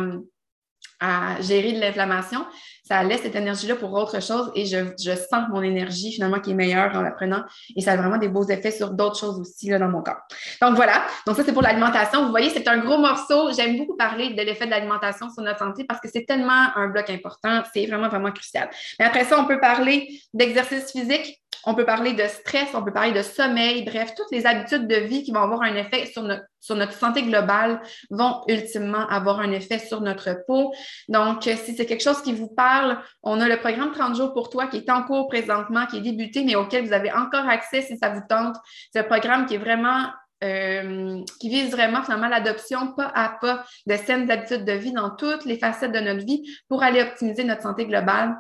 à 0.99 1.41
gérer 1.41 1.73
de 1.73 1.79
l'inflammation, 1.79 2.45
ça 2.87 3.03
laisse 3.03 3.21
cette 3.21 3.35
énergie-là 3.35 3.75
pour 3.75 3.91
autre 3.93 4.21
chose 4.21 4.51
et 4.53 4.65
je, 4.65 5.15
sens 5.15 5.47
mon 5.49 5.61
énergie 5.61 6.11
finalement 6.13 6.39
qui 6.39 6.51
est 6.51 6.53
meilleure 6.53 6.95
en 6.95 7.01
la 7.01 7.11
prenant 7.11 7.43
et 7.75 7.81
ça 7.81 7.93
a 7.93 7.97
vraiment 7.97 8.17
des 8.17 8.27
beaux 8.27 8.47
effets 8.47 8.71
sur 8.71 8.91
d'autres 8.91 9.17
choses 9.17 9.39
aussi 9.39 9.69
là, 9.69 9.79
dans 9.79 9.89
mon 9.89 10.03
corps. 10.03 10.21
Donc 10.61 10.75
voilà, 10.75 11.05
donc 11.25 11.35
ça 11.35 11.43
c'est 11.43 11.53
pour 11.53 11.63
l'alimentation. 11.63 12.23
Vous 12.23 12.29
voyez, 12.29 12.49
c'est 12.49 12.67
un 12.67 12.77
gros 12.77 12.97
morceau. 12.97 13.51
J'aime 13.53 13.77
beaucoup 13.77 13.97
parler 13.97 14.33
de 14.33 14.41
l'effet 14.41 14.65
de 14.65 14.71
l'alimentation 14.71 15.29
sur 15.29 15.43
notre 15.43 15.59
santé 15.59 15.83
parce 15.83 15.99
que 15.99 16.07
c'est 16.11 16.25
tellement 16.25 16.67
un 16.75 16.87
bloc 16.87 17.09
important, 17.09 17.63
c'est 17.73 17.85
vraiment, 17.87 18.07
vraiment 18.07 18.31
crucial. 18.31 18.69
Mais 18.99 19.05
après 19.05 19.25
ça, 19.25 19.39
on 19.39 19.45
peut 19.45 19.59
parler 19.59 20.21
d'exercice 20.33 20.91
physique 20.91 21.41
on 21.65 21.73
peut 21.73 21.85
parler 21.85 22.13
de 22.13 22.23
stress, 22.27 22.69
on 22.73 22.83
peut 22.83 22.93
parler 22.93 23.11
de 23.11 23.21
sommeil, 23.21 23.83
bref, 23.83 24.13
toutes 24.15 24.31
les 24.31 24.45
habitudes 24.45 24.87
de 24.87 24.95
vie 24.95 25.23
qui 25.23 25.31
vont 25.31 25.41
avoir 25.41 25.61
un 25.61 25.75
effet 25.75 26.05
sur 26.05 26.23
notre, 26.23 26.93
santé 26.93 27.23
globale 27.23 27.81
vont 28.09 28.41
ultimement 28.47 29.07
avoir 29.07 29.39
un 29.39 29.51
effet 29.51 29.79
sur 29.79 30.01
notre 30.01 30.37
peau. 30.47 30.73
Donc, 31.09 31.43
si 31.43 31.75
c'est 31.75 31.85
quelque 31.85 32.03
chose 32.03 32.21
qui 32.21 32.33
vous 32.33 32.47
parle, 32.47 32.99
on 33.23 33.39
a 33.39 33.47
le 33.47 33.57
programme 33.57 33.91
30 33.91 34.15
jours 34.15 34.33
pour 34.33 34.49
toi 34.49 34.67
qui 34.67 34.77
est 34.77 34.89
en 34.89 35.03
cours 35.03 35.27
présentement, 35.27 35.85
qui 35.85 35.97
est 35.97 36.01
débuté, 36.01 36.43
mais 36.43 36.55
auquel 36.55 36.85
vous 36.85 36.93
avez 36.93 37.11
encore 37.11 37.47
accès 37.47 37.81
si 37.81 37.97
ça 37.97 38.09
vous 38.09 38.21
tente. 38.27 38.55
C'est 38.91 38.99
un 38.99 39.03
programme 39.03 39.45
qui 39.45 39.55
est 39.55 39.59
vraiment 39.59 40.05
euh, 40.43 41.23
qui 41.39 41.49
vise 41.49 41.71
vraiment 41.71 42.03
finalement 42.03 42.27
l'adoption 42.27 42.91
pas 42.93 43.11
à 43.15 43.29
pas 43.29 43.63
de 43.87 43.95
saines 43.95 44.29
habitudes 44.29 44.65
de 44.65 44.73
vie 44.73 44.91
dans 44.91 45.11
toutes 45.11 45.45
les 45.45 45.57
facettes 45.57 45.93
de 45.93 45.99
notre 45.99 46.25
vie 46.25 46.43
pour 46.67 46.83
aller 46.83 47.01
optimiser 47.01 47.45
notre 47.45 47.61
santé 47.61 47.85
globale 47.85 48.35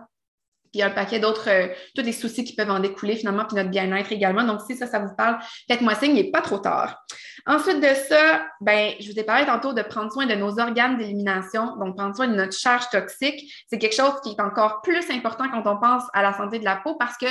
puis 0.75 0.83
un 0.83 0.89
paquet 0.89 1.19
d'autres, 1.19 1.49
euh, 1.49 1.67
tous 1.95 2.01
les 2.01 2.11
soucis 2.11 2.43
qui 2.43 2.53
peuvent 2.53 2.69
en 2.69 2.79
découler 2.79 3.15
finalement, 3.15 3.45
puis 3.45 3.55
notre 3.55 3.69
bien-être 3.69 4.11
également. 4.11 4.43
Donc, 4.43 4.59
si 4.67 4.75
ça, 4.75 4.87
ça 4.87 4.99
vous 4.99 5.15
parle, 5.15 5.37
faites-moi 5.69 5.95
signe, 5.95 6.17
il 6.17 6.25
n'est 6.25 6.31
pas 6.31 6.41
trop 6.41 6.57
tard. 6.57 7.01
Ensuite 7.47 7.79
de 7.79 7.93
ça, 8.09 8.45
ben, 8.59 8.91
je 8.99 9.09
vous 9.09 9.17
ai 9.17 9.23
parlé 9.23 9.45
tantôt 9.45 9.71
de 9.71 9.81
prendre 9.81 10.11
soin 10.11 10.25
de 10.25 10.35
nos 10.35 10.59
organes 10.59 10.97
d'élimination, 10.97 11.77
donc 11.77 11.95
prendre 11.95 12.13
soin 12.13 12.27
de 12.27 12.35
notre 12.35 12.57
charge 12.57 12.89
toxique. 12.89 13.53
C'est 13.69 13.77
quelque 13.77 13.95
chose 13.95 14.19
qui 14.21 14.31
est 14.31 14.41
encore 14.41 14.81
plus 14.81 15.09
important 15.11 15.45
quand 15.49 15.65
on 15.65 15.79
pense 15.79 16.03
à 16.13 16.21
la 16.21 16.33
santé 16.33 16.59
de 16.59 16.65
la 16.65 16.75
peau 16.75 16.95
parce 16.95 17.15
que 17.17 17.27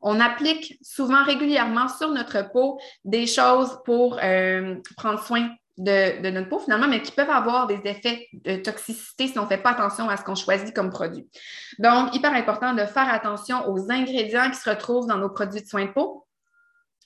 on 0.00 0.18
applique 0.18 0.78
souvent 0.80 1.22
régulièrement 1.22 1.88
sur 1.88 2.10
notre 2.12 2.50
peau 2.50 2.80
des 3.04 3.26
choses 3.26 3.78
pour 3.84 4.18
euh, 4.22 4.76
prendre 4.96 5.22
soin 5.22 5.50
de, 5.78 6.30
notre 6.30 6.48
peau 6.48 6.58
finalement, 6.58 6.88
mais 6.88 7.02
qui 7.02 7.12
peuvent 7.12 7.30
avoir 7.30 7.66
des 7.66 7.80
effets 7.84 8.28
de 8.32 8.56
toxicité 8.56 9.28
si 9.28 9.38
on 9.38 9.42
ne 9.42 9.48
fait 9.48 9.58
pas 9.58 9.70
attention 9.70 10.08
à 10.08 10.16
ce 10.16 10.24
qu'on 10.24 10.34
choisit 10.34 10.74
comme 10.74 10.90
produit. 10.90 11.28
Donc, 11.78 12.14
hyper 12.14 12.32
important 12.32 12.72
de 12.72 12.84
faire 12.84 13.12
attention 13.12 13.68
aux 13.68 13.90
ingrédients 13.90 14.50
qui 14.50 14.56
se 14.56 14.68
retrouvent 14.68 15.06
dans 15.06 15.18
nos 15.18 15.28
produits 15.28 15.62
de 15.62 15.66
soins 15.66 15.84
de 15.84 15.92
peau. 15.92 16.26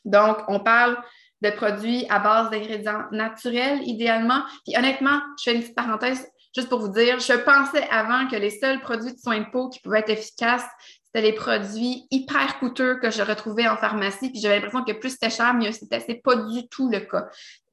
Donc, 0.05 0.39
on 0.49 0.61
parle 0.61 0.97
de 1.43 1.51
produits 1.51 2.07
à 2.11 2.19
base 2.19 2.51
d'ingrédients 2.51 3.05
naturels, 3.13 3.81
idéalement. 3.83 4.43
Puis 4.65 4.77
honnêtement, 4.77 5.21
je 5.39 5.51
fais 5.51 5.55
une 5.55 5.63
petite 5.63 5.77
parenthèse 5.77 6.27
juste 6.55 6.69
pour 6.69 6.81
vous 6.81 6.89
dire, 6.89 7.19
je 7.21 7.33
pensais 7.33 7.89
avant 7.91 8.27
que 8.29 8.37
les 8.37 8.51
seuls 8.51 8.81
produits 8.81 9.13
de 9.13 9.19
soins 9.19 9.41
de 9.41 9.51
peau 9.51 9.69
qui 9.69 9.81
pouvaient 9.81 10.01
être 10.01 10.11
efficaces, 10.11 10.67
c'était 11.05 11.23
les 11.23 11.33
produits 11.33 12.07
hyper 12.11 12.59
coûteux 12.59 12.97
que 13.01 13.11
je 13.11 13.23
retrouvais 13.23 13.69
en 13.69 13.77
pharmacie. 13.77 14.31
Puis 14.31 14.41
j'avais 14.41 14.57
l'impression 14.57 14.85
que 14.85 14.93
plus 14.93 15.11
c'était 15.11 15.31
cher, 15.31 15.55
mieux 15.55 15.73
c'était. 15.73 16.01
C'est 16.01 16.21
pas 16.23 16.37
du 16.37 16.69
tout 16.69 16.89
le 16.89 17.01
cas 17.01 17.27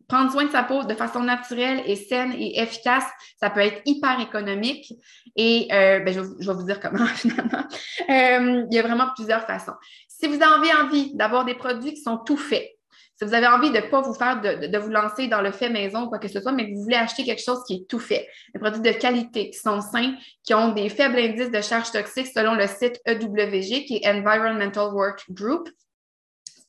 prendre 0.07 0.31
soin 0.31 0.45
de 0.45 0.51
sa 0.51 0.63
peau 0.63 0.83
de 0.83 0.93
façon 0.93 1.21
naturelle 1.21 1.83
et 1.85 1.95
saine 1.95 2.33
et 2.33 2.61
efficace, 2.61 3.05
ça 3.39 3.49
peut 3.49 3.59
être 3.59 3.81
hyper 3.85 4.19
économique. 4.19 4.93
Et 5.35 5.67
euh, 5.71 5.99
ben, 5.99 6.13
je, 6.13 6.21
vais 6.21 6.53
vous 6.53 6.63
dire 6.63 6.79
comment 6.79 7.05
finalement. 7.15 7.63
Euh, 8.09 8.65
il 8.69 8.75
y 8.75 8.79
a 8.79 8.83
vraiment 8.83 9.09
plusieurs 9.15 9.45
façons. 9.45 9.73
Si 10.07 10.27
vous 10.27 10.41
avez 10.41 10.73
envie 10.73 11.15
d'avoir 11.15 11.45
des 11.45 11.55
produits 11.55 11.93
qui 11.93 12.01
sont 12.01 12.17
tout 12.17 12.37
faits, 12.37 12.77
si 13.19 13.25
vous 13.25 13.33
avez 13.33 13.47
envie 13.47 13.71
de 13.71 13.77
ne 13.77 13.81
pas 13.81 14.01
vous 14.01 14.13
faire, 14.13 14.41
de, 14.41 14.77
vous 14.77 14.89
lancer 14.89 15.27
dans 15.27 15.41
le 15.41 15.51
fait 15.51 15.69
maison 15.69 16.03
ou 16.03 16.07
quoi 16.07 16.19
que 16.19 16.27
ce 16.27 16.39
soit, 16.39 16.51
mais 16.51 16.69
que 16.69 16.75
vous 16.75 16.83
voulez 16.83 16.97
acheter 16.97 17.23
quelque 17.23 17.41
chose 17.41 17.63
qui 17.65 17.73
est 17.73 17.89
tout 17.89 17.99
fait, 17.99 18.27
des 18.53 18.59
produits 18.59 18.81
de 18.81 18.91
qualité, 18.91 19.49
qui 19.49 19.57
sont 19.57 19.81
sains, 19.81 20.13
qui 20.43 20.53
ont 20.53 20.71
des 20.71 20.87
faibles 20.89 21.17
indices 21.17 21.49
de 21.49 21.61
charge 21.61 21.91
toxique 21.91 22.27
selon 22.27 22.53
le 22.53 22.67
site 22.67 23.01
EWG, 23.07 23.85
qui 23.85 24.01
est 24.03 24.07
Environmental 24.07 24.93
Work 24.93 25.25
Group, 25.31 25.67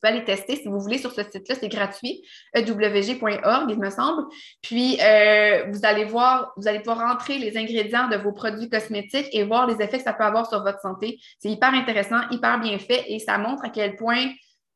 pouvez 0.01 0.13
aller 0.13 0.25
tester 0.25 0.55
si 0.55 0.67
vous 0.67 0.79
voulez 0.79 0.97
sur 0.97 1.11
ce 1.11 1.23
site-là, 1.23 1.55
c'est 1.59 1.69
gratuit, 1.69 2.21
ewg.org, 2.55 3.69
il 3.69 3.79
me 3.79 3.89
semble. 3.89 4.23
Puis, 4.61 4.97
euh, 5.01 5.65
vous 5.71 5.79
allez 5.83 6.05
voir, 6.05 6.53
vous 6.57 6.67
allez 6.67 6.79
pouvoir 6.79 7.09
rentrer 7.09 7.37
les 7.37 7.57
ingrédients 7.57 8.07
de 8.07 8.17
vos 8.17 8.31
produits 8.31 8.69
cosmétiques 8.69 9.29
et 9.31 9.43
voir 9.43 9.67
les 9.67 9.83
effets 9.83 9.97
que 9.97 10.03
ça 10.03 10.13
peut 10.13 10.23
avoir 10.23 10.47
sur 10.47 10.63
votre 10.63 10.79
santé. 10.79 11.19
C'est 11.39 11.49
hyper 11.49 11.73
intéressant, 11.73 12.21
hyper 12.31 12.59
bien 12.59 12.77
fait 12.79 13.03
et 13.07 13.19
ça 13.19 13.37
montre 13.37 13.63
à 13.65 13.69
quel 13.69 13.95
point 13.95 14.27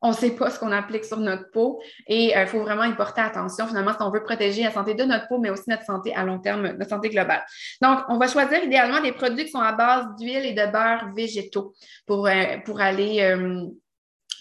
on 0.04 0.10
ne 0.10 0.14
sait 0.14 0.32
pas 0.32 0.50
ce 0.50 0.60
qu'on 0.60 0.72
applique 0.72 1.06
sur 1.06 1.18
notre 1.18 1.50
peau 1.52 1.82
et 2.08 2.26
il 2.26 2.38
euh, 2.38 2.46
faut 2.46 2.60
vraiment 2.60 2.84
y 2.84 2.94
porter 2.94 3.22
attention 3.22 3.66
finalement 3.68 3.94
si 3.94 4.02
on 4.02 4.12
veut 4.12 4.22
protéger 4.22 4.64
la 4.64 4.72
santé 4.72 4.94
de 4.94 5.04
notre 5.06 5.30
peau, 5.30 5.40
mais 5.40 5.50
aussi 5.50 5.64
notre 5.70 5.86
santé 5.86 6.14
à 6.14 6.26
long 6.26 6.40
terme, 6.40 6.74
notre 6.74 6.90
santé 6.90 7.10
globale. 7.10 7.42
Donc, 7.82 8.00
on 8.10 8.18
va 8.18 8.28
choisir 8.28 8.62
idéalement 8.64 9.02
des 9.02 9.14
produits 9.14 9.46
qui 9.46 9.52
sont 9.52 9.62
à 9.62 9.72
base 9.72 10.06
d'huile 10.20 10.46
et 10.46 10.54
de 10.54 10.72
beurre 10.72 11.14
végétaux 11.16 11.74
pour, 12.06 12.28
euh, 12.28 12.58
pour 12.66 12.82
aller 12.82 13.34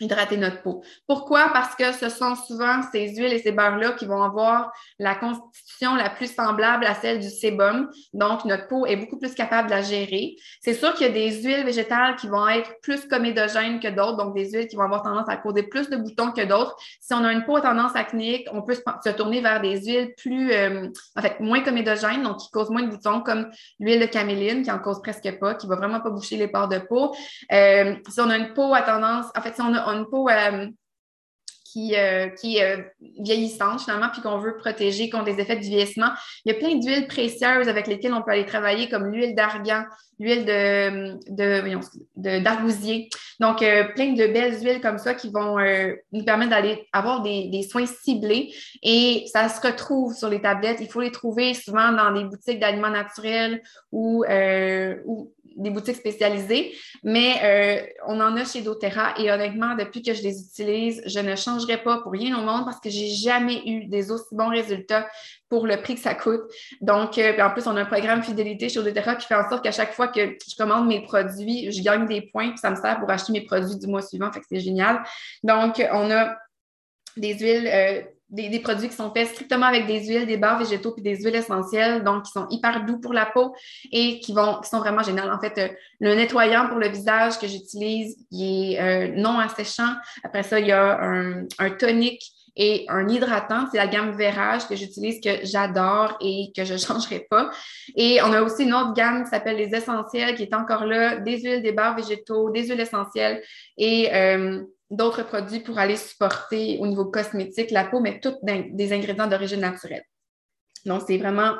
hydrater 0.00 0.36
notre 0.36 0.62
peau. 0.62 0.82
Pourquoi? 1.06 1.50
Parce 1.52 1.74
que 1.74 1.92
ce 1.92 2.08
sont 2.08 2.34
souvent 2.34 2.80
ces 2.92 3.14
huiles 3.14 3.32
et 3.32 3.38
ces 3.38 3.52
beurres-là 3.52 3.92
qui 3.92 4.06
vont 4.06 4.22
avoir 4.22 4.72
la 4.98 5.14
constitution 5.14 5.94
la 5.94 6.10
plus 6.10 6.32
semblable 6.32 6.84
à 6.84 6.94
celle 6.94 7.20
du 7.20 7.30
sébum. 7.30 7.90
Donc, 8.12 8.44
notre 8.44 8.68
peau 8.68 8.86
est 8.86 8.96
beaucoup 8.96 9.18
plus 9.18 9.34
capable 9.34 9.68
de 9.68 9.74
la 9.74 9.82
gérer. 9.82 10.36
C'est 10.60 10.74
sûr 10.74 10.94
qu'il 10.94 11.06
y 11.06 11.10
a 11.10 11.12
des 11.12 11.42
huiles 11.42 11.64
végétales 11.64 12.16
qui 12.16 12.28
vont 12.28 12.48
être 12.48 12.80
plus 12.82 13.06
comédogènes 13.06 13.80
que 13.80 13.88
d'autres, 13.88 14.16
donc 14.16 14.34
des 14.34 14.50
huiles 14.50 14.68
qui 14.68 14.76
vont 14.76 14.84
avoir 14.84 15.02
tendance 15.02 15.28
à 15.28 15.36
causer 15.36 15.62
plus 15.64 15.90
de 15.90 15.96
boutons 15.96 16.32
que 16.32 16.44
d'autres. 16.44 16.76
Si 17.00 17.14
on 17.14 17.24
a 17.24 17.32
une 17.32 17.44
peau 17.44 17.56
à 17.56 17.60
tendance 17.60 17.94
acnéique, 17.94 18.48
on 18.52 18.62
peut 18.62 18.74
se 18.74 19.10
tourner 19.10 19.40
vers 19.40 19.60
des 19.60 19.80
huiles 19.80 20.14
plus, 20.16 20.52
euh, 20.52 20.88
en 21.16 21.22
fait, 21.22 21.40
moins 21.40 21.60
comédogènes, 21.60 22.22
donc 22.22 22.38
qui 22.38 22.50
causent 22.50 22.70
moins 22.70 22.82
de 22.82 22.90
boutons, 22.90 23.20
comme 23.20 23.50
l'huile 23.78 24.00
de 24.00 24.06
caméline, 24.06 24.62
qui 24.62 24.70
en 24.70 24.78
cause 24.78 25.00
presque 25.02 25.38
pas, 25.38 25.54
qui 25.54 25.66
va 25.66 25.76
vraiment 25.76 26.00
pas 26.00 26.10
boucher 26.10 26.36
les 26.36 26.48
pores 26.48 26.68
de 26.68 26.78
peau. 26.78 27.14
Euh, 27.52 27.94
si 28.08 28.20
on 28.20 28.30
a 28.30 28.36
une 28.36 28.54
peau 28.54 28.74
à 28.74 28.82
tendance, 28.82 29.26
en 29.36 29.40
fait, 29.40 29.54
si 29.54 29.60
on 29.60 29.74
a 29.74 29.81
une 29.88 30.06
peau 30.06 30.28
euh, 30.28 30.66
qui, 31.72 31.96
euh, 31.96 32.28
qui 32.28 32.58
est 32.58 32.76
euh, 32.76 32.82
vieillissante 33.18 33.80
finalement, 33.80 34.08
puis 34.12 34.20
qu'on 34.20 34.38
veut 34.38 34.58
protéger 34.58 35.08
contre 35.08 35.24
les 35.26 35.40
effets 35.40 35.56
du 35.56 35.68
vieillissement. 35.68 36.10
Il 36.44 36.52
y 36.52 36.54
a 36.54 36.58
plein 36.58 36.76
d'huiles 36.76 37.06
précieuses 37.06 37.66
avec 37.66 37.86
lesquelles 37.86 38.12
on 38.12 38.20
peut 38.20 38.32
aller 38.32 38.44
travailler, 38.44 38.90
comme 38.90 39.06
l'huile 39.10 39.34
d'argan, 39.34 39.84
l'huile 40.18 40.44
de. 40.44 41.18
Donc, 43.40 43.58
plein 43.58 44.12
de 44.12 44.26
belles 44.32 44.62
huiles 44.62 44.82
comme 44.82 44.98
ça 44.98 45.14
qui 45.14 45.30
vont 45.30 45.56
nous 46.12 46.24
permettre 46.24 46.50
d'aller 46.50 46.86
avoir 46.92 47.22
des, 47.22 47.66
soins 47.68 47.86
ciblés. 47.86 48.52
Et 48.82 49.24
ça 49.32 49.48
se 49.48 49.66
retrouve 49.66 50.14
sur 50.14 50.28
les 50.28 50.42
tablettes. 50.42 50.78
Il 50.80 50.88
faut 50.88 51.00
les 51.00 51.10
trouver 51.10 51.54
souvent 51.54 51.90
dans 51.90 52.12
des 52.12 52.24
boutiques 52.24 52.60
d'aliments 52.60 52.90
naturels 52.90 53.62
ou 53.90 54.24
des 55.56 55.70
boutiques 55.70 55.96
spécialisées, 55.96 56.74
mais 57.02 57.34
euh, 57.42 57.86
on 58.06 58.20
en 58.20 58.36
a 58.36 58.44
chez 58.44 58.62
doTERRA 58.62 59.14
et 59.18 59.30
honnêtement, 59.30 59.74
depuis 59.74 60.02
que 60.02 60.14
je 60.14 60.22
les 60.22 60.40
utilise, 60.40 61.02
je 61.06 61.20
ne 61.20 61.36
changerai 61.36 61.78
pas 61.78 61.98
pour 61.98 62.12
rien 62.12 62.38
au 62.38 62.42
monde 62.42 62.64
parce 62.64 62.80
que 62.80 62.90
j'ai 62.90 63.08
jamais 63.08 63.62
eu 63.66 63.86
des 63.86 64.10
aussi 64.10 64.34
bons 64.34 64.48
résultats 64.48 65.08
pour 65.48 65.66
le 65.66 65.80
prix 65.82 65.94
que 65.94 66.00
ça 66.00 66.14
coûte. 66.14 66.42
Donc, 66.80 67.18
euh, 67.18 67.38
en 67.40 67.50
plus, 67.50 67.66
on 67.66 67.76
a 67.76 67.82
un 67.82 67.86
programme 67.86 68.22
fidélité 68.22 68.68
chez 68.68 68.82
doTERRA 68.82 69.16
qui 69.16 69.26
fait 69.26 69.34
en 69.34 69.48
sorte 69.48 69.62
qu'à 69.62 69.72
chaque 69.72 69.92
fois 69.92 70.08
que 70.08 70.20
je 70.20 70.56
commande 70.56 70.86
mes 70.86 71.02
produits, 71.02 71.70
je 71.72 71.82
gagne 71.82 72.06
des 72.06 72.22
points, 72.22 72.50
puis 72.50 72.58
ça 72.58 72.70
me 72.70 72.76
sert 72.76 72.98
pour 72.98 73.10
acheter 73.10 73.32
mes 73.32 73.42
produits 73.42 73.78
du 73.78 73.86
mois 73.86 74.02
suivant, 74.02 74.32
fait 74.32 74.40
que 74.40 74.46
c'est 74.48 74.60
génial. 74.60 75.02
Donc, 75.42 75.82
on 75.92 76.10
a 76.10 76.36
des 77.16 77.34
huiles 77.34 77.68
euh, 77.72 78.02
des, 78.32 78.58
produits 78.60 78.88
qui 78.88 78.96
sont 78.96 79.12
faits 79.12 79.28
strictement 79.28 79.66
avec 79.66 79.86
des 79.86 80.06
huiles, 80.06 80.26
des 80.26 80.38
beurres 80.38 80.58
végétaux 80.58 80.92
puis 80.92 81.02
des 81.02 81.16
huiles 81.16 81.36
essentielles, 81.36 82.02
donc 82.02 82.24
qui 82.24 82.32
sont 82.32 82.46
hyper 82.50 82.84
doux 82.84 82.98
pour 82.98 83.12
la 83.12 83.26
peau 83.26 83.54
et 83.92 84.20
qui 84.20 84.32
vont 84.32 84.58
qui 84.62 84.70
sont 84.70 84.78
vraiment 84.78 85.02
géniaux. 85.02 85.24
En 85.30 85.38
fait, 85.38 85.58
euh, 85.58 85.68
le 86.00 86.14
nettoyant 86.14 86.68
pour 86.68 86.78
le 86.78 86.88
visage 86.88 87.38
que 87.38 87.46
j'utilise, 87.46 88.16
il 88.30 88.72
est 88.74 88.80
euh, 88.80 89.12
non 89.16 89.38
asséchant. 89.38 89.94
Après 90.24 90.42
ça, 90.42 90.58
il 90.58 90.66
y 90.66 90.72
a 90.72 90.98
un, 91.00 91.46
tonique 91.78 92.22
et 92.56 92.84
un 92.88 93.08
hydratant, 93.08 93.66
c'est 93.70 93.78
la 93.78 93.86
gamme 93.86 94.12
Verage 94.12 94.66
que 94.66 94.76
j'utilise, 94.76 95.20
que 95.20 95.44
j'adore 95.44 96.16
et 96.20 96.52
que 96.56 96.64
je 96.64 96.74
ne 96.74 96.78
changerai 96.86 97.26
pas. 97.30 97.50
Et 97.96 98.20
on 98.22 98.32
a 98.32 98.42
aussi 98.42 98.64
une 98.64 98.74
autre 98.74 98.94
gamme 98.94 99.24
qui 99.24 99.30
s'appelle 99.30 99.56
les 99.56 99.74
essentiels, 99.74 100.34
qui 100.34 100.44
est 100.44 100.54
encore 100.54 100.86
là, 100.86 101.16
des 101.16 101.38
huiles, 101.38 101.62
des 101.62 101.72
beurres 101.72 101.96
végétaux, 101.96 102.50
des 102.50 102.66
huiles 102.66 102.80
essentielles 102.80 103.42
et 103.76 104.14
euh, 104.14 104.62
d'autres 104.92 105.22
produits 105.24 105.60
pour 105.60 105.78
aller 105.78 105.96
supporter 105.96 106.78
au 106.78 106.86
niveau 106.86 107.06
cosmétique 107.06 107.70
la 107.70 107.84
peau, 107.84 108.00
mais 108.00 108.20
tous 108.20 108.34
des 108.42 108.92
ingrédients 108.92 109.26
d'origine 109.26 109.60
naturelle. 109.60 110.04
Donc, 110.84 111.02
c'est 111.06 111.16
vraiment, 111.16 111.54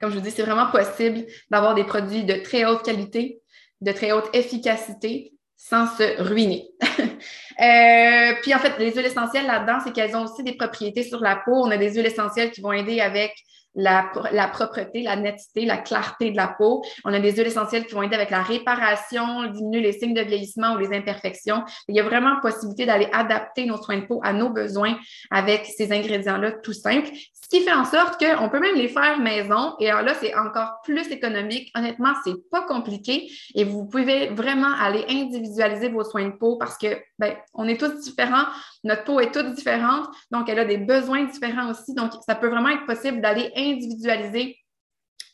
comme 0.00 0.10
je 0.10 0.16
vous 0.16 0.22
dis, 0.22 0.30
c'est 0.30 0.42
vraiment 0.42 0.70
possible 0.70 1.26
d'avoir 1.50 1.74
des 1.74 1.84
produits 1.84 2.24
de 2.24 2.34
très 2.34 2.64
haute 2.64 2.82
qualité, 2.82 3.40
de 3.82 3.92
très 3.92 4.12
haute 4.12 4.28
efficacité, 4.32 5.34
sans 5.56 5.86
se 5.86 6.22
ruiner. 6.22 6.68
Euh, 7.60 8.34
puis 8.42 8.54
en 8.54 8.60
fait, 8.60 8.78
les 8.78 8.92
huiles 8.92 9.06
essentielles 9.06 9.46
là-dedans, 9.46 9.80
c'est 9.82 9.90
qu'elles 9.90 10.14
ont 10.14 10.22
aussi 10.22 10.44
des 10.44 10.52
propriétés 10.52 11.02
sur 11.02 11.18
la 11.18 11.34
peau. 11.34 11.54
On 11.54 11.72
a 11.72 11.76
des 11.76 11.92
huiles 11.92 12.06
essentielles 12.06 12.52
qui 12.52 12.60
vont 12.60 12.70
aider 12.70 13.00
avec 13.00 13.34
la, 13.78 14.10
la, 14.32 14.48
propreté, 14.48 15.02
la 15.02 15.16
netteté, 15.16 15.64
la 15.64 15.78
clarté 15.78 16.32
de 16.32 16.36
la 16.36 16.48
peau. 16.48 16.82
On 17.04 17.14
a 17.14 17.20
des 17.20 17.32
huiles 17.32 17.46
essentielles 17.46 17.86
qui 17.86 17.94
vont 17.94 18.02
aider 18.02 18.16
avec 18.16 18.30
la 18.30 18.42
réparation, 18.42 19.44
diminuer 19.44 19.80
les 19.80 19.92
signes 19.92 20.14
de 20.14 20.20
vieillissement 20.20 20.74
ou 20.74 20.78
les 20.78 20.94
imperfections. 20.94 21.64
Il 21.86 21.94
y 21.94 22.00
a 22.00 22.02
vraiment 22.02 22.40
possibilité 22.40 22.86
d'aller 22.86 23.08
adapter 23.12 23.64
nos 23.66 23.80
soins 23.80 23.98
de 23.98 24.06
peau 24.06 24.20
à 24.24 24.32
nos 24.32 24.50
besoins 24.50 24.98
avec 25.30 25.64
ces 25.64 25.92
ingrédients-là 25.92 26.52
tout 26.62 26.72
simples, 26.72 27.08
ce 27.14 27.48
qui 27.48 27.62
fait 27.64 27.72
en 27.72 27.84
sorte 27.84 28.22
qu'on 28.22 28.48
peut 28.48 28.60
même 28.60 28.74
les 28.74 28.88
faire 28.88 29.18
maison. 29.18 29.74
Et 29.78 29.88
alors 29.88 30.02
là, 30.02 30.14
c'est 30.20 30.34
encore 30.34 30.80
plus 30.82 31.10
économique. 31.12 31.70
Honnêtement, 31.76 32.14
c'est 32.24 32.34
pas 32.50 32.62
compliqué 32.62 33.30
et 33.54 33.64
vous 33.64 33.86
pouvez 33.86 34.28
vraiment 34.28 34.72
aller 34.80 35.04
individualiser 35.08 35.88
vos 35.88 36.02
soins 36.02 36.26
de 36.26 36.36
peau 36.36 36.56
parce 36.56 36.76
que 36.76 36.98
ben, 37.18 37.34
on 37.54 37.68
est 37.68 37.78
tous 37.78 38.00
différents, 38.00 38.46
notre 38.84 39.04
peau 39.04 39.20
est 39.20 39.32
toute 39.32 39.54
différente, 39.54 40.08
donc 40.30 40.48
elle 40.48 40.58
a 40.58 40.64
des 40.64 40.78
besoins 40.78 41.24
différents 41.24 41.70
aussi. 41.70 41.94
Donc, 41.94 42.12
ça 42.26 42.34
peut 42.34 42.48
vraiment 42.48 42.70
être 42.70 42.86
possible 42.86 43.20
d'aller 43.20 43.50
individualiser 43.56 44.56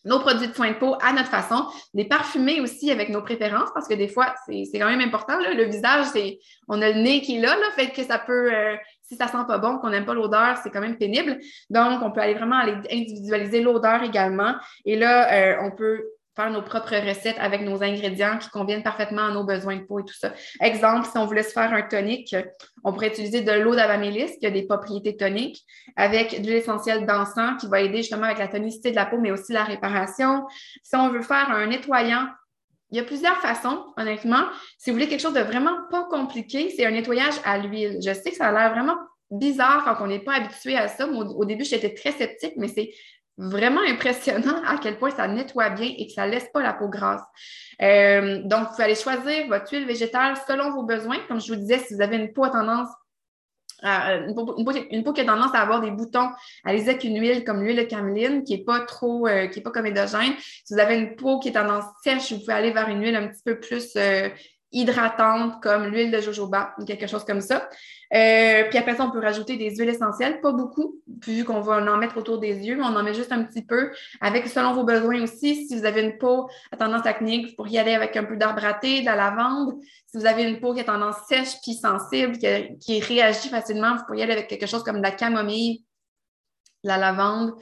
nos 0.04 0.18
produits 0.20 0.48
de 0.48 0.54
soins 0.54 0.72
de 0.72 0.76
peau 0.76 0.96
à 1.00 1.12
notre 1.12 1.30
façon, 1.30 1.66
les 1.94 2.04
parfumer 2.04 2.60
aussi 2.60 2.90
avec 2.90 3.08
nos 3.08 3.22
préférences, 3.22 3.70
parce 3.72 3.88
que 3.88 3.94
des 3.94 4.08
fois, 4.08 4.34
c'est 4.46 4.68
quand 4.74 4.88
même 4.88 5.00
important. 5.00 5.38
Le 5.38 5.64
visage, 5.64 6.06
c'est 6.12 6.38
on 6.68 6.80
a 6.82 6.90
le 6.90 7.00
nez 7.00 7.22
qui 7.22 7.36
est 7.36 7.40
là, 7.40 7.56
là 7.56 7.70
fait 7.74 7.90
que 7.90 8.02
ça 8.02 8.18
peut, 8.18 8.52
euh, 8.52 8.76
si 9.02 9.16
ça 9.16 9.28
sent 9.28 9.44
pas 9.48 9.58
bon, 9.58 9.78
qu'on 9.78 9.90
n'aime 9.90 10.04
pas 10.04 10.14
l'odeur, 10.14 10.58
c'est 10.62 10.70
quand 10.70 10.80
même 10.80 10.98
pénible. 10.98 11.38
Donc, 11.70 12.02
on 12.02 12.10
peut 12.10 12.20
aller 12.20 12.34
vraiment 12.34 12.58
aller 12.58 12.76
individualiser 12.90 13.62
l'odeur 13.62 14.02
également. 14.02 14.54
Et 14.84 14.96
là, 14.96 15.32
euh, 15.32 15.56
on 15.62 15.70
peut 15.70 16.04
faire 16.36 16.50
nos 16.50 16.62
propres 16.62 16.96
recettes 16.96 17.38
avec 17.38 17.62
nos 17.62 17.82
ingrédients 17.82 18.38
qui 18.38 18.48
conviennent 18.48 18.82
parfaitement 18.82 19.26
à 19.26 19.30
nos 19.30 19.44
besoins 19.44 19.76
de 19.76 19.82
peau 19.82 20.00
et 20.00 20.04
tout 20.04 20.14
ça. 20.14 20.32
Exemple, 20.60 21.06
si 21.06 21.16
on 21.16 21.26
voulait 21.26 21.42
se 21.42 21.52
faire 21.52 21.72
un 21.72 21.82
tonique, 21.82 22.34
on 22.82 22.92
pourrait 22.92 23.08
utiliser 23.08 23.42
de 23.42 23.52
l'eau 23.52 23.74
d'avamélis 23.74 24.38
qui 24.38 24.46
a 24.46 24.50
des 24.50 24.66
propriétés 24.66 25.16
toniques 25.16 25.64
avec 25.96 26.40
de 26.40 26.46
l'huile 26.46 26.56
essentielle 26.56 27.06
d'encens 27.06 27.60
qui 27.60 27.68
va 27.68 27.80
aider 27.80 27.98
justement 27.98 28.24
avec 28.24 28.38
la 28.38 28.48
tonicité 28.48 28.90
de 28.90 28.96
la 28.96 29.06
peau, 29.06 29.18
mais 29.18 29.30
aussi 29.30 29.52
la 29.52 29.64
réparation. 29.64 30.44
Si 30.82 30.96
on 30.96 31.08
veut 31.08 31.22
faire 31.22 31.50
un 31.50 31.66
nettoyant, 31.66 32.26
il 32.90 32.98
y 32.98 33.00
a 33.00 33.04
plusieurs 33.04 33.38
façons, 33.38 33.84
honnêtement. 33.96 34.44
Si 34.78 34.90
vous 34.90 34.94
voulez 34.94 35.08
quelque 35.08 35.22
chose 35.22 35.34
de 35.34 35.40
vraiment 35.40 35.76
pas 35.90 36.04
compliqué, 36.04 36.70
c'est 36.76 36.86
un 36.86 36.90
nettoyage 36.90 37.34
à 37.44 37.58
l'huile. 37.58 37.98
Je 38.04 38.12
sais 38.12 38.30
que 38.30 38.36
ça 38.36 38.48
a 38.48 38.52
l'air 38.52 38.72
vraiment 38.72 38.96
bizarre 39.30 39.84
quand 39.84 40.04
on 40.04 40.06
n'est 40.06 40.20
pas 40.20 40.34
habitué 40.34 40.76
à 40.76 40.88
ça. 40.88 41.08
Au, 41.08 41.24
au 41.24 41.44
début, 41.44 41.64
j'étais 41.64 41.94
très 41.94 42.12
sceptique, 42.12 42.54
mais 42.56 42.68
c'est 42.68 42.90
vraiment 43.36 43.80
impressionnant 43.86 44.62
à 44.66 44.78
quel 44.78 44.98
point 44.98 45.10
ça 45.10 45.26
nettoie 45.26 45.70
bien 45.70 45.92
et 45.96 46.06
que 46.06 46.12
ça 46.12 46.26
laisse 46.26 46.48
pas 46.52 46.62
la 46.62 46.72
peau 46.72 46.88
grasse. 46.88 47.22
Euh, 47.82 48.42
donc, 48.44 48.68
vous 48.74 48.82
allez 48.82 48.94
choisir 48.94 49.46
votre 49.48 49.72
huile 49.72 49.86
végétale 49.86 50.34
selon 50.46 50.72
vos 50.72 50.84
besoins. 50.84 51.18
Comme 51.28 51.40
je 51.40 51.52
vous 51.52 51.58
disais, 51.58 51.78
si 51.78 51.94
vous 51.94 52.02
avez 52.02 52.16
une 52.16 52.32
peau 52.32 52.44
à 52.44 52.50
tendance 52.50 52.88
une, 53.82 55.04
peau, 55.04 55.12
qui 55.12 55.20
a 55.20 55.24
tendance 55.24 55.54
à 55.54 55.60
avoir 55.60 55.80
des 55.80 55.90
boutons, 55.90 56.30
allez-y 56.64 56.88
avec 56.88 57.04
une 57.04 57.20
huile 57.20 57.44
comme 57.44 57.62
l'huile 57.62 57.76
de 57.76 57.82
cameline 57.82 58.42
qui 58.42 58.56
n'est 58.56 58.64
pas 58.64 58.80
trop, 58.80 59.26
euh, 59.26 59.46
qui 59.46 59.58
est 59.58 59.62
pas 59.62 59.70
comédogène. 59.70 60.32
Si 60.38 60.72
vous 60.72 60.80
avez 60.80 60.96
une 60.96 61.16
peau 61.16 61.38
qui 61.38 61.48
est 61.48 61.52
tendance 61.52 61.84
sèche, 62.02 62.32
vous 62.32 62.40
pouvez 62.40 62.54
aller 62.54 62.70
vers 62.70 62.88
une 62.88 63.02
huile 63.02 63.16
un 63.16 63.28
petit 63.28 63.42
peu 63.44 63.60
plus 63.60 63.90
euh, 63.96 64.28
hydratante 64.74 65.62
comme 65.62 65.86
l'huile 65.86 66.10
de 66.10 66.20
jojoba 66.20 66.74
ou 66.78 66.84
quelque 66.84 67.06
chose 67.06 67.24
comme 67.24 67.40
ça. 67.40 67.68
Euh, 68.12 68.64
puis 68.68 68.78
après 68.78 68.96
ça, 68.96 69.04
on 69.04 69.10
peut 69.10 69.20
rajouter 69.20 69.56
des 69.56 69.74
huiles 69.74 69.88
essentielles, 69.88 70.40
pas 70.40 70.52
beaucoup, 70.52 71.00
vu 71.26 71.44
qu'on 71.44 71.60
va 71.60 71.78
en 71.78 71.96
mettre 71.96 72.16
autour 72.16 72.38
des 72.38 72.54
yeux, 72.66 72.76
mais 72.76 72.84
on 72.84 72.96
en 72.96 73.02
met 73.02 73.14
juste 73.14 73.32
un 73.32 73.42
petit 73.44 73.64
peu, 73.64 73.90
avec 74.20 74.46
selon 74.46 74.72
vos 74.72 74.84
besoins 74.84 75.22
aussi. 75.22 75.66
Si 75.66 75.76
vous 75.76 75.84
avez 75.84 76.02
une 76.02 76.18
peau 76.18 76.48
à 76.70 76.76
tendance 76.76 77.06
acnéique, 77.06 77.48
vous 77.48 77.56
pourriez 77.56 77.80
aller 77.80 77.94
avec 77.94 78.16
un 78.16 78.24
peu 78.24 78.36
d'arbre 78.36 78.64
à 78.64 78.74
thé, 78.74 79.00
de 79.00 79.06
la 79.06 79.16
lavande. 79.16 79.74
Si 80.06 80.18
vous 80.18 80.26
avez 80.26 80.44
une 80.44 80.60
peau 80.60 80.74
qui 80.74 80.80
a 80.80 80.84
tendance 80.84 81.16
sèche 81.28 81.60
puis 81.62 81.74
sensible, 81.74 82.36
qui, 82.78 83.00
réagit 83.00 83.48
facilement, 83.48 83.96
vous 83.96 84.04
pourriez 84.04 84.24
aller 84.24 84.32
avec 84.32 84.48
quelque 84.48 84.66
chose 84.66 84.84
comme 84.84 84.98
de 84.98 85.02
la 85.02 85.12
camomille, 85.12 85.84
la 86.84 86.98
lavande. 86.98 87.52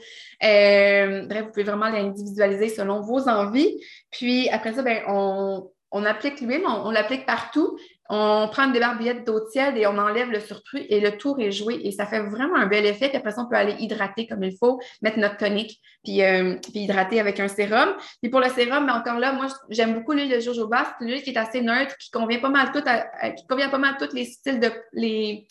Euh, 0.43 1.25
bref, 1.25 1.45
vous 1.45 1.51
pouvez 1.51 1.63
vraiment 1.63 1.89
l'individualiser 1.89 2.69
selon 2.69 3.01
vos 3.01 3.27
envies. 3.27 3.79
Puis 4.11 4.49
après 4.49 4.73
ça, 4.73 4.83
ben, 4.83 5.01
on, 5.07 5.71
on 5.93 6.05
applique 6.05 6.41
l'huile, 6.41 6.63
on, 6.65 6.91
l'applique 6.91 7.25
partout. 7.25 7.79
On 8.15 8.47
prend 8.47 8.65
une 8.65 8.73
débarbillette 8.73 9.25
d'eau 9.25 9.39
tiède 9.39 9.75
et 9.75 9.87
on 9.87 9.97
enlève 9.97 10.29
le 10.29 10.39
surplus 10.39 10.85
et 10.87 10.99
le 10.99 11.17
tour 11.17 11.39
est 11.39 11.51
joué 11.51 11.79
et 11.83 11.91
ça 11.91 12.05
fait 12.05 12.19
vraiment 12.19 12.57
un 12.57 12.67
bel 12.67 12.85
effet. 12.85 13.09
Puis 13.09 13.17
après 13.17 13.33
on 13.39 13.47
peut 13.47 13.55
aller 13.55 13.73
hydrater 13.79 14.27
comme 14.27 14.43
il 14.43 14.55
faut, 14.55 14.79
mettre 15.01 15.17
notre 15.17 15.37
tonique, 15.37 15.81
puis, 16.03 16.21
euh, 16.21 16.55
hydrater 16.75 17.19
avec 17.19 17.39
un 17.39 17.47
sérum. 17.47 17.89
Puis 18.21 18.29
pour 18.29 18.39
le 18.39 18.49
sérum, 18.49 18.85
mais 18.85 18.91
encore 18.91 19.17
là, 19.17 19.33
moi, 19.33 19.47
j'aime 19.69 19.95
beaucoup 19.95 20.11
l'huile 20.11 20.29
de 20.29 20.39
jojoba. 20.39 20.85
C'est 20.85 21.05
une 21.05 21.11
huile 21.11 21.23
qui 21.23 21.31
est 21.31 21.37
assez 21.37 21.61
neutre, 21.61 21.97
qui 21.97 22.11
convient 22.11 22.37
pas 22.37 22.49
mal 22.49 22.71
qui 22.71 23.47
convient 23.47 23.69
pas 23.69 23.79
mal 23.79 23.95
à 23.95 24.05
tous 24.05 24.13
les 24.13 24.25
styles 24.25 24.59
de 24.59 24.69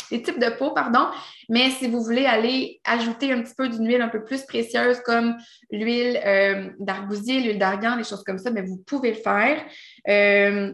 types 0.08 0.38
de 0.38 0.56
peau, 0.56 0.70
pardon. 0.70 1.08
Mais 1.48 1.70
si 1.70 1.88
vous 1.88 2.00
voulez 2.00 2.26
aller 2.26 2.80
ajouter 2.84 3.32
un 3.32 3.42
petit 3.42 3.54
peu 3.56 3.68
d'une 3.68 3.88
huile 3.88 4.02
un 4.02 4.08
peu 4.08 4.22
plus 4.22 4.42
précieuse 4.42 5.00
comme 5.00 5.36
l'huile 5.72 6.20
euh, 6.24 6.70
d'argousier, 6.78 7.40
l'huile 7.40 7.58
d'argan, 7.58 7.96
des 7.96 8.04
choses 8.04 8.22
comme 8.22 8.38
ça, 8.38 8.52
mais 8.52 8.62
vous 8.62 8.76
pouvez 8.86 9.10
le 9.10 9.16
faire. 9.16 9.64
Euh, 10.08 10.72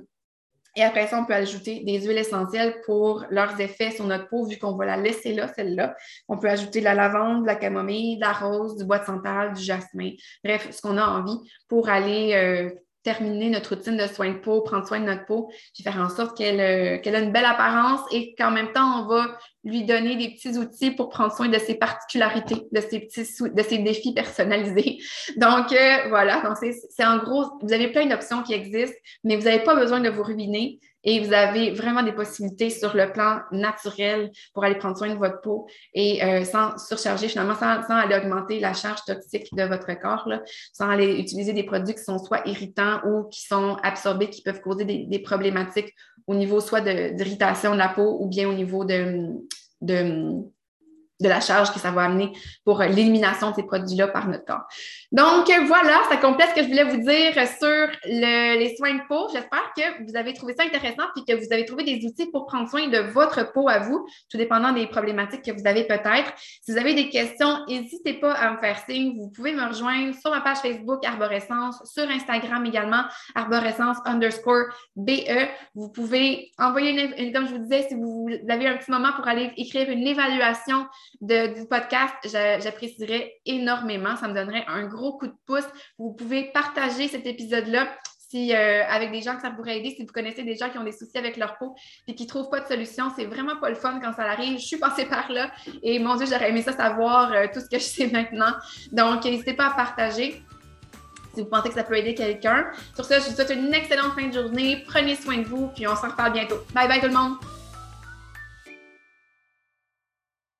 et 0.78 0.84
après 0.84 1.08
ça, 1.08 1.18
on 1.18 1.24
peut 1.24 1.34
ajouter 1.34 1.80
des 1.80 2.00
huiles 2.00 2.18
essentielles 2.18 2.80
pour 2.86 3.24
leurs 3.30 3.60
effets 3.60 3.90
sur 3.90 4.04
notre 4.04 4.28
peau, 4.28 4.46
vu 4.46 4.58
qu'on 4.58 4.76
va 4.76 4.86
la 4.86 4.96
laisser 4.96 5.34
là, 5.34 5.48
celle-là. 5.48 5.96
On 6.28 6.38
peut 6.38 6.48
ajouter 6.48 6.78
de 6.78 6.84
la 6.84 6.94
lavande, 6.94 7.42
de 7.42 7.46
la 7.48 7.56
camomille, 7.56 8.16
de 8.16 8.20
la 8.20 8.32
rose, 8.32 8.76
du 8.76 8.84
bois 8.84 9.00
de 9.00 9.04
santal, 9.04 9.54
du 9.54 9.60
jasmin. 9.60 10.12
Bref, 10.44 10.68
ce 10.70 10.80
qu'on 10.80 10.96
a 10.96 11.04
envie 11.04 11.36
pour 11.66 11.88
aller 11.88 12.32
euh, 12.34 12.70
terminer 13.02 13.50
notre 13.50 13.74
routine 13.74 13.96
de 13.96 14.06
soins 14.06 14.32
de 14.32 14.38
peau, 14.38 14.60
prendre 14.62 14.86
soin 14.86 15.00
de 15.00 15.04
notre 15.04 15.24
peau, 15.24 15.50
puis 15.74 15.82
faire 15.82 15.98
en 15.98 16.08
sorte 16.08 16.36
qu'elle 16.36 16.60
euh, 16.60 17.14
a 17.14 17.18
une 17.20 17.32
belle 17.32 17.44
apparence 17.44 18.00
et 18.12 18.34
qu'en 18.36 18.50
même 18.50 18.72
temps, 18.72 19.02
on 19.02 19.08
va 19.08 19.38
lui 19.64 19.84
donner 19.84 20.16
des 20.16 20.30
petits 20.30 20.56
outils 20.58 20.90
pour 20.90 21.08
prendre 21.08 21.34
soin 21.34 21.48
de 21.48 21.58
ses 21.58 21.74
particularités, 21.74 22.66
de 22.72 22.80
ses 22.80 23.00
petits 23.00 23.26
de 23.40 23.62
ses 23.62 23.78
défis 23.78 24.14
personnalisés. 24.14 24.98
Donc, 25.36 25.72
euh, 25.72 26.08
voilà, 26.08 26.42
c'est 26.60 27.04
en 27.04 27.18
gros, 27.18 27.44
vous 27.62 27.72
avez 27.72 27.88
plein 27.88 28.06
d'options 28.06 28.42
qui 28.42 28.54
existent, 28.54 28.96
mais 29.24 29.36
vous 29.36 29.44
n'avez 29.44 29.62
pas 29.62 29.74
besoin 29.74 30.00
de 30.00 30.10
vous 30.10 30.22
ruiner 30.22 30.78
et 31.08 31.20
vous 31.20 31.32
avez 31.32 31.70
vraiment 31.70 32.02
des 32.02 32.12
possibilités 32.12 32.68
sur 32.68 32.94
le 32.94 33.10
plan 33.10 33.40
naturel 33.50 34.30
pour 34.52 34.62
aller 34.62 34.74
prendre 34.74 34.98
soin 34.98 35.08
de 35.08 35.14
votre 35.14 35.40
peau 35.40 35.66
et 35.94 36.22
euh, 36.22 36.44
sans 36.44 36.76
surcharger, 36.76 37.28
finalement, 37.28 37.54
sans, 37.54 37.80
aller 37.94 38.14
augmenter 38.14 38.60
la 38.60 38.74
charge 38.74 39.02
toxique 39.06 39.48
de 39.52 39.62
votre 39.62 39.90
corps, 39.98 40.28
sans 40.74 40.90
aller 40.90 41.18
utiliser 41.18 41.54
des 41.54 41.62
produits 41.62 41.94
qui 41.94 42.02
sont 42.02 42.18
soit 42.18 42.46
irritants 42.46 43.00
ou 43.06 43.24
qui 43.30 43.40
sont 43.40 43.78
absorbés, 43.82 44.28
qui 44.28 44.42
peuvent 44.42 44.60
causer 44.60 44.84
des, 44.84 45.18
problématiques 45.20 45.94
au 46.26 46.34
niveau 46.34 46.60
soit 46.60 46.82
d'irritation 46.82 47.72
de, 47.72 47.78
la 47.78 47.88
peau 47.88 48.18
ou 48.20 48.28
bien 48.28 48.46
au 48.46 48.52
niveau 48.52 48.84
de 48.84 49.32
de 51.20 51.28
la 51.28 51.40
charge 51.40 51.72
que 51.72 51.78
ça 51.78 51.90
va 51.90 52.02
amener 52.04 52.32
pour 52.64 52.80
l'élimination 52.80 53.50
de 53.50 53.56
ces 53.56 53.64
produits-là 53.64 54.08
par 54.08 54.28
notre 54.28 54.44
corps. 54.44 54.66
Donc 55.10 55.50
voilà, 55.66 56.00
ça 56.08 56.16
complète 56.16 56.50
ce 56.50 56.54
que 56.56 56.62
je 56.62 56.68
voulais 56.68 56.84
vous 56.84 56.98
dire 56.98 57.32
sur 57.58 57.86
les 58.04 58.76
soins 58.76 58.94
de 58.94 59.06
peau. 59.08 59.28
J'espère 59.32 59.72
que 59.76 60.04
vous 60.04 60.16
avez 60.16 60.34
trouvé 60.34 60.54
ça 60.54 60.64
intéressant 60.64 61.04
et 61.16 61.30
que 61.30 61.36
vous 61.36 61.52
avez 61.52 61.64
trouvé 61.64 61.84
des 61.84 62.06
outils 62.06 62.30
pour 62.30 62.46
prendre 62.46 62.68
soin 62.68 62.88
de 62.88 62.98
votre 62.98 63.52
peau 63.52 63.68
à 63.68 63.78
vous, 63.80 64.06
tout 64.30 64.36
dépendant 64.36 64.72
des 64.72 64.86
problématiques 64.86 65.42
que 65.42 65.52
vous 65.52 65.66
avez 65.66 65.84
peut-être. 65.84 66.32
Si 66.36 66.72
vous 66.72 66.78
avez 66.78 66.94
des 66.94 67.08
questions, 67.08 67.64
n'hésitez 67.68 68.14
pas 68.14 68.32
à 68.32 68.52
me 68.52 68.58
faire 68.58 68.78
signe. 68.88 69.18
Vous 69.18 69.30
pouvez 69.30 69.52
me 69.52 69.66
rejoindre 69.66 70.14
sur 70.14 70.30
ma 70.30 70.40
page 70.40 70.58
Facebook 70.58 71.04
Arborescence, 71.04 71.82
sur 71.84 72.08
Instagram 72.08 72.64
également, 72.66 73.04
arborescence 73.34 73.96
underscore 74.04 74.66
BE. 74.96 75.48
Vous 75.74 75.90
pouvez 75.90 76.50
envoyer, 76.58 77.10
une, 77.18 77.32
comme 77.32 77.46
je 77.46 77.52
vous 77.52 77.62
disais, 77.64 77.86
si 77.88 77.94
vous 77.94 78.28
avez 78.48 78.66
un 78.68 78.76
petit 78.76 78.90
moment 78.90 79.12
pour 79.16 79.26
aller 79.26 79.52
écrire 79.56 79.88
une 79.90 80.06
évaluation 80.06 80.86
du 81.20 81.66
podcast, 81.68 82.14
j'apprécierais 82.24 83.34
énormément. 83.46 84.16
Ça 84.16 84.28
me 84.28 84.34
donnerait 84.34 84.64
un 84.68 84.86
gros 84.86 85.18
coup 85.18 85.26
de 85.26 85.36
pouce. 85.46 85.68
Vous 85.98 86.12
pouvez 86.12 86.50
partager 86.52 87.08
cet 87.08 87.26
épisode-là 87.26 87.88
si, 88.30 88.54
euh, 88.54 88.82
avec 88.88 89.10
des 89.10 89.22
gens 89.22 89.36
que 89.36 89.42
ça 89.42 89.50
pourrait 89.50 89.78
aider, 89.78 89.94
si 89.96 90.04
vous 90.04 90.12
connaissez 90.12 90.42
des 90.42 90.54
gens 90.54 90.68
qui 90.68 90.76
ont 90.76 90.84
des 90.84 90.92
soucis 90.92 91.16
avec 91.16 91.36
leur 91.36 91.56
peau 91.56 91.74
et 92.06 92.14
qui 92.14 92.24
ne 92.24 92.28
trouvent 92.28 92.50
pas 92.50 92.60
de 92.60 92.66
solution, 92.66 93.10
c'est 93.16 93.24
vraiment 93.24 93.56
pas 93.56 93.70
le 93.70 93.74
fun 93.74 93.98
quand 94.02 94.12
ça 94.12 94.24
arrive. 94.24 94.58
Je 94.58 94.66
suis 94.66 94.76
passée 94.76 95.06
par 95.06 95.32
là 95.32 95.50
et 95.82 95.98
mon 95.98 96.16
Dieu, 96.16 96.26
j'aurais 96.26 96.50
aimé 96.50 96.62
ça 96.62 96.72
savoir 96.72 97.32
euh, 97.32 97.46
tout 97.52 97.60
ce 97.60 97.66
que 97.70 97.78
je 97.78 97.84
sais 97.84 98.08
maintenant. 98.08 98.52
Donc, 98.92 99.24
n'hésitez 99.24 99.54
pas 99.54 99.68
à 99.68 99.70
partager 99.70 100.42
si 101.34 101.40
vous 101.40 101.46
pensez 101.46 101.68
que 101.68 101.74
ça 101.74 101.84
peut 101.84 101.96
aider 101.96 102.14
quelqu'un. 102.14 102.66
Sur 102.94 103.04
ça, 103.04 103.18
je 103.18 103.28
vous 103.28 103.34
souhaite 103.34 103.50
une 103.50 103.72
excellente 103.72 104.12
fin 104.12 104.26
de 104.26 104.34
journée. 104.34 104.84
Prenez 104.86 105.14
soin 105.14 105.38
de 105.38 105.44
vous, 105.44 105.68
puis 105.68 105.86
on 105.86 105.96
se 105.96 106.02
reparle 106.02 106.32
bientôt. 106.32 106.56
Bye 106.74 106.88
bye 106.88 107.00
tout 107.00 107.06
le 107.06 107.14
monde! 107.14 107.57